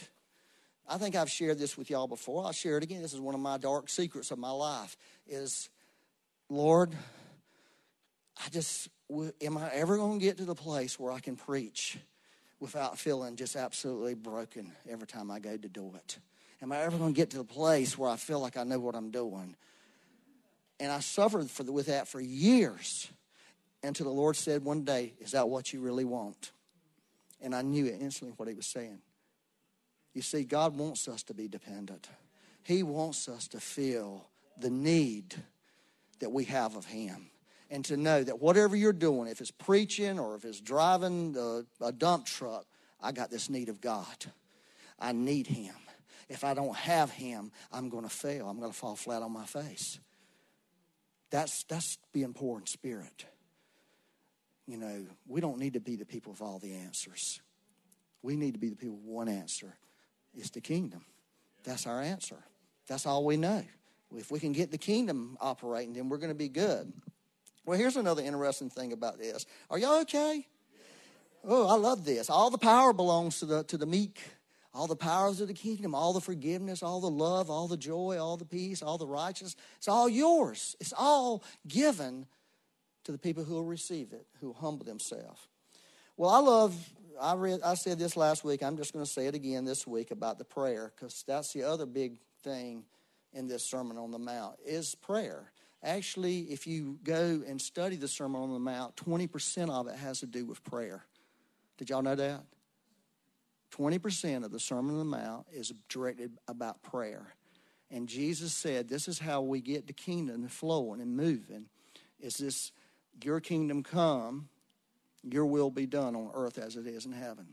I 0.89 0.97
think 0.97 1.17
I've 1.17 1.31
shared 1.31 1.59
this 1.59 1.77
with 1.77 1.91
y'all 1.91 2.07
before. 2.07 2.45
I'll 2.45 2.53
share 2.53 2.79
it 2.79 2.83
again. 2.83 3.03
This 3.03 3.13
is 3.13 3.21
one 3.21 3.35
of 3.35 3.41
my 3.41 3.59
dark 3.59 3.89
secrets 3.89 4.31
of 4.31 4.39
my 4.39 4.51
life 4.51 4.97
is, 5.27 5.69
Lord, 6.49 6.93
I 8.39 8.49
just, 8.51 8.89
am 9.11 9.59
I 9.59 9.71
ever 9.73 9.97
going 9.97 10.19
to 10.19 10.25
get 10.25 10.39
to 10.39 10.45
the 10.45 10.55
place 10.55 10.99
where 10.99 11.13
I 11.13 11.21
can 11.21 11.37
preach 11.37 11.99
without 12.61 12.99
feeling 12.99 13.37
just 13.37 13.57
absolutely 13.57 14.15
broken 14.15 14.73
every 14.89 15.07
time 15.07 15.31
I 15.31 15.41
go 15.41 15.57
to 15.57 15.69
do 15.69 15.93
it? 15.97 16.19
Am 16.63 16.73
I 16.73 16.79
ever 16.83 16.97
going 16.97 17.13
to 17.13 17.17
get 17.17 17.31
to 17.31 17.39
the 17.39 17.45
place 17.45 17.99
where 17.99 18.09
I 18.09 18.17
feel 18.17 18.41
like 18.41 18.57
I 18.57 18.65
know 18.65 18.79
what 18.79 18.95
I'm 18.95 19.11
doing? 19.11 19.57
And 20.79 20.93
I 20.93 21.01
suffered 21.01 21.51
for 21.51 21.65
the, 21.65 21.73
with 21.73 21.87
that 21.87 22.09
for 22.09 22.21
years 22.21 23.11
until 23.87 24.07
the 24.07 24.13
Lord 24.13 24.37
said 24.37 24.65
one 24.65 24.85
day, 24.85 25.15
Is 25.21 25.33
that 25.33 25.49
what 25.49 25.73
you 25.73 25.81
really 25.81 26.05
want? 26.05 26.53
And 27.41 27.55
I 27.55 27.63
knew 27.63 27.87
it 27.87 27.99
instantly 28.01 28.35
what 28.37 28.49
He 28.49 28.55
was 28.55 28.67
saying. 28.67 28.99
You 30.15 30.23
see, 30.23 30.45
God 30.45 30.77
wants 30.77 31.09
us 31.09 31.23
to 31.25 31.35
be 31.35 31.49
dependent, 31.49 32.09
He 32.63 32.83
wants 32.83 33.29
us 33.29 33.49
to 33.49 33.61
feel 33.61 34.29
the 34.59 34.71
need 34.71 35.35
that 36.21 36.31
we 36.31 36.45
have 36.45 36.77
of 36.77 36.87
Him. 36.87 37.31
And 37.69 37.85
to 37.87 37.97
know 37.97 38.23
that 38.23 38.41
whatever 38.41 38.77
you're 38.77 38.93
doing, 38.93 39.29
if 39.29 39.41
it's 39.41 39.51
preaching 39.51 40.21
or 40.21 40.37
if 40.37 40.45
it's 40.45 40.61
driving 40.61 41.35
a, 41.37 41.85
a 41.85 41.91
dump 41.91 42.27
truck, 42.27 42.65
I 43.03 43.11
got 43.11 43.29
this 43.29 43.51
need 43.51 43.69
of 43.69 43.81
God. 43.81 44.07
I 45.01 45.11
need 45.11 45.49
Him. 45.49 45.75
If 46.29 46.45
I 46.45 46.55
don't 46.55 46.77
have 46.77 47.11
Him, 47.11 47.51
I'm 47.73 47.89
going 47.89 48.05
to 48.05 48.09
fail. 48.09 48.49
I'm 48.49 48.61
going 48.61 48.71
to 48.71 48.77
fall 48.77 48.95
flat 48.95 49.21
on 49.21 49.33
my 49.33 49.47
face. 49.47 49.99
That's, 51.31 51.65
that's 51.65 51.99
being 52.13 52.35
poor 52.35 52.61
in 52.61 52.67
spirit 52.67 53.27
you 54.67 54.77
know, 54.77 55.07
we 55.27 55.41
don't 55.41 55.59
need 55.59 55.75
to 55.75 55.81
be 55.81 55.97
the 55.97 56.05
people 56.05 56.33
with 56.33 56.43
all 56.43 56.59
the 56.59 56.75
answers. 56.75 57.41
We 58.23 58.37
need 58.37 58.55
to 58.55 58.59
be 58.59 58.69
the 58.69 58.77
people 58.77 58.97
with 58.97 59.05
one 59.05 59.29
answer. 59.29 59.77
It's 60.35 60.51
the 60.51 60.61
kingdom. 60.61 61.05
That's 61.65 61.87
our 61.87 62.01
answer. 62.01 62.37
That's 62.89 63.07
all 63.07 63.25
we 63.25 63.37
know. 63.37 63.65
If 64.15 64.31
we 64.31 64.39
can 64.39 64.53
get 64.53 64.71
the 64.71 64.79
kingdom 64.79 65.37
operating, 65.41 65.95
then 65.95 66.09
we're 66.09 66.19
going 66.19 66.31
to 66.31 66.35
be 66.35 66.49
good. 66.49 66.93
Well, 67.65 67.79
here's 67.79 67.97
another 67.97 68.23
interesting 68.23 68.71
thing 68.71 68.93
about 68.93 69.19
this. 69.19 69.47
Are 69.71 69.79
y'all 69.79 70.01
okay? 70.03 70.47
Oh, 71.45 71.69
I 71.69 71.77
love 71.77 72.05
this. 72.05 72.31
All 72.31 72.51
the 72.51 72.59
power 72.59 72.93
belongs 72.93 73.41
to 73.41 73.47
the 73.47 73.65
to 73.65 73.77
the 73.77 73.87
meek. 73.87 74.21
All 74.75 74.87
the 74.87 74.95
powers 74.95 75.41
of 75.41 75.49
the 75.49 75.55
kingdom, 75.55 75.95
all 75.95 76.13
the 76.13 76.21
forgiveness, 76.21 76.83
all 76.83 77.01
the 77.01 77.09
love, 77.09 77.49
all 77.49 77.67
the 77.67 77.79
joy, 77.79 78.19
all 78.21 78.37
the 78.37 78.45
peace, 78.45 78.83
all 78.83 78.99
the 78.99 79.07
righteousness. 79.07 79.57
It's 79.79 79.89
all 79.89 80.07
yours. 80.07 80.77
It's 80.81 80.93
all 80.97 81.43
given 81.67 82.27
to 83.07 83.13
the 83.13 83.19
people 83.19 83.45
who 83.45 83.55
will 83.55 83.65
receive 83.65 84.13
it, 84.13 84.27
who 84.41 84.53
humble 84.53 84.85
themselves. 84.85 85.47
Well, 86.17 86.29
I 86.29 86.41
love, 86.41 86.75
I, 87.21 87.35
read, 87.35 87.61
I 87.65 87.75
said 87.75 88.01
this 88.01 88.17
last 88.17 88.43
week. 88.43 88.65
I'm 88.65 88.77
just 88.77 88.93
going 88.93 89.05
to 89.05 89.11
say 89.11 89.29
it 89.29 89.35
again 89.37 89.65
this 89.65 89.87
week 89.87 90.11
about 90.11 90.39
the 90.39 90.45
prayer 90.45 90.93
because 90.95 91.25
that's 91.27 91.53
the 91.53 91.63
other 91.63 91.87
big 91.87 92.19
thing 92.43 92.85
in 93.33 93.47
this 93.47 93.65
Sermon 93.65 93.97
on 93.97 94.11
the 94.11 94.19
Mount 94.19 94.57
is 94.65 94.97
prayer. 94.97 95.53
Actually, 95.85 96.41
if 96.41 96.67
you 96.67 96.99
go 97.05 97.43
and 97.47 97.61
study 97.61 97.95
the 97.95 98.09
Sermon 98.09 98.43
on 98.43 98.53
the 98.53 98.59
Mount, 98.59 98.97
20% 98.97 99.71
of 99.71 99.87
it 99.87 99.95
has 99.95 100.19
to 100.21 100.27
do 100.27 100.45
with 100.45 100.65
prayer. 100.65 101.05
Did 101.79 101.91
y'all 101.91 102.03
know 102.03 102.17
that? 102.17 102.43
20% 103.71 104.45
of 104.45 104.51
the 104.51 104.59
Sermon 104.59 104.93
on 104.93 104.99
the 104.99 105.05
Mount 105.05 105.47
is 105.53 105.73
directed 105.89 106.33
about 106.49 106.83
prayer. 106.83 107.35
And 107.89 108.09
Jesus 108.09 108.53
said, 108.53 108.89
This 108.89 109.07
is 109.07 109.21
how 109.21 109.43
we 109.43 109.61
get 109.61 109.87
the 109.87 109.93
kingdom 109.93 110.49
flowing 110.49 111.01
and 111.01 111.17
moving. 111.17 111.67
Is 112.19 112.39
this 112.39 112.73
your 113.23 113.41
kingdom 113.41 113.83
come, 113.83 114.49
your 115.23 115.47
will 115.47 115.71
be 115.71 115.87
done 115.87 116.15
on 116.15 116.31
earth 116.35 116.59
as 116.59 116.77
it 116.77 116.87
is 116.87 117.07
in 117.07 117.13
heaven. 117.13 117.47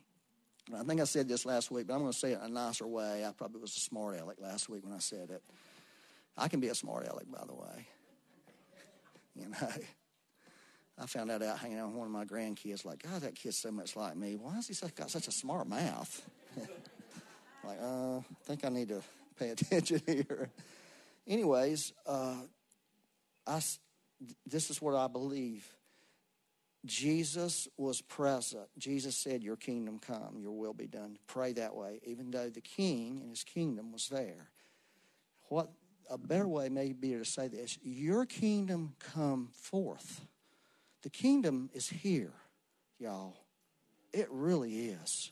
And 0.68 0.78
I 0.78 0.84
think 0.84 1.01
I 1.01 1.05
said 1.05 1.28
this 1.28 1.45
last 1.45 1.72
week, 1.72 1.88
but 1.88 1.93
I'm 1.93 1.99
going 1.99 2.11
to 2.11 2.18
say 2.18 2.32
it 2.32 2.39
in 2.39 2.45
a 2.45 2.49
nicer 2.49 2.88
way. 2.88 3.26
I 3.26 3.32
probably 3.32 3.59
was 3.59 3.76
a 3.76 3.80
smart 3.80 4.20
aleck 4.20 4.39
last 4.39 4.70
week 4.70 4.84
when 4.84 4.93
I 4.93 4.99
said 4.99 5.30
it. 5.30 5.41
I 6.38 6.47
can 6.47 6.59
be 6.59 6.70
a 6.70 6.76
smart 6.76 7.07
aleck, 7.07 7.30
by 7.32 7.45
the 7.45 7.53
way. 7.53 7.88
You 9.36 9.49
know, 9.49 9.68
I 10.99 11.07
found 11.07 11.32
that 11.32 11.41
out 11.41 11.57
hanging 11.57 11.80
out 11.80 11.88
with 11.88 11.95
one 11.95 12.05
of 12.05 12.14
my 12.14 12.24
grandkids. 12.24 12.86
Like, 12.86 13.01
God, 13.01 13.22
that 13.22 13.34
kid's 13.34 13.57
so 13.57 13.72
much 13.72 13.95
like 13.95 14.16
me. 14.16 14.36
Why 14.36 14.53
has 14.53 14.68
he 14.68 14.76
got 14.95 15.09
such 15.09 15.28
a 15.28 15.32
smart 15.32 15.68
mouth? 15.68 16.30
like, 17.64 17.80
uh, 17.82 18.18
I 18.18 18.24
think 18.43 18.64
I 18.64 18.70
need 18.70 18.89
to 18.89 19.01
pay 19.39 19.49
attention 19.49 20.03
here. 20.05 20.49
Anyways, 21.28 21.93
uh, 22.05 22.36
I 23.47 23.59
this 24.45 24.69
is 24.69 24.82
what 24.82 24.95
I 24.95 25.07
believe. 25.07 25.67
Jesus 26.86 27.67
was 27.78 28.01
present. 28.01 28.67
Jesus 28.78 29.15
said, 29.15 29.41
Your 29.41 29.55
kingdom 29.55 29.99
come, 29.99 30.38
your 30.39 30.51
will 30.51 30.74
be 30.74 30.88
done. 30.88 31.17
Pray 31.28 31.53
that 31.53 31.76
way, 31.76 32.01
even 32.05 32.32
though 32.32 32.49
the 32.49 32.61
king 32.61 33.19
and 33.21 33.30
his 33.30 33.43
kingdom 33.43 33.91
was 33.91 34.09
there. 34.09 34.49
What 35.47 35.69
a 36.09 36.17
better 36.17 36.47
way 36.47 36.69
may 36.69 36.91
be 36.91 37.11
to 37.11 37.26
say 37.26 37.47
this 37.47 37.78
Your 37.84 38.26
kingdom 38.26 38.95
come 38.99 39.49
forth. 39.53 40.21
The 41.03 41.09
kingdom 41.09 41.69
is 41.74 41.89
here. 41.89 42.34
y'all. 42.99 43.38
It 44.13 44.28
really 44.30 44.89
is. 44.89 45.32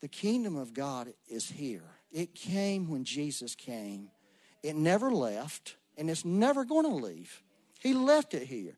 The 0.00 0.08
kingdom 0.08 0.56
of 0.56 0.74
God 0.74 1.12
is 1.28 1.50
here. 1.50 1.82
It 2.10 2.34
came 2.34 2.88
when 2.88 3.04
Jesus 3.04 3.54
came. 3.54 4.10
It 4.62 4.76
never 4.76 5.10
left, 5.10 5.76
and 5.96 6.08
it's 6.08 6.24
never 6.24 6.64
going 6.64 6.84
to 6.84 6.94
leave. 6.94 7.42
He 7.82 7.94
left 7.94 8.32
it 8.32 8.46
here. 8.46 8.76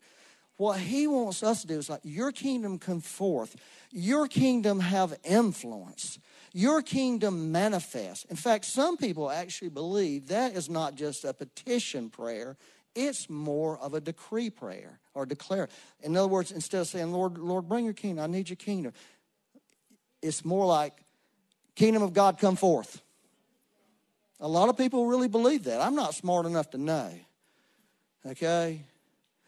What 0.56 0.78
he 0.78 1.06
wants 1.06 1.42
us 1.42 1.62
to 1.62 1.66
do 1.66 1.78
is 1.78 1.90
like, 1.90 2.00
your 2.04 2.32
kingdom 2.32 2.78
come 2.78 3.00
forth. 3.00 3.56
Your 3.90 4.28
kingdom 4.28 4.80
have 4.80 5.12
influence. 5.24 6.18
Your 6.52 6.80
kingdom 6.80 7.50
manifest. 7.52 8.26
In 8.30 8.36
fact, 8.36 8.64
some 8.64 8.96
people 8.96 9.30
actually 9.30 9.70
believe 9.70 10.28
that 10.28 10.54
is 10.54 10.70
not 10.70 10.94
just 10.94 11.24
a 11.24 11.34
petition 11.34 12.08
prayer, 12.08 12.56
it's 12.94 13.28
more 13.28 13.76
of 13.78 13.92
a 13.92 14.00
decree 14.00 14.48
prayer 14.50 15.00
or 15.12 15.26
declare. 15.26 15.68
In 16.00 16.16
other 16.16 16.28
words, 16.28 16.52
instead 16.52 16.80
of 16.80 16.86
saying, 16.86 17.12
Lord, 17.12 17.36
Lord, 17.36 17.68
bring 17.68 17.84
your 17.84 17.92
kingdom, 17.92 18.24
I 18.24 18.28
need 18.28 18.48
your 18.48 18.56
kingdom, 18.56 18.92
it's 20.22 20.44
more 20.44 20.64
like, 20.64 20.94
kingdom 21.74 22.04
of 22.04 22.12
God 22.12 22.38
come 22.38 22.54
forth. 22.54 23.02
A 24.38 24.48
lot 24.48 24.68
of 24.68 24.76
people 24.78 25.06
really 25.06 25.28
believe 25.28 25.64
that. 25.64 25.80
I'm 25.80 25.96
not 25.96 26.14
smart 26.14 26.46
enough 26.46 26.70
to 26.70 26.78
know. 26.78 27.10
Okay? 28.24 28.82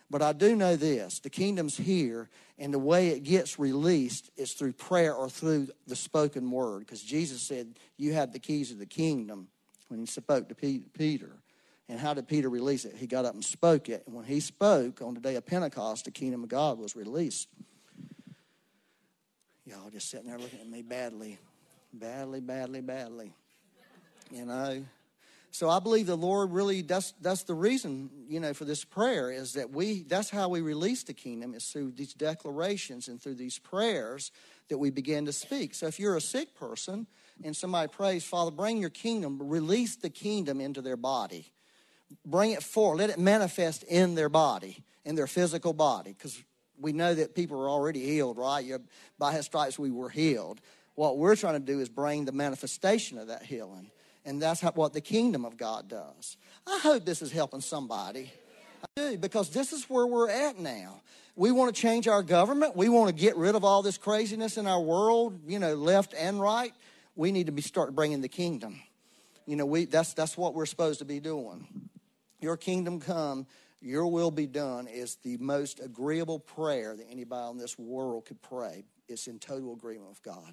But 0.08 0.22
I 0.22 0.32
do 0.32 0.54
know 0.54 0.76
this 0.76 1.18
the 1.18 1.30
kingdom's 1.30 1.76
here, 1.76 2.28
and 2.58 2.72
the 2.72 2.78
way 2.78 3.08
it 3.08 3.22
gets 3.22 3.58
released 3.58 4.30
is 4.36 4.52
through 4.52 4.72
prayer 4.72 5.14
or 5.14 5.28
through 5.28 5.68
the 5.86 5.96
spoken 5.96 6.50
word. 6.50 6.80
Because 6.80 7.02
Jesus 7.02 7.42
said, 7.42 7.78
You 7.96 8.12
have 8.12 8.32
the 8.32 8.38
keys 8.38 8.70
of 8.70 8.78
the 8.78 8.86
kingdom 8.86 9.48
when 9.88 10.00
he 10.00 10.06
spoke 10.06 10.48
to 10.48 10.54
Peter. 10.54 11.32
And 11.88 12.00
how 12.00 12.14
did 12.14 12.26
Peter 12.26 12.48
release 12.48 12.84
it? 12.84 12.96
He 12.96 13.06
got 13.06 13.24
up 13.24 13.34
and 13.34 13.44
spoke 13.44 13.88
it. 13.88 14.02
And 14.06 14.14
when 14.14 14.24
he 14.24 14.40
spoke 14.40 15.00
on 15.02 15.14
the 15.14 15.20
day 15.20 15.36
of 15.36 15.46
Pentecost, 15.46 16.04
the 16.04 16.10
kingdom 16.10 16.42
of 16.42 16.48
God 16.48 16.78
was 16.78 16.96
released. 16.96 17.48
Y'all 19.64 19.90
just 19.90 20.10
sitting 20.10 20.28
there 20.28 20.38
looking 20.38 20.60
at 20.60 20.68
me 20.68 20.82
badly, 20.82 21.38
badly, 21.92 22.40
badly, 22.40 22.80
badly. 22.80 23.32
You 24.32 24.44
know? 24.44 24.84
So 25.50 25.70
I 25.70 25.78
believe 25.78 26.06
the 26.06 26.16
Lord 26.16 26.52
really 26.52 26.82
that's 26.82 27.14
that's 27.20 27.44
the 27.44 27.54
reason, 27.54 28.10
you 28.28 28.40
know, 28.40 28.52
for 28.52 28.64
this 28.64 28.84
prayer 28.84 29.30
is 29.30 29.54
that 29.54 29.70
we 29.70 30.02
that's 30.02 30.28
how 30.28 30.48
we 30.48 30.60
release 30.60 31.02
the 31.02 31.14
kingdom 31.14 31.54
is 31.54 31.64
through 31.66 31.92
these 31.92 32.12
declarations 32.12 33.08
and 33.08 33.20
through 33.20 33.36
these 33.36 33.58
prayers 33.58 34.32
that 34.68 34.78
we 34.78 34.90
begin 34.90 35.24
to 35.26 35.32
speak. 35.32 35.74
So 35.74 35.86
if 35.86 35.98
you're 35.98 36.16
a 36.16 36.20
sick 36.20 36.54
person 36.54 37.06
and 37.42 37.56
somebody 37.56 37.88
prays, 37.88 38.24
Father, 38.24 38.50
bring 38.50 38.78
your 38.78 38.90
kingdom, 38.90 39.38
release 39.40 39.96
the 39.96 40.10
kingdom 40.10 40.60
into 40.60 40.82
their 40.82 40.96
body. 40.96 41.52
Bring 42.24 42.52
it 42.52 42.62
forth, 42.62 42.98
let 42.98 43.10
it 43.10 43.18
manifest 43.18 43.82
in 43.84 44.14
their 44.14 44.28
body, 44.28 44.84
in 45.04 45.14
their 45.14 45.26
physical 45.26 45.72
body, 45.72 46.12
because 46.12 46.40
we 46.78 46.92
know 46.92 47.14
that 47.14 47.34
people 47.34 47.60
are 47.60 47.68
already 47.68 48.04
healed, 48.04 48.38
right? 48.38 48.64
By 49.18 49.32
his 49.32 49.46
stripes 49.46 49.78
we 49.78 49.90
were 49.90 50.10
healed. 50.10 50.60
What 50.94 51.18
we're 51.18 51.36
trying 51.36 51.54
to 51.54 51.60
do 51.60 51.80
is 51.80 51.88
bring 51.88 52.24
the 52.24 52.32
manifestation 52.32 53.18
of 53.18 53.28
that 53.28 53.42
healing. 53.42 53.90
And 54.26 54.42
that's 54.42 54.60
what 54.60 54.92
the 54.92 55.00
kingdom 55.00 55.44
of 55.44 55.56
God 55.56 55.88
does. 55.88 56.36
I 56.66 56.80
hope 56.82 57.04
this 57.04 57.22
is 57.22 57.30
helping 57.30 57.60
somebody. 57.60 58.32
I 58.82 58.86
do, 59.12 59.18
because 59.18 59.50
this 59.50 59.72
is 59.72 59.84
where 59.84 60.06
we're 60.06 60.28
at 60.28 60.58
now. 60.58 61.00
We 61.36 61.52
want 61.52 61.74
to 61.74 61.80
change 61.80 62.08
our 62.08 62.24
government. 62.24 62.76
We 62.76 62.88
want 62.88 63.08
to 63.08 63.14
get 63.14 63.36
rid 63.36 63.54
of 63.54 63.64
all 63.64 63.82
this 63.82 63.98
craziness 63.98 64.56
in 64.56 64.66
our 64.66 64.80
world, 64.80 65.38
you 65.46 65.60
know, 65.60 65.74
left 65.76 66.12
and 66.12 66.40
right. 66.40 66.74
We 67.14 67.30
need 67.30 67.46
to 67.46 67.52
be 67.52 67.62
start 67.62 67.94
bringing 67.94 68.20
the 68.20 68.28
kingdom. 68.28 68.80
You 69.46 69.54
know, 69.54 69.64
we 69.64 69.84
that's 69.84 70.12
that's 70.12 70.36
what 70.36 70.54
we're 70.54 70.66
supposed 70.66 70.98
to 70.98 71.04
be 71.04 71.20
doing. 71.20 71.68
Your 72.40 72.56
kingdom 72.56 73.00
come, 73.00 73.46
your 73.80 74.08
will 74.08 74.32
be 74.32 74.46
done 74.46 74.88
is 74.88 75.16
the 75.22 75.36
most 75.36 75.78
agreeable 75.78 76.40
prayer 76.40 76.96
that 76.96 77.06
anybody 77.08 77.52
in 77.52 77.58
this 77.58 77.78
world 77.78 78.24
could 78.24 78.42
pray. 78.42 78.84
It's 79.08 79.28
in 79.28 79.38
total 79.38 79.72
agreement 79.72 80.08
with 80.08 80.22
God. 80.22 80.52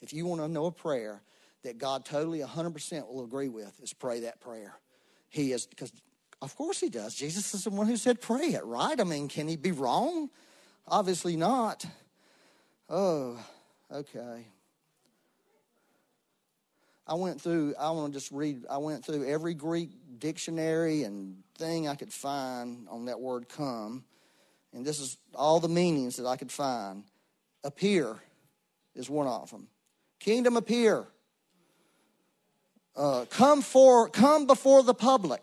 If 0.00 0.14
you 0.14 0.24
want 0.24 0.40
to 0.40 0.48
know 0.48 0.66
a 0.66 0.72
prayer 0.72 1.22
that 1.62 1.78
God 1.78 2.04
totally 2.04 2.40
100% 2.40 3.06
will 3.08 3.24
agree 3.24 3.48
with, 3.48 3.78
is 3.82 3.92
pray 3.92 4.20
that 4.20 4.40
prayer. 4.40 4.74
He 5.28 5.52
is, 5.52 5.66
because 5.66 5.92
of 6.42 6.56
course 6.56 6.80
he 6.80 6.88
does. 6.88 7.14
Jesus 7.14 7.54
is 7.54 7.64
the 7.64 7.70
one 7.70 7.86
who 7.86 7.96
said 7.96 8.20
pray 8.20 8.54
it, 8.54 8.64
right? 8.64 8.98
I 8.98 9.04
mean, 9.04 9.28
can 9.28 9.46
he 9.46 9.56
be 9.56 9.72
wrong? 9.72 10.30
Obviously 10.88 11.36
not. 11.36 11.84
Oh, 12.88 13.38
okay. 13.92 14.46
I 17.06 17.14
went 17.14 17.40
through, 17.40 17.74
I 17.78 17.90
want 17.90 18.12
to 18.12 18.18
just 18.18 18.30
read, 18.32 18.64
I 18.70 18.78
went 18.78 19.04
through 19.04 19.26
every 19.26 19.54
Greek 19.54 19.90
dictionary 20.18 21.02
and 21.02 21.42
thing 21.58 21.88
I 21.88 21.94
could 21.94 22.12
find 22.12 22.86
on 22.88 23.06
that 23.06 23.20
word 23.20 23.48
come. 23.48 24.04
And 24.72 24.84
this 24.84 25.00
is 25.00 25.16
all 25.34 25.60
the 25.60 25.68
meanings 25.68 26.16
that 26.16 26.26
I 26.26 26.36
could 26.36 26.52
find. 26.52 27.04
Appear 27.64 28.16
is 28.94 29.10
one 29.10 29.26
of 29.26 29.50
them. 29.50 29.66
Kingdom 30.20 30.56
appear. 30.56 31.06
Uh, 32.96 33.24
come 33.30 33.62
for, 33.62 34.08
come 34.08 34.46
before 34.46 34.82
the 34.82 34.94
public. 34.94 35.42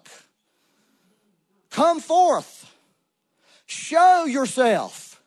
Come 1.70 2.00
forth. 2.00 2.72
Show 3.66 4.26
yourself. 4.26 5.22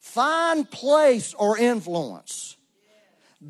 Find 0.00 0.68
place 0.70 1.34
or 1.34 1.58
influence. 1.58 2.56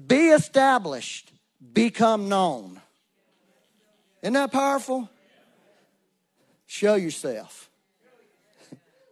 Be 0.07 0.29
established. 0.29 1.33
Become 1.73 2.29
known. 2.29 2.81
Isn't 4.23 4.35
that 4.35 4.53
powerful? 4.53 5.09
Show 6.67 6.97
yourself. 6.97 7.71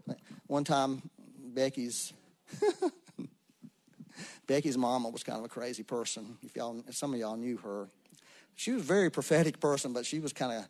One 0.47 0.65
time, 0.65 1.03
Becky's 1.39 2.13
Becky's 4.47 4.79
mama 4.79 5.09
was 5.09 5.23
kind 5.23 5.39
of 5.39 5.45
a 5.45 5.49
crazy 5.49 5.83
person. 5.83 6.39
If 6.43 6.57
y'all, 6.57 6.83
if 6.87 6.97
some 6.97 7.13
of 7.13 7.21
y'all 7.21 7.37
knew 7.37 7.57
her, 7.59 7.89
she 8.55 8.73
was 8.73 8.83
a 8.83 8.87
very 8.87 9.11
prophetic 9.11 9.61
person, 9.61 9.93
but 9.93 10.07
she 10.07 10.19
was 10.19 10.33
kind 10.33 10.53
of, 10.53 10.69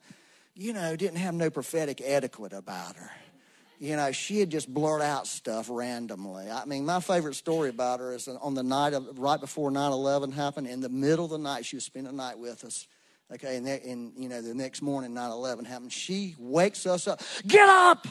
you 0.54 0.72
know, 0.72 0.96
didn't 0.96 1.18
have 1.18 1.34
no 1.34 1.50
prophetic 1.50 2.00
etiquette 2.02 2.52
about 2.52 2.96
her. 2.96 3.10
You 3.78 3.96
know, 3.96 4.10
she 4.10 4.40
had 4.40 4.50
just 4.50 4.72
blurt 4.72 5.02
out 5.02 5.26
stuff 5.26 5.68
randomly. 5.70 6.50
I 6.50 6.64
mean, 6.64 6.86
my 6.86 7.00
favorite 7.00 7.34
story 7.34 7.68
about 7.68 8.00
her 8.00 8.14
is 8.14 8.26
on 8.26 8.54
the 8.54 8.62
night 8.62 8.94
of 8.94 9.18
right 9.18 9.38
before 9.38 9.70
9/11 9.70 10.32
happened. 10.32 10.66
In 10.66 10.80
the 10.80 10.88
middle 10.88 11.26
of 11.26 11.30
the 11.30 11.38
night, 11.38 11.66
she 11.66 11.76
was 11.76 11.84
spending 11.84 12.16
the 12.16 12.16
night 12.16 12.38
with 12.38 12.64
us. 12.64 12.88
Okay, 13.32 13.56
and, 13.56 13.66
and 13.66 14.12
you 14.16 14.30
know, 14.30 14.40
the 14.40 14.54
next 14.54 14.80
morning 14.80 15.12
9/11 15.12 15.66
happened. 15.66 15.92
She 15.92 16.34
wakes 16.38 16.86
us 16.86 17.06
up. 17.06 17.20
Get 17.46 17.68
up! 17.68 18.06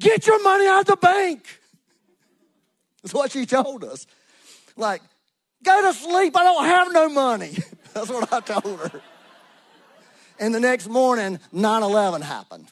Get 0.00 0.26
your 0.26 0.42
money 0.42 0.66
out 0.66 0.80
of 0.80 0.86
the 0.86 0.96
bank. 0.96 1.60
That's 3.02 3.12
what 3.12 3.32
she 3.32 3.44
told 3.44 3.84
us. 3.84 4.06
Like, 4.76 5.02
go 5.62 5.82
to 5.82 5.92
sleep. 5.92 6.36
I 6.36 6.44
don't 6.44 6.64
have 6.64 6.92
no 6.92 7.08
money. 7.08 7.56
That's 7.94 8.08
what 8.08 8.32
I 8.32 8.40
told 8.40 8.80
her. 8.80 9.00
And 10.38 10.54
the 10.54 10.60
next 10.60 10.88
morning, 10.88 11.38
9 11.52 11.82
11 11.82 12.22
happened. 12.22 12.70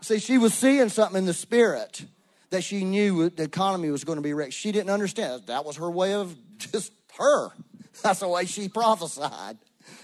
See, 0.00 0.18
she 0.18 0.38
was 0.38 0.54
seeing 0.54 0.88
something 0.88 1.18
in 1.18 1.26
the 1.26 1.34
spirit 1.34 2.04
that 2.50 2.62
she 2.62 2.84
knew 2.84 3.28
the 3.28 3.42
economy 3.42 3.90
was 3.90 4.04
going 4.04 4.16
to 4.16 4.22
be 4.22 4.32
wrecked. 4.32 4.52
She 4.52 4.70
didn't 4.70 4.90
understand. 4.90 5.42
That 5.46 5.64
was 5.64 5.76
her 5.76 5.90
way 5.90 6.14
of 6.14 6.36
just 6.58 6.92
her. 7.18 7.50
That's 8.02 8.20
the 8.20 8.28
way 8.28 8.46
she 8.46 8.68
prophesied. 8.68 9.58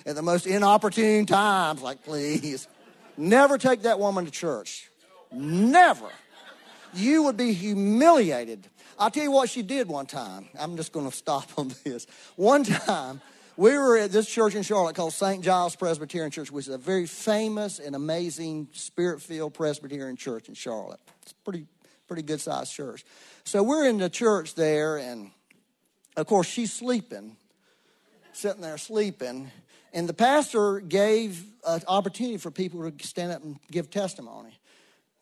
At 0.05 0.17
the 0.17 0.23
most 0.23 0.47
inopportune 0.47 1.27
times, 1.27 1.83
like, 1.83 2.03
please. 2.05 2.67
Never 3.17 3.59
take 3.59 3.83
that 3.83 3.99
woman 3.99 4.25
to 4.25 4.31
church. 4.31 4.89
Never. 5.31 6.09
You 6.95 7.25
would 7.25 7.37
be 7.37 7.53
humiliated 7.53 8.69
I'll 8.99 9.11
tell 9.11 9.23
you 9.23 9.31
what 9.31 9.49
she 9.49 9.63
did 9.63 9.89
one 9.89 10.07
time. 10.07 10.49
I'm 10.59 10.77
just 10.77 10.93
going 10.93 11.09
to 11.11 11.17
stop 11.17 11.49
on 11.59 11.73
this. 11.85 12.07
One 12.37 12.65
time, 12.65 13.21
we 13.57 13.77
were 13.77 13.99
at 13.99 14.13
this 14.13 14.29
church 14.29 14.55
in 14.55 14.63
Charlotte 14.63 14.97
called 14.97 15.13
St. 15.13 15.45
Giles 15.45 15.77
Presbyterian 15.77 16.31
Church, 16.31 16.51
which 16.51 16.69
is 16.69 16.75
a 16.75 16.79
very 16.79 17.07
famous 17.07 17.79
and 17.79 17.95
amazing 17.95 18.69
spirit 18.73 19.21
filled 19.21 19.55
Presbyterian 19.55 20.17
church 20.17 20.49
in 20.49 20.55
Charlotte. 20.55 21.01
It's 21.23 21.33
pretty, 21.33 21.67
pretty 22.09 22.23
good 22.23 22.41
sized 22.41 22.73
church. 22.73 23.05
So 23.45 23.63
we're 23.63 23.87
in 23.87 23.99
the 23.99 24.09
church 24.09 24.55
there, 24.55 24.97
and 24.97 25.31
of 26.17 26.27
course, 26.27 26.47
she's 26.47 26.73
sleeping, 26.73 27.37
sitting 28.33 28.63
there 28.63 28.79
sleeping. 28.79 29.51
And 29.93 30.09
the 30.09 30.15
pastor 30.15 30.81
gave 30.81 31.45
an 31.67 31.83
opportunity 31.87 32.39
for 32.39 32.51
people 32.51 32.91
to 32.91 33.07
stand 33.07 33.33
up 33.33 33.43
and 33.43 33.59
give 33.71 33.91
testimony 33.91 34.59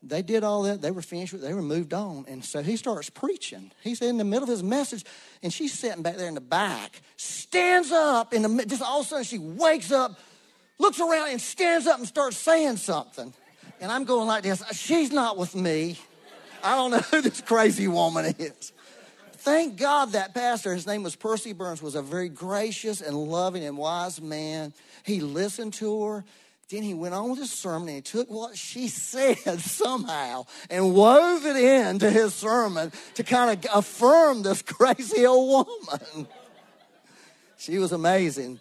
they 0.02 0.22
did 0.22 0.44
all 0.44 0.62
that. 0.62 0.80
They 0.80 0.90
were 0.90 1.02
finished 1.02 1.32
with. 1.32 1.42
They 1.42 1.52
were 1.52 1.62
moved 1.62 1.92
on. 1.92 2.24
And 2.26 2.44
so 2.44 2.62
he 2.62 2.76
starts 2.76 3.10
preaching. 3.10 3.70
He's 3.82 4.00
in 4.00 4.16
the 4.16 4.24
middle 4.24 4.44
of 4.44 4.48
his 4.48 4.62
message, 4.62 5.04
and 5.42 5.52
she's 5.52 5.78
sitting 5.78 6.02
back 6.02 6.16
there 6.16 6.28
in 6.28 6.34
the 6.34 6.40
back, 6.40 7.02
stands 7.16 7.92
up, 7.92 8.32
in 8.32 8.42
the 8.42 8.66
just 8.66 8.82
all 8.82 9.00
of 9.00 9.06
a 9.06 9.08
sudden 9.08 9.24
she 9.24 9.38
wakes 9.38 9.92
up, 9.92 10.18
looks 10.78 11.00
around, 11.00 11.30
and 11.30 11.40
stands 11.40 11.86
up 11.86 11.98
and 11.98 12.08
starts 12.08 12.38
saying 12.38 12.78
something. 12.78 13.34
And 13.80 13.90
I'm 13.92 14.04
going 14.04 14.26
like 14.26 14.42
this 14.42 14.62
She's 14.72 15.12
not 15.12 15.36
with 15.36 15.54
me. 15.54 15.98
I 16.62 16.76
don't 16.76 16.90
know 16.90 16.98
who 17.10 17.20
this 17.20 17.40
crazy 17.40 17.88
woman 17.88 18.34
is. 18.38 18.72
Thank 19.32 19.78
God 19.78 20.12
that 20.12 20.34
pastor, 20.34 20.74
his 20.74 20.86
name 20.86 21.02
was 21.02 21.16
Percy 21.16 21.54
Burns, 21.54 21.80
was 21.80 21.94
a 21.94 22.02
very 22.02 22.28
gracious 22.28 23.00
and 23.00 23.16
loving 23.16 23.64
and 23.64 23.78
wise 23.78 24.20
man. 24.20 24.74
He 25.02 25.20
listened 25.20 25.72
to 25.74 26.04
her 26.04 26.24
Then 26.70 26.84
he 26.84 26.94
went 26.94 27.14
on 27.14 27.30
with 27.30 27.40
his 27.40 27.50
sermon 27.50 27.88
and 27.88 27.96
he 27.96 28.02
took 28.02 28.30
what 28.30 28.56
she 28.56 28.86
said 28.88 29.60
somehow 29.60 30.46
and 30.70 30.94
wove 30.94 31.44
it 31.44 31.56
into 31.56 32.10
his 32.10 32.32
sermon 32.34 32.92
to 33.14 33.24
kind 33.24 33.50
of 33.64 33.70
affirm 33.74 34.42
this 34.42 34.62
crazy 34.66 35.26
old 35.26 35.68
woman. 35.68 36.28
She 37.58 37.78
was 37.78 37.92
amazing. 37.92 38.60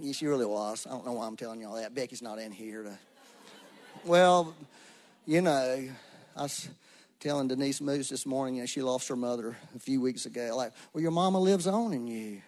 Yeah, 0.00 0.12
she 0.12 0.26
really 0.26 0.46
was. 0.46 0.86
I 0.86 0.90
don't 0.90 1.06
know 1.06 1.12
why 1.12 1.26
I'm 1.26 1.36
telling 1.36 1.60
you 1.60 1.68
all 1.68 1.76
that. 1.76 1.94
Becky's 1.94 2.22
not 2.22 2.38
in 2.38 2.52
here 2.52 2.82
to. 2.82 2.98
Well, 4.04 4.54
you 5.26 5.40
know, 5.40 5.88
I 6.36 6.42
was 6.42 6.68
telling 7.20 7.48
Denise 7.48 7.80
Moose 7.80 8.08
this 8.08 8.26
morning, 8.26 8.56
you 8.56 8.62
know, 8.62 8.66
she 8.66 8.82
lost 8.82 9.08
her 9.08 9.16
mother 9.16 9.56
a 9.76 9.78
few 9.78 10.00
weeks 10.00 10.26
ago. 10.26 10.52
Like, 10.56 10.72
well, 10.92 11.02
your 11.02 11.10
mama 11.10 11.38
lives 11.38 11.66
on 11.66 11.92
in 11.92 12.06
you 12.06 12.42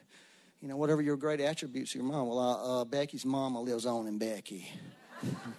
you 0.63 0.69
know, 0.69 0.77
whatever 0.77 1.03
your 1.03 1.17
great 1.17 1.41
attributes 1.41 1.91
of 1.91 1.97
your 1.97 2.05
mom. 2.05 2.29
Well, 2.29 2.39
uh, 2.39 2.81
uh, 2.81 2.85
Becky's 2.85 3.27
mama 3.27 3.61
lives 3.61 3.85
on 3.85 4.07
in 4.07 4.17
Becky. 4.17 4.71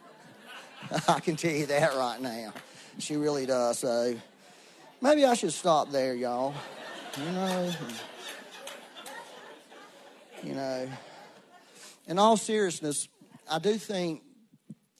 I 1.07 1.19
can 1.19 1.35
tell 1.35 1.51
you 1.51 1.65
that 1.65 1.93
right 1.95 2.21
now. 2.21 2.53
She 2.99 3.17
really 3.17 3.45
does. 3.45 3.79
So 3.79 4.15
maybe 5.01 5.25
I 5.25 5.33
should 5.33 5.51
stop 5.51 5.91
there, 5.91 6.13
y'all. 6.15 6.53
You 7.17 7.31
know, 7.31 7.71
you 10.41 10.55
know. 10.55 10.89
In 12.07 12.17
all 12.17 12.37
seriousness, 12.37 13.07
I 13.49 13.59
do 13.59 13.75
think 13.75 14.23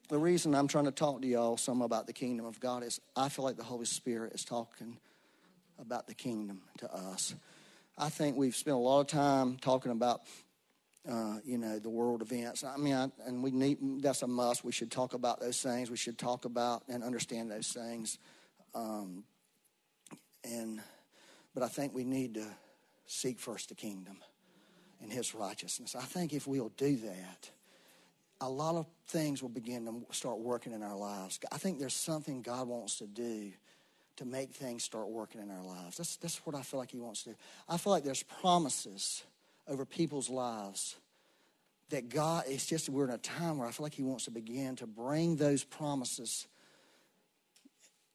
the 0.10 0.18
reason 0.18 0.54
I'm 0.54 0.68
trying 0.68 0.86
to 0.86 0.92
talk 0.92 1.22
to 1.22 1.28
y'all 1.28 1.58
some 1.58 1.82
about 1.82 2.08
the 2.08 2.14
kingdom 2.14 2.46
of 2.46 2.60
God 2.60 2.84
is 2.84 3.00
I 3.16 3.30
feel 3.30 3.46
like 3.46 3.56
the 3.56 3.64
Holy 3.64 3.86
Spirit 3.86 4.34
is 4.34 4.44
talking 4.44 4.98
about 5.80 6.08
the 6.08 6.14
kingdom 6.14 6.62
to 6.80 6.94
us. 6.94 7.36
I 7.98 8.10
think 8.10 8.36
we've 8.36 8.56
spent 8.56 8.76
a 8.76 8.80
lot 8.80 9.02
of 9.02 9.08
time 9.08 9.58
talking 9.58 9.92
about, 9.92 10.22
uh, 11.08 11.38
you 11.46 11.58
know, 11.58 11.78
the 11.78 11.90
world 11.90 12.22
events. 12.22 12.64
I 12.64 12.78
mean, 12.78 12.96
I, 12.96 13.10
and 13.26 13.44
we 13.44 13.52
need 13.52 13.78
that's 14.02 14.24
a 14.24 14.28
must. 14.28 14.64
We 14.64 14.72
should 14.72 14.92
talk 14.92 15.14
about 15.14 15.40
those 15.40 15.62
things. 15.62 15.92
We 15.92 15.98
should 15.98 16.18
talk 16.18 16.46
about 16.46 16.84
and 16.90 17.04
understand 17.04 17.52
those 17.52 17.68
things. 17.68 18.18
Um, 18.74 19.24
and, 20.44 20.82
but 21.54 21.64
I 21.64 21.68
think 21.68 21.94
we 21.94 22.04
need 22.04 22.34
to 22.34 22.46
seek 23.06 23.40
first 23.40 23.70
the 23.70 23.76
kingdom 23.76 24.18
and 25.02 25.12
His 25.12 25.36
righteousness. 25.36 25.96
I 25.96 26.02
think 26.02 26.34
if 26.34 26.48
we'll 26.48 26.72
do 26.78 26.96
that, 26.98 27.50
a 28.42 28.50
lot 28.50 28.76
of 28.76 28.88
things 29.08 29.42
will 29.42 29.50
begin 29.50 29.86
to 29.86 30.16
start 30.16 30.40
working 30.40 30.74
in 30.74 30.82
our 30.82 30.98
lives. 30.98 31.40
I 31.52 31.58
think 31.58 31.80
there's 31.80 31.94
something 31.94 32.42
God 32.42 32.68
wants 32.68 32.98
to 32.98 33.06
do 33.06 33.52
to 34.18 34.26
make 34.26 34.52
things 34.54 34.84
start 34.84 35.10
working 35.10 35.42
in 35.42 35.50
our 35.50 35.64
lives. 35.64 35.98
That's, 35.98 36.16
that's 36.18 36.38
what 36.46 36.56
I 36.56 36.62
feel 36.62 36.80
like 36.80 36.92
He 36.92 37.00
wants 37.00 37.24
to 37.24 37.30
do. 37.30 37.36
I 37.68 37.78
feel 37.78 37.92
like 37.92 38.04
there's 38.04 38.24
promises 38.24 39.24
over 39.68 39.86
people's 39.86 40.30
lives 40.30 40.96
that 41.90 42.10
God, 42.10 42.46
it's 42.48 42.66
just 42.66 42.90
we're 42.90 43.06
in 43.06 43.12
a 43.12 43.18
time 43.18 43.58
where 43.58 43.68
I 43.68 43.72
feel 43.72 43.86
like 43.86 43.94
He 43.94 44.04
wants 44.04 44.26
to 44.26 44.32
begin 44.32 44.76
to 44.78 44.88
bring 44.88 45.36
those 45.36 45.64
promises. 45.64 46.48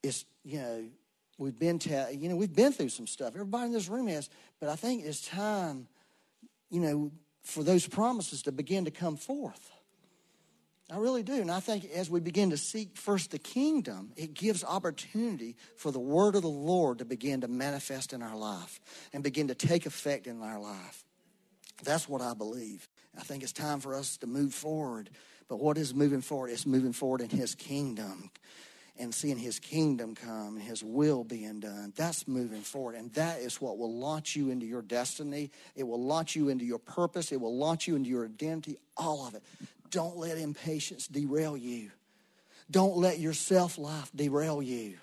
It's, 0.03 0.25
you 0.43 0.59
know, 0.59 0.85
we've 1.37 1.57
been, 1.57 1.79
to, 1.79 2.07
you 2.11 2.29
know, 2.29 2.35
we've 2.35 2.55
been 2.55 2.71
through 2.71 2.89
some 2.89 3.07
stuff. 3.07 3.33
Everybody 3.33 3.67
in 3.67 3.73
this 3.73 3.89
room 3.89 4.07
has, 4.07 4.29
but 4.59 4.69
I 4.69 4.75
think 4.75 5.05
it's 5.05 5.27
time, 5.27 5.87
you 6.69 6.79
know, 6.79 7.11
for 7.43 7.63
those 7.63 7.87
promises 7.87 8.43
to 8.43 8.51
begin 8.51 8.85
to 8.85 8.91
come 8.91 9.17
forth. 9.17 9.71
I 10.91 10.97
really 10.97 11.21
do. 11.21 11.33
And 11.33 11.51
I 11.51 11.59
think 11.59 11.85
as 11.91 12.09
we 12.09 12.19
begin 12.19 12.49
to 12.49 12.57
seek 12.57 12.97
first 12.97 13.31
the 13.31 13.37
kingdom, 13.37 14.11
it 14.15 14.33
gives 14.33 14.63
opportunity 14.63 15.55
for 15.75 15.91
the 15.91 15.99
word 15.99 16.35
of 16.35 16.41
the 16.41 16.47
Lord 16.47 16.97
to 16.99 17.05
begin 17.05 17.41
to 17.41 17.47
manifest 17.47 18.11
in 18.11 18.23
our 18.23 18.35
life 18.35 18.79
and 19.13 19.23
begin 19.23 19.49
to 19.49 19.55
take 19.55 19.85
effect 19.85 20.25
in 20.25 20.41
our 20.41 20.59
life. 20.59 21.03
That's 21.83 22.09
what 22.09 22.21
I 22.21 22.33
believe. 22.33 22.89
I 23.17 23.21
think 23.21 23.43
it's 23.43 23.53
time 23.53 23.79
for 23.79 23.93
us 23.93 24.17
to 24.17 24.27
move 24.27 24.53
forward. 24.53 25.09
But 25.47 25.59
what 25.59 25.77
is 25.77 25.93
moving 25.93 26.21
forward? 26.21 26.49
It's 26.49 26.65
moving 26.65 26.93
forward 26.93 27.21
in 27.21 27.29
His 27.29 27.55
kingdom 27.55 28.31
and 28.97 29.13
seeing 29.13 29.37
His 29.37 29.59
kingdom 29.59 30.15
come 30.15 30.57
and 30.57 30.61
His 30.61 30.83
will 30.83 31.23
being 31.23 31.59
done. 31.59 31.93
That's 31.95 32.27
moving 32.27 32.61
forward. 32.61 32.95
And 32.95 33.13
that 33.13 33.39
is 33.39 33.61
what 33.61 33.77
will 33.77 33.95
launch 33.95 34.35
you 34.35 34.49
into 34.49 34.65
your 34.65 34.81
destiny. 34.81 35.51
It 35.75 35.83
will 35.83 36.03
launch 36.03 36.35
you 36.35 36.49
into 36.49 36.65
your 36.65 36.79
purpose. 36.79 37.31
It 37.31 37.39
will 37.39 37.55
launch 37.55 37.87
you 37.87 37.95
into 37.95 38.09
your 38.09 38.25
identity. 38.25 38.77
All 38.97 39.27
of 39.27 39.35
it. 39.35 39.43
Don't 39.89 40.17
let 40.17 40.37
impatience 40.37 41.07
derail 41.07 41.57
you. 41.57 41.91
Don't 42.71 42.97
let 42.97 43.19
your 43.19 43.33
self 43.33 43.77
life 43.77 44.11
derail 44.15 44.61
you. 44.61 44.97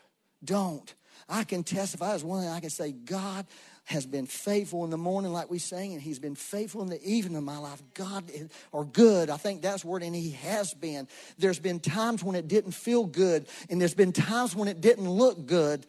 Don't. 0.44 0.92
I 1.28 1.44
can 1.44 1.64
testify 1.64 2.14
as 2.14 2.22
one 2.22 2.46
I 2.46 2.60
can 2.60 2.70
say, 2.70 2.92
God 2.92 3.46
has 3.84 4.04
been 4.04 4.26
faithful 4.26 4.84
in 4.84 4.90
the 4.90 4.98
morning, 4.98 5.32
like 5.32 5.48
we 5.48 5.58
sang, 5.58 5.92
and 5.92 6.02
He's 6.02 6.18
been 6.18 6.34
faithful 6.34 6.82
in 6.82 6.88
the 6.88 7.02
evening 7.04 7.36
of 7.36 7.44
my 7.44 7.58
life. 7.58 7.80
God, 7.94 8.30
or 8.72 8.84
good, 8.84 9.30
I 9.30 9.36
think 9.36 9.62
that's 9.62 9.84
word, 9.84 10.02
and 10.02 10.14
He 10.14 10.30
has 10.32 10.74
been. 10.74 11.08
There's 11.38 11.60
been 11.60 11.80
times 11.80 12.22
when 12.22 12.36
it 12.36 12.48
didn't 12.48 12.72
feel 12.72 13.06
good, 13.06 13.46
and 13.70 13.80
there's 13.80 13.94
been 13.94 14.12
times 14.12 14.54
when 14.56 14.68
it 14.68 14.80
didn't 14.80 15.08
look 15.08 15.46
good. 15.46 15.86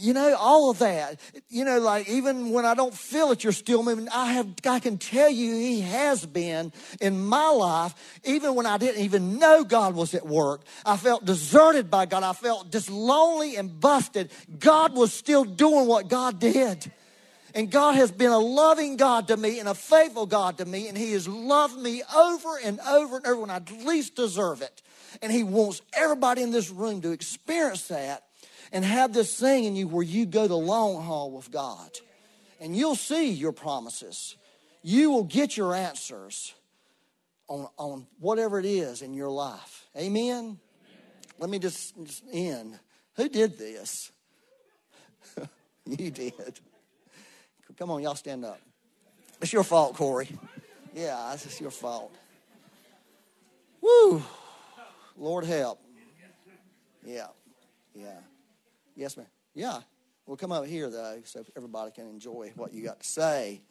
You 0.00 0.12
know, 0.12 0.36
all 0.36 0.70
of 0.70 0.78
that. 0.78 1.18
You 1.48 1.64
know, 1.64 1.80
like 1.80 2.08
even 2.08 2.50
when 2.50 2.64
I 2.64 2.74
don't 2.74 2.94
feel 2.94 3.32
it, 3.32 3.42
you're 3.42 3.52
still 3.52 3.82
moving. 3.82 4.08
I 4.10 4.32
have, 4.34 4.46
I 4.64 4.78
can 4.78 4.96
tell 4.96 5.28
you, 5.28 5.54
He 5.54 5.80
has 5.80 6.24
been 6.24 6.72
in 7.00 7.18
my 7.20 7.48
life, 7.48 8.20
even 8.22 8.54
when 8.54 8.64
I 8.64 8.78
didn't 8.78 9.02
even 9.02 9.40
know 9.40 9.64
God 9.64 9.96
was 9.96 10.14
at 10.14 10.24
work. 10.24 10.62
I 10.86 10.96
felt 10.96 11.24
deserted 11.24 11.90
by 11.90 12.06
God. 12.06 12.22
I 12.22 12.32
felt 12.32 12.70
just 12.70 12.88
lonely 12.88 13.56
and 13.56 13.80
busted. 13.80 14.30
God 14.60 14.94
was 14.94 15.12
still 15.12 15.44
doing 15.44 15.88
what 15.88 16.08
God 16.08 16.38
did. 16.38 16.92
And 17.54 17.68
God 17.68 17.96
has 17.96 18.12
been 18.12 18.30
a 18.30 18.38
loving 18.38 18.96
God 18.96 19.26
to 19.28 19.36
me 19.36 19.58
and 19.58 19.68
a 19.68 19.74
faithful 19.74 20.26
God 20.26 20.58
to 20.58 20.64
me, 20.64 20.86
and 20.86 20.96
He 20.96 21.12
has 21.12 21.26
loved 21.26 21.76
me 21.76 22.04
over 22.14 22.56
and 22.64 22.78
over 22.80 23.16
and 23.16 23.26
over 23.26 23.40
when 23.40 23.50
I 23.50 23.60
least 23.84 24.14
deserve 24.14 24.62
it. 24.62 24.80
And 25.22 25.32
He 25.32 25.42
wants 25.42 25.82
everybody 25.92 26.42
in 26.42 26.52
this 26.52 26.70
room 26.70 27.00
to 27.00 27.10
experience 27.10 27.88
that 27.88 28.27
and 28.72 28.84
have 28.84 29.12
this 29.12 29.38
thing 29.38 29.64
in 29.64 29.76
you 29.76 29.88
where 29.88 30.04
you 30.04 30.26
go 30.26 30.46
the 30.46 30.56
long 30.56 31.02
haul 31.02 31.30
with 31.30 31.50
God. 31.50 31.90
And 32.60 32.76
you'll 32.76 32.96
see 32.96 33.30
your 33.30 33.52
promises. 33.52 34.36
You 34.82 35.10
will 35.10 35.24
get 35.24 35.56
your 35.56 35.74
answers 35.74 36.54
on, 37.48 37.68
on 37.76 38.06
whatever 38.18 38.58
it 38.58 38.66
is 38.66 39.02
in 39.02 39.14
your 39.14 39.30
life. 39.30 39.86
Amen? 39.96 40.34
Amen. 40.34 40.58
Let 41.38 41.50
me 41.50 41.58
just, 41.58 41.96
just 42.04 42.24
end. 42.32 42.78
Who 43.16 43.28
did 43.28 43.58
this? 43.58 44.12
you 45.86 46.10
did. 46.10 46.60
Come 47.76 47.90
on, 47.90 48.02
y'all 48.02 48.16
stand 48.16 48.44
up. 48.44 48.60
It's 49.40 49.52
your 49.52 49.62
fault, 49.62 49.94
Corey. 49.94 50.28
Yeah, 50.94 51.32
it's 51.32 51.60
your 51.60 51.70
fault. 51.70 52.12
Woo! 53.80 54.22
Lord 55.16 55.44
help. 55.44 55.80
Yeah, 57.04 57.28
yeah. 57.94 58.18
Yes, 58.98 59.16
ma'am. 59.16 59.26
Yeah. 59.54 59.78
We'll 60.26 60.36
come 60.36 60.50
up 60.50 60.66
here, 60.66 60.90
though, 60.90 61.20
so 61.24 61.44
everybody 61.56 61.92
can 61.92 62.08
enjoy 62.08 62.52
what 62.56 62.74
you 62.74 62.82
got 62.82 63.00
to 63.00 63.06
say. 63.06 63.62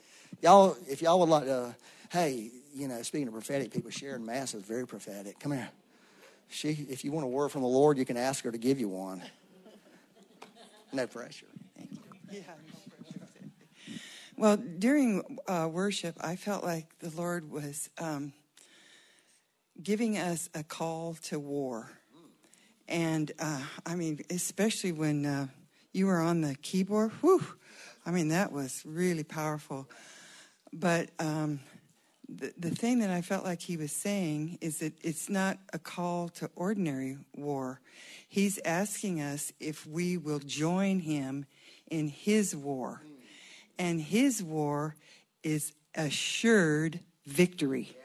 Y'all, 0.41 0.77
if 0.89 1.01
y'all 1.01 1.19
would 1.19 1.27
like 1.27 1.43
to, 1.43 1.75
hey, 2.09 2.49
you 2.73 2.87
know, 2.87 3.01
speaking 3.01 3.27
of 3.27 3.33
prophetic 3.33 3.71
people, 3.71 3.91
Sharon 3.91 4.25
Mass 4.25 4.53
is 4.53 4.63
very 4.63 4.87
prophetic. 4.87 5.37
Come 5.39 5.51
here. 5.51 5.69
She, 6.47 6.69
if 6.89 7.03
you 7.03 7.11
want 7.11 7.25
a 7.25 7.27
word 7.27 7.49
from 7.49 7.61
the 7.61 7.67
Lord, 7.67 7.97
you 7.97 8.05
can 8.05 8.15
ask 8.15 8.43
her 8.45 8.51
to 8.51 8.57
give 8.57 8.79
you 8.79 8.87
one. 8.87 9.21
No 10.93 11.05
pressure. 11.05 11.47
Thank 11.75 11.91
you. 11.91 11.99
Yeah. 12.31 12.41
Well, 14.37 14.55
during 14.55 15.39
uh, 15.47 15.67
worship, 15.69 16.15
I 16.21 16.37
felt 16.37 16.63
like 16.63 16.87
the 16.99 17.09
Lord 17.09 17.51
was 17.51 17.89
um, 17.97 18.31
giving 19.83 20.17
us 20.17 20.49
a 20.55 20.63
call 20.63 21.15
to 21.23 21.37
war. 21.37 21.91
And 22.87 23.31
uh, 23.39 23.61
I 23.85 23.95
mean, 23.95 24.21
especially 24.29 24.91
when 24.91 25.25
uh, 25.25 25.47
you 25.91 26.07
were 26.07 26.21
on 26.21 26.41
the 26.41 26.55
keyboard, 26.55 27.11
whew, 27.21 27.43
I 28.05 28.11
mean, 28.11 28.29
that 28.29 28.51
was 28.51 28.83
really 28.85 29.23
powerful. 29.23 29.89
But 30.71 31.09
um, 31.19 31.59
the, 32.29 32.53
the 32.57 32.69
thing 32.69 32.99
that 32.99 33.09
I 33.09 33.21
felt 33.21 33.43
like 33.43 33.61
he 33.61 33.77
was 33.77 33.91
saying 33.91 34.57
is 34.61 34.79
that 34.79 34.93
it's 35.01 35.29
not 35.29 35.57
a 35.73 35.79
call 35.79 36.29
to 36.29 36.49
ordinary 36.55 37.17
war. 37.35 37.81
He's 38.27 38.59
asking 38.65 39.21
us 39.21 39.51
if 39.59 39.85
we 39.85 40.17
will 40.17 40.39
join 40.39 40.99
him 40.99 41.45
in 41.89 42.07
his 42.07 42.55
war. 42.55 43.01
And 43.79 44.01
his 44.01 44.41
war 44.41 44.95
is 45.43 45.73
assured 45.95 46.99
victory. 47.25 47.95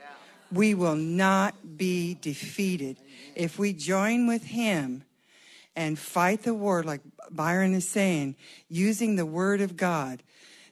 We 0.52 0.74
will 0.74 0.96
not 0.96 1.78
be 1.78 2.18
defeated. 2.20 2.98
If 3.34 3.58
we 3.58 3.72
join 3.72 4.26
with 4.26 4.44
him 4.44 5.04
and 5.74 5.98
fight 5.98 6.42
the 6.42 6.54
war, 6.54 6.82
like 6.82 7.00
Byron 7.30 7.72
is 7.74 7.88
saying, 7.88 8.36
using 8.68 9.16
the 9.16 9.26
word 9.26 9.60
of 9.60 9.76
God, 9.76 10.22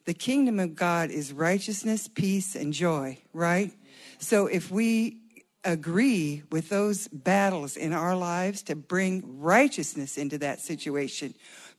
the 0.05 0.15
kingdom 0.15 0.61
of 0.61 0.75
God 0.75 1.11
is 1.11 1.33
righteousness, 1.33 2.09
peace, 2.09 2.55
and 2.55 2.73
joy, 2.73 3.19
right? 3.33 3.73
So 4.19 4.47
if 4.47 4.71
we 4.71 5.17
agree 5.65 6.43
with 6.51 6.69
those 6.69 7.09
battles 7.09 7.77
in 7.77 7.93
our 7.93 8.17
lives 8.17 8.63
to 8.65 8.77
bring 8.77 9.41
righteousness 9.41 10.17
into 10.19 10.39
that 10.39 10.61
situation, 10.61 11.35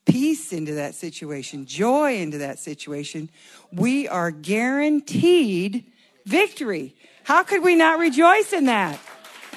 peace 0.05 0.53
into 0.53 0.73
that 0.75 0.95
situation, 0.95 1.65
joy 1.65 2.17
into 2.17 2.39
that 2.39 2.59
situation, 2.59 3.29
we 3.71 4.07
are 4.07 4.31
guaranteed 4.31 5.85
victory. 6.25 6.95
How 7.23 7.43
could 7.43 7.63
we 7.63 7.75
not 7.75 7.99
rejoice 7.99 8.53
in 8.53 8.65
that? 8.65 8.99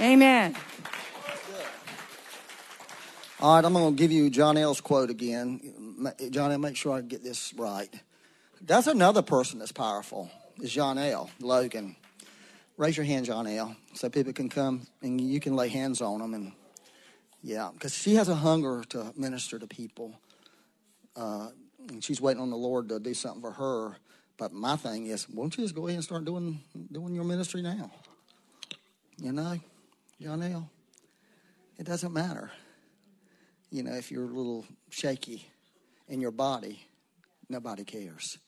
Amen. 0.00 0.56
All 3.40 3.56
right, 3.56 3.64
I'm 3.64 3.72
going 3.72 3.94
to 3.94 3.98
give 3.98 4.12
you 4.12 4.30
John 4.30 4.56
L's 4.56 4.80
quote 4.80 5.10
again. 5.10 5.60
John 6.30 6.52
L, 6.52 6.58
make 6.58 6.76
sure 6.76 6.96
I 6.96 7.00
get 7.00 7.22
this 7.22 7.52
right. 7.54 7.92
That's 8.60 8.86
another 8.86 9.22
person 9.22 9.58
that's 9.58 9.72
powerful, 9.72 10.30
is 10.60 10.72
John 10.72 10.98
L. 10.98 11.30
Logan. 11.40 11.96
Raise 12.76 12.96
your 12.96 13.04
hand, 13.04 13.26
John 13.26 13.46
L, 13.46 13.76
so 13.92 14.08
people 14.08 14.32
can 14.32 14.48
come 14.48 14.86
and 15.02 15.20
you 15.20 15.40
can 15.40 15.54
lay 15.54 15.68
hands 15.68 16.00
on 16.00 16.20
them. 16.20 16.34
And 16.34 16.52
yeah, 17.42 17.70
because 17.72 17.94
she 17.94 18.14
has 18.14 18.28
a 18.28 18.34
hunger 18.34 18.82
to 18.90 19.12
minister 19.16 19.58
to 19.58 19.66
people. 19.66 20.18
Uh, 21.14 21.48
and 21.88 22.02
she's 22.02 22.20
waiting 22.20 22.42
on 22.42 22.50
the 22.50 22.56
Lord 22.56 22.88
to 22.88 22.98
do 22.98 23.14
something 23.14 23.42
for 23.42 23.52
her. 23.52 23.96
But 24.36 24.52
my 24.52 24.76
thing 24.76 25.06
is, 25.06 25.28
won't 25.28 25.56
you 25.56 25.64
just 25.64 25.74
go 25.74 25.86
ahead 25.86 25.96
and 25.96 26.04
start 26.04 26.24
doing 26.24 26.60
doing 26.90 27.14
your 27.14 27.24
ministry 27.24 27.62
now? 27.62 27.90
You 29.18 29.32
know, 29.32 29.58
John 30.20 30.42
L. 30.42 30.68
It 31.78 31.86
doesn't 31.86 32.12
matter. 32.12 32.50
You 33.70 33.82
know, 33.82 33.92
if 33.94 34.10
you're 34.10 34.24
a 34.24 34.26
little 34.26 34.64
shaky 34.90 35.46
in 36.08 36.20
your 36.20 36.30
body, 36.30 36.80
nobody 37.48 37.84
cares. 37.84 38.38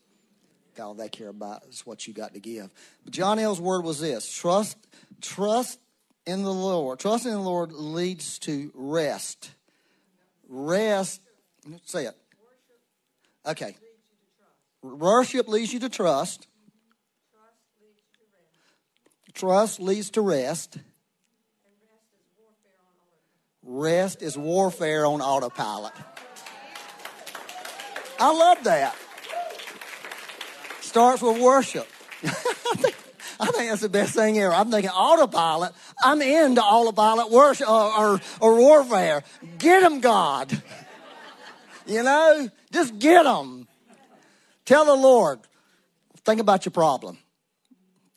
All 0.78 0.94
they 0.94 1.08
care 1.08 1.28
about 1.28 1.64
is 1.68 1.86
what 1.86 2.06
you 2.06 2.12
got 2.12 2.34
to 2.34 2.40
give. 2.40 2.72
But 3.04 3.14
John 3.14 3.38
L's 3.38 3.60
word 3.60 3.84
was 3.84 4.00
this: 4.00 4.30
trust, 4.30 4.76
trust 5.20 5.78
in 6.26 6.42
the 6.42 6.52
Lord. 6.52 6.98
Trust 6.98 7.26
in 7.26 7.32
the 7.32 7.40
Lord 7.40 7.72
leads 7.72 8.38
to 8.40 8.70
rest. 8.74 9.52
Rest. 10.48 11.20
Say 11.84 12.06
it. 12.06 12.14
Okay. 13.46 13.76
Worship 14.94 15.48
leads 15.48 15.72
you 15.72 15.80
to 15.80 15.88
trust. 15.88 16.46
Trust 19.34 19.80
leads 19.80 20.10
to 20.10 20.20
rest. 20.20 20.78
Rest 23.62 24.22
is 24.22 24.38
warfare 24.38 25.04
on 25.04 25.20
autopilot. 25.20 25.92
I 28.18 28.32
love 28.32 28.64
that. 28.64 28.96
Starts 30.80 31.20
with 31.20 31.40
worship. 31.42 31.86
I 33.38 33.46
think 33.46 33.68
that's 33.68 33.82
the 33.82 33.90
best 33.90 34.14
thing 34.14 34.38
ever. 34.38 34.54
I'm 34.54 34.70
thinking 34.70 34.90
autopilot. 34.90 35.72
I'm 36.02 36.22
into 36.22 36.62
autopilot 36.62 37.30
worship 37.30 37.68
or, 37.68 37.92
or, 37.92 38.20
or 38.40 38.56
warfare. 38.56 39.22
Get 39.58 39.80
them, 39.80 40.00
God. 40.00 40.62
You 41.86 42.02
know, 42.02 42.48
just 42.72 42.98
get 42.98 43.24
them. 43.24 43.68
Tell 44.66 44.84
the 44.84 44.94
Lord, 44.94 45.38
think 46.24 46.40
about 46.40 46.66
your 46.66 46.72
problem. 46.72 47.18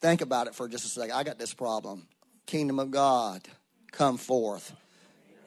Think 0.02 0.22
about 0.22 0.47
it 0.47 0.56
for 0.56 0.68
just 0.68 0.86
a 0.86 0.88
second. 0.88 1.12
I 1.16 1.24
got 1.24 1.38
this 1.38 1.54
problem. 1.54 2.08
Kingdom 2.45 2.80
of 2.80 2.89
God, 2.89 3.41
come 3.91 4.18
forth. 4.18 4.76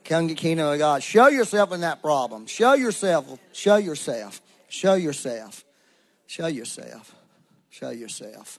Come 0.05 0.29
kingdom 0.35 0.67
of 0.69 0.79
God. 0.79 1.03
Show 1.03 1.29
yourself 1.29 1.73
in 1.73 1.81
that 1.81 2.03
problem. 2.03 2.47
Show 2.47 2.75
yourself. 2.75 3.39
Show 3.53 3.77
yourself. 3.77 4.41
Show 4.69 4.95
yourself. 4.95 5.65
Show 6.27 6.47
yourself. 6.47 7.15
Show 7.71 7.91
yourself. 7.91 8.59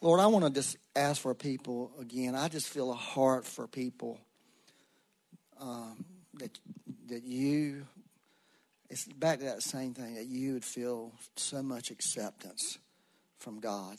Lord, 0.00 0.20
I 0.20 0.26
want 0.26 0.46
to 0.46 0.50
just 0.50 0.76
ask 0.96 1.20
for 1.20 1.34
people 1.34 1.92
again. 2.00 2.34
I 2.34 2.48
just 2.48 2.68
feel 2.68 2.90
a 2.90 2.96
heart 2.96 3.44
for 3.46 3.66
people 3.66 4.18
um, 5.60 6.04
that 6.34 6.58
that 7.08 7.22
you 7.24 7.86
it's 8.90 9.04
back 9.04 9.38
to 9.38 9.44
that 9.44 9.62
same 9.62 9.94
thing 9.94 10.14
that 10.14 10.26
you 10.26 10.54
would 10.54 10.64
feel 10.64 11.12
so 11.36 11.62
much 11.62 11.90
acceptance 11.90 12.78
from 13.38 13.60
God 13.60 13.96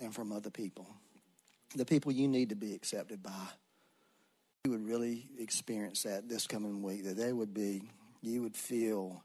and 0.00 0.12
from 0.14 0.32
other 0.32 0.50
people. 0.50 0.86
The 1.76 1.84
people 1.84 2.12
you 2.12 2.26
need 2.28 2.48
to 2.48 2.56
be 2.56 2.74
accepted 2.74 3.22
by. 3.22 3.46
You 4.64 4.72
would 4.72 4.86
really 4.86 5.28
experience 5.38 6.02
that 6.02 6.28
this 6.28 6.46
coming 6.46 6.82
week, 6.82 7.04
that 7.04 7.16
they 7.16 7.32
would 7.32 7.54
be, 7.54 7.82
you 8.20 8.42
would 8.42 8.56
feel, 8.56 9.22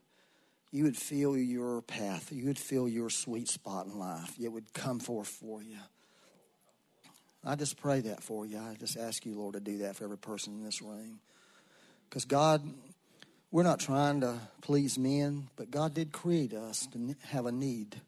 you 0.70 0.84
would 0.84 0.96
feel 0.96 1.36
your 1.36 1.82
path, 1.82 2.32
you 2.32 2.46
would 2.46 2.58
feel 2.58 2.88
your 2.88 3.10
sweet 3.10 3.48
spot 3.48 3.86
in 3.86 3.98
life. 3.98 4.34
It 4.40 4.48
would 4.48 4.72
come 4.72 5.00
forth 5.00 5.28
for 5.28 5.62
you. 5.62 5.78
I 7.44 7.54
just 7.56 7.76
pray 7.76 8.00
that 8.00 8.22
for 8.22 8.46
you. 8.46 8.58
I 8.58 8.76
just 8.78 8.96
ask 8.96 9.24
you, 9.26 9.34
Lord, 9.34 9.54
to 9.54 9.60
do 9.60 9.78
that 9.78 9.96
for 9.96 10.04
every 10.04 10.18
person 10.18 10.54
in 10.54 10.64
this 10.64 10.82
room. 10.82 11.20
Because 12.08 12.24
God 12.24 12.62
we're 13.50 13.62
not 13.62 13.80
trying 13.80 14.20
to 14.20 14.38
please 14.60 14.98
men, 14.98 15.48
but 15.56 15.70
God 15.70 15.94
did 15.94 16.12
create 16.12 16.52
us 16.52 16.86
to 16.92 17.14
have 17.28 17.46
a 17.46 17.52
need 17.52 18.00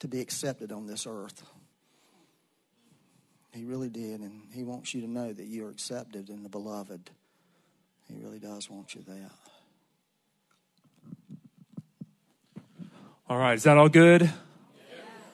to 0.00 0.08
be 0.08 0.20
accepted 0.20 0.72
on 0.72 0.86
this 0.86 1.06
earth. 1.06 1.42
He 3.52 3.64
really 3.64 3.88
did, 3.90 4.20
and 4.20 4.42
He 4.52 4.64
wants 4.64 4.94
you 4.94 5.00
to 5.02 5.06
know 5.06 5.32
that 5.32 5.44
you're 5.44 5.70
accepted 5.70 6.30
in 6.30 6.42
the 6.42 6.48
beloved. 6.48 7.10
He 8.08 8.18
really 8.22 8.38
does 8.38 8.70
want 8.70 8.94
you 8.94 9.02
there. 9.06 9.30
All 13.28 13.36
right, 13.36 13.54
is 13.54 13.64
that 13.64 13.76
all 13.76 13.90
good? 13.90 14.22
Yeah. 14.22 14.30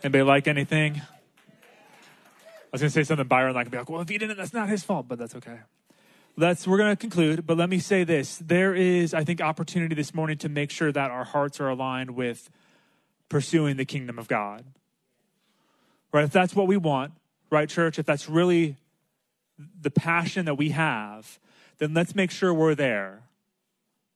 Anybody 0.03 0.25
like 0.25 0.49
anything? 0.49 0.97
I 0.97 1.03
was 2.73 2.81
going 2.81 2.91
to 2.91 2.95
say 2.95 3.05
something 3.05 3.29
Byron 3.29 3.55
like 3.55 3.71
be 3.71 3.79
like, 3.79 3.89
well, 3.89 4.01
if 4.01 4.09
he 4.09 4.19
didn't, 4.19 4.37
that's 4.37 4.53
not 4.53 4.69
his 4.69 4.83
fault, 4.83 5.07
but 5.07 5.17
that's 5.17 5.37
okay 5.37 5.61
let's 6.37 6.67
we're 6.67 6.79
going 6.79 6.91
to 6.91 6.97
conclude 6.97 7.47
but 7.47 7.57
let 7.57 7.69
me 7.69 7.79
say 7.79 8.05
this. 8.05 8.39
There 8.39 8.75
is 8.75 9.15
i 9.15 9.25
think 9.25 9.41
opportunity 9.41 9.95
this 9.95 10.15
morning 10.15 10.39
to 10.39 10.49
make 10.49 10.71
sure 10.71 10.93
that 10.93 11.11
our 11.11 11.25
hearts 11.25 11.61
are 11.61 11.69
aligned 11.69 12.13
with 12.13 12.51
pursuing 13.29 13.77
the 13.77 13.85
kingdom 13.85 14.19
of 14.19 14.29
god. 14.29 14.65
Right? 16.13 16.25
If 16.25 16.33
that's 16.33 16.55
what 16.55 16.67
we 16.67 16.77
want 16.77 17.13
right 17.51 17.69
church? 17.69 17.99
If 17.99 18.07
that's 18.07 18.29
really 18.29 18.77
the 19.81 19.91
passion 19.91 20.47
that 20.47 20.57
we 20.57 20.71
have 20.71 21.39
then 21.79 21.95
let's 21.95 22.15
make 22.15 22.31
sure 22.31 22.55
we're 22.55 22.75
there. 22.77 23.23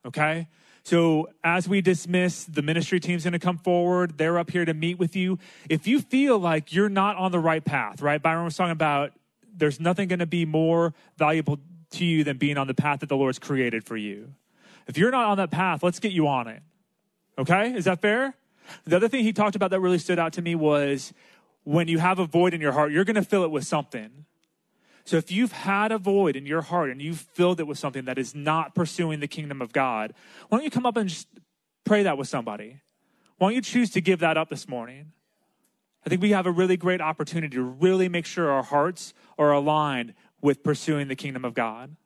Okay? 0.06 0.46
So 0.84 1.28
as 1.42 1.68
we 1.68 1.80
dismiss 1.80 2.44
the 2.44 2.62
ministry 2.62 2.98
team's 3.00 3.24
going 3.24 3.32
to 3.32 3.38
come 3.38 3.58
forward. 3.58 4.16
They're 4.16 4.38
up 4.38 4.50
here 4.50 4.64
to 4.64 4.74
meet 4.74 4.98
with 4.98 5.16
you. 5.16 5.38
If 5.68 5.86
you 5.86 6.00
feel 6.00 6.38
like 6.38 6.72
you're 6.72 6.88
not 6.88 7.16
on 7.16 7.30
the 7.30 7.40
right 7.40 7.64
path 7.64 8.00
right? 8.00 8.22
Byron 8.22 8.44
was 8.44 8.56
talking 8.56 8.72
about 8.72 9.12
there's 9.54 9.80
nothing 9.80 10.08
going 10.08 10.20
to 10.20 10.26
be 10.26 10.44
more 10.44 10.94
valuable 11.16 11.58
to 11.92 12.04
you 12.04 12.24
than 12.24 12.36
being 12.36 12.58
on 12.58 12.66
the 12.66 12.74
path 12.74 13.00
that 13.00 13.08
the 13.08 13.16
Lord's 13.16 13.38
created 13.38 13.84
for 13.84 13.96
you. 13.96 14.34
If 14.86 14.98
you're 14.98 15.10
not 15.10 15.26
on 15.26 15.36
that 15.38 15.50
path, 15.50 15.82
let's 15.82 16.00
get 16.00 16.12
you 16.12 16.26
on 16.28 16.48
it. 16.48 16.62
Okay? 17.38 17.74
Is 17.74 17.84
that 17.84 18.00
fair? 18.00 18.34
The 18.84 18.96
other 18.96 19.08
thing 19.08 19.24
he 19.24 19.32
talked 19.32 19.56
about 19.56 19.70
that 19.70 19.80
really 19.80 19.98
stood 19.98 20.18
out 20.18 20.34
to 20.34 20.42
me 20.42 20.54
was 20.54 21.12
when 21.64 21.88
you 21.88 21.98
have 21.98 22.18
a 22.18 22.26
void 22.26 22.54
in 22.54 22.60
your 22.60 22.72
heart, 22.72 22.92
you're 22.92 23.04
going 23.04 23.16
to 23.16 23.22
fill 23.22 23.44
it 23.44 23.50
with 23.50 23.66
something. 23.66 24.24
So 25.04 25.16
if 25.16 25.30
you've 25.30 25.52
had 25.52 25.90
a 25.90 25.98
void 25.98 26.36
in 26.36 26.44
your 26.44 26.60
heart 26.60 26.90
and 26.90 27.00
you've 27.00 27.20
filled 27.20 27.60
it 27.60 27.66
with 27.66 27.78
something 27.78 28.04
that 28.04 28.18
is 28.18 28.34
not 28.34 28.74
pursuing 28.74 29.20
the 29.20 29.28
kingdom 29.28 29.62
of 29.62 29.72
God, 29.72 30.12
why 30.48 30.58
don't 30.58 30.64
you 30.64 30.70
come 30.70 30.84
up 30.84 30.96
and 30.96 31.08
just 31.08 31.28
pray 31.84 32.02
that 32.02 32.18
with 32.18 32.28
somebody? 32.28 32.80
Why 33.38 33.48
don't 33.48 33.54
you 33.54 33.62
choose 33.62 33.90
to 33.92 34.00
give 34.00 34.20
that 34.20 34.36
up 34.36 34.50
this 34.50 34.68
morning? 34.68 35.12
I 36.04 36.08
think 36.08 36.22
we 36.22 36.30
have 36.30 36.46
a 36.46 36.50
really 36.50 36.76
great 36.76 37.00
opportunity 37.00 37.56
to 37.56 37.62
really 37.62 38.08
make 38.08 38.26
sure 38.26 38.50
our 38.50 38.62
hearts 38.62 39.14
are 39.38 39.52
aligned 39.52 40.14
with 40.40 40.62
pursuing 40.62 41.08
the 41.08 41.16
kingdom 41.16 41.44
of 41.44 41.54
God. 41.54 41.96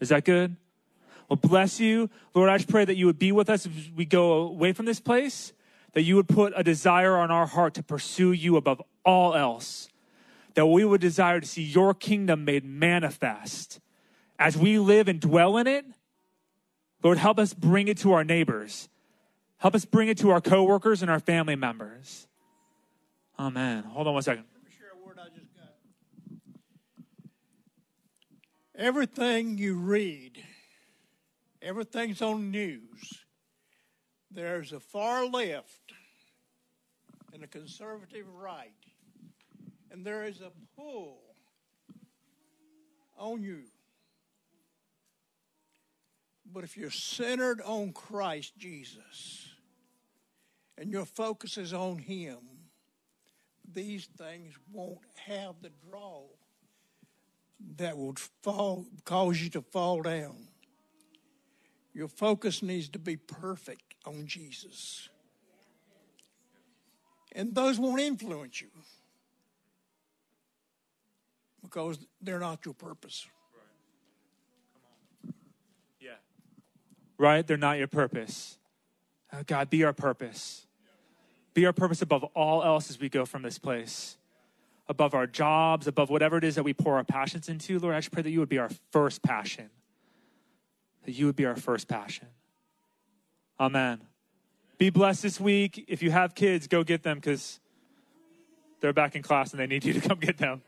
Is 0.00 0.08
that 0.08 0.24
good? 0.24 0.56
Well, 1.28 1.36
bless 1.36 1.80
you. 1.80 2.10
Lord, 2.34 2.50
I 2.50 2.58
just 2.58 2.68
pray 2.68 2.84
that 2.84 2.96
you 2.96 3.06
would 3.06 3.18
be 3.18 3.32
with 3.32 3.48
us 3.48 3.66
as 3.66 3.72
we 3.94 4.04
go 4.04 4.32
away 4.32 4.72
from 4.72 4.86
this 4.86 5.00
place, 5.00 5.52
that 5.92 6.02
you 6.02 6.16
would 6.16 6.28
put 6.28 6.52
a 6.56 6.62
desire 6.62 7.16
on 7.16 7.30
our 7.30 7.46
heart 7.46 7.74
to 7.74 7.82
pursue 7.82 8.32
you 8.32 8.56
above 8.56 8.82
all 9.04 9.34
else, 9.34 9.88
that 10.54 10.66
we 10.66 10.84
would 10.84 11.00
desire 11.00 11.40
to 11.40 11.46
see 11.46 11.62
your 11.62 11.94
kingdom 11.94 12.44
made 12.44 12.64
manifest. 12.64 13.80
As 14.38 14.56
we 14.56 14.78
live 14.78 15.08
and 15.08 15.20
dwell 15.20 15.56
in 15.56 15.66
it, 15.66 15.86
Lord, 17.02 17.18
help 17.18 17.38
us 17.38 17.54
bring 17.54 17.88
it 17.88 17.98
to 17.98 18.12
our 18.12 18.24
neighbors. 18.24 18.88
Help 19.58 19.74
us 19.74 19.84
bring 19.84 20.08
it 20.08 20.18
to 20.18 20.30
our 20.30 20.40
coworkers 20.40 21.02
and 21.02 21.10
our 21.10 21.20
family 21.20 21.56
members. 21.56 22.26
Amen. 23.38 23.84
Hold 23.84 24.06
on 24.08 24.14
one 24.14 24.22
second. 24.22 24.44
Everything 28.76 29.56
you 29.56 29.76
read, 29.76 30.42
everything's 31.62 32.20
on 32.20 32.50
news. 32.50 33.22
There's 34.32 34.72
a 34.72 34.80
far 34.80 35.26
left 35.26 35.92
and 37.32 37.44
a 37.44 37.46
conservative 37.46 38.26
right. 38.34 38.72
And 39.92 40.04
there 40.04 40.24
is 40.24 40.40
a 40.40 40.50
pull 40.76 41.20
on 43.16 43.44
you. 43.44 43.62
But 46.52 46.64
if 46.64 46.76
you're 46.76 46.90
centered 46.90 47.60
on 47.60 47.92
Christ 47.92 48.58
Jesus 48.58 49.48
and 50.76 50.90
your 50.90 51.04
focus 51.04 51.58
is 51.58 51.72
on 51.72 51.98
Him, 51.98 52.38
these 53.72 54.06
things 54.18 54.54
won't 54.72 54.98
have 55.26 55.54
the 55.62 55.70
draw 55.88 56.24
that 57.76 57.96
will 57.96 58.14
fall, 58.42 58.86
cause 59.04 59.40
you 59.40 59.50
to 59.50 59.62
fall 59.62 60.02
down. 60.02 60.48
Your 61.92 62.08
focus 62.08 62.62
needs 62.62 62.88
to 62.90 62.98
be 62.98 63.16
perfect 63.16 63.94
on 64.04 64.26
Jesus. 64.26 65.08
And 67.32 67.54
those 67.54 67.78
won't 67.78 68.00
influence 68.00 68.60
you 68.60 68.68
because 71.62 71.98
they're 72.20 72.38
not 72.38 72.64
your 72.64 72.74
purpose. 72.74 73.26
Yeah. 76.00 76.10
right? 77.18 77.46
They're 77.46 77.56
not 77.56 77.78
your 77.78 77.88
purpose. 77.88 78.58
Oh, 79.32 79.42
God, 79.46 79.70
be 79.70 79.82
our 79.84 79.92
purpose. 79.92 80.66
Be 81.54 81.66
our 81.66 81.72
purpose 81.72 82.02
above 82.02 82.24
all 82.34 82.62
else 82.62 82.90
as 82.90 83.00
we 83.00 83.08
go 83.08 83.24
from 83.24 83.42
this 83.42 83.58
place. 83.58 84.16
Above 84.86 85.14
our 85.14 85.26
jobs, 85.26 85.86
above 85.86 86.10
whatever 86.10 86.36
it 86.36 86.44
is 86.44 86.56
that 86.56 86.62
we 86.62 86.74
pour 86.74 86.96
our 86.96 87.04
passions 87.04 87.48
into, 87.48 87.78
Lord, 87.78 87.94
I 87.94 87.98
just 87.98 88.12
pray 88.12 88.22
that 88.22 88.30
you 88.30 88.40
would 88.40 88.48
be 88.48 88.58
our 88.58 88.70
first 88.90 89.22
passion. 89.22 89.70
That 91.04 91.12
you 91.12 91.26
would 91.26 91.36
be 91.36 91.46
our 91.46 91.56
first 91.56 91.88
passion. 91.88 92.28
Amen. 93.58 94.00
Be 94.78 94.90
blessed 94.90 95.22
this 95.22 95.40
week. 95.40 95.84
If 95.88 96.02
you 96.02 96.10
have 96.10 96.34
kids, 96.34 96.66
go 96.66 96.82
get 96.84 97.02
them 97.02 97.18
because 97.18 97.60
they're 98.80 98.92
back 98.92 99.14
in 99.14 99.22
class 99.22 99.52
and 99.52 99.60
they 99.60 99.66
need 99.66 99.84
you 99.84 99.92
to 99.94 100.00
come 100.00 100.18
get 100.18 100.36
them. 100.36 100.62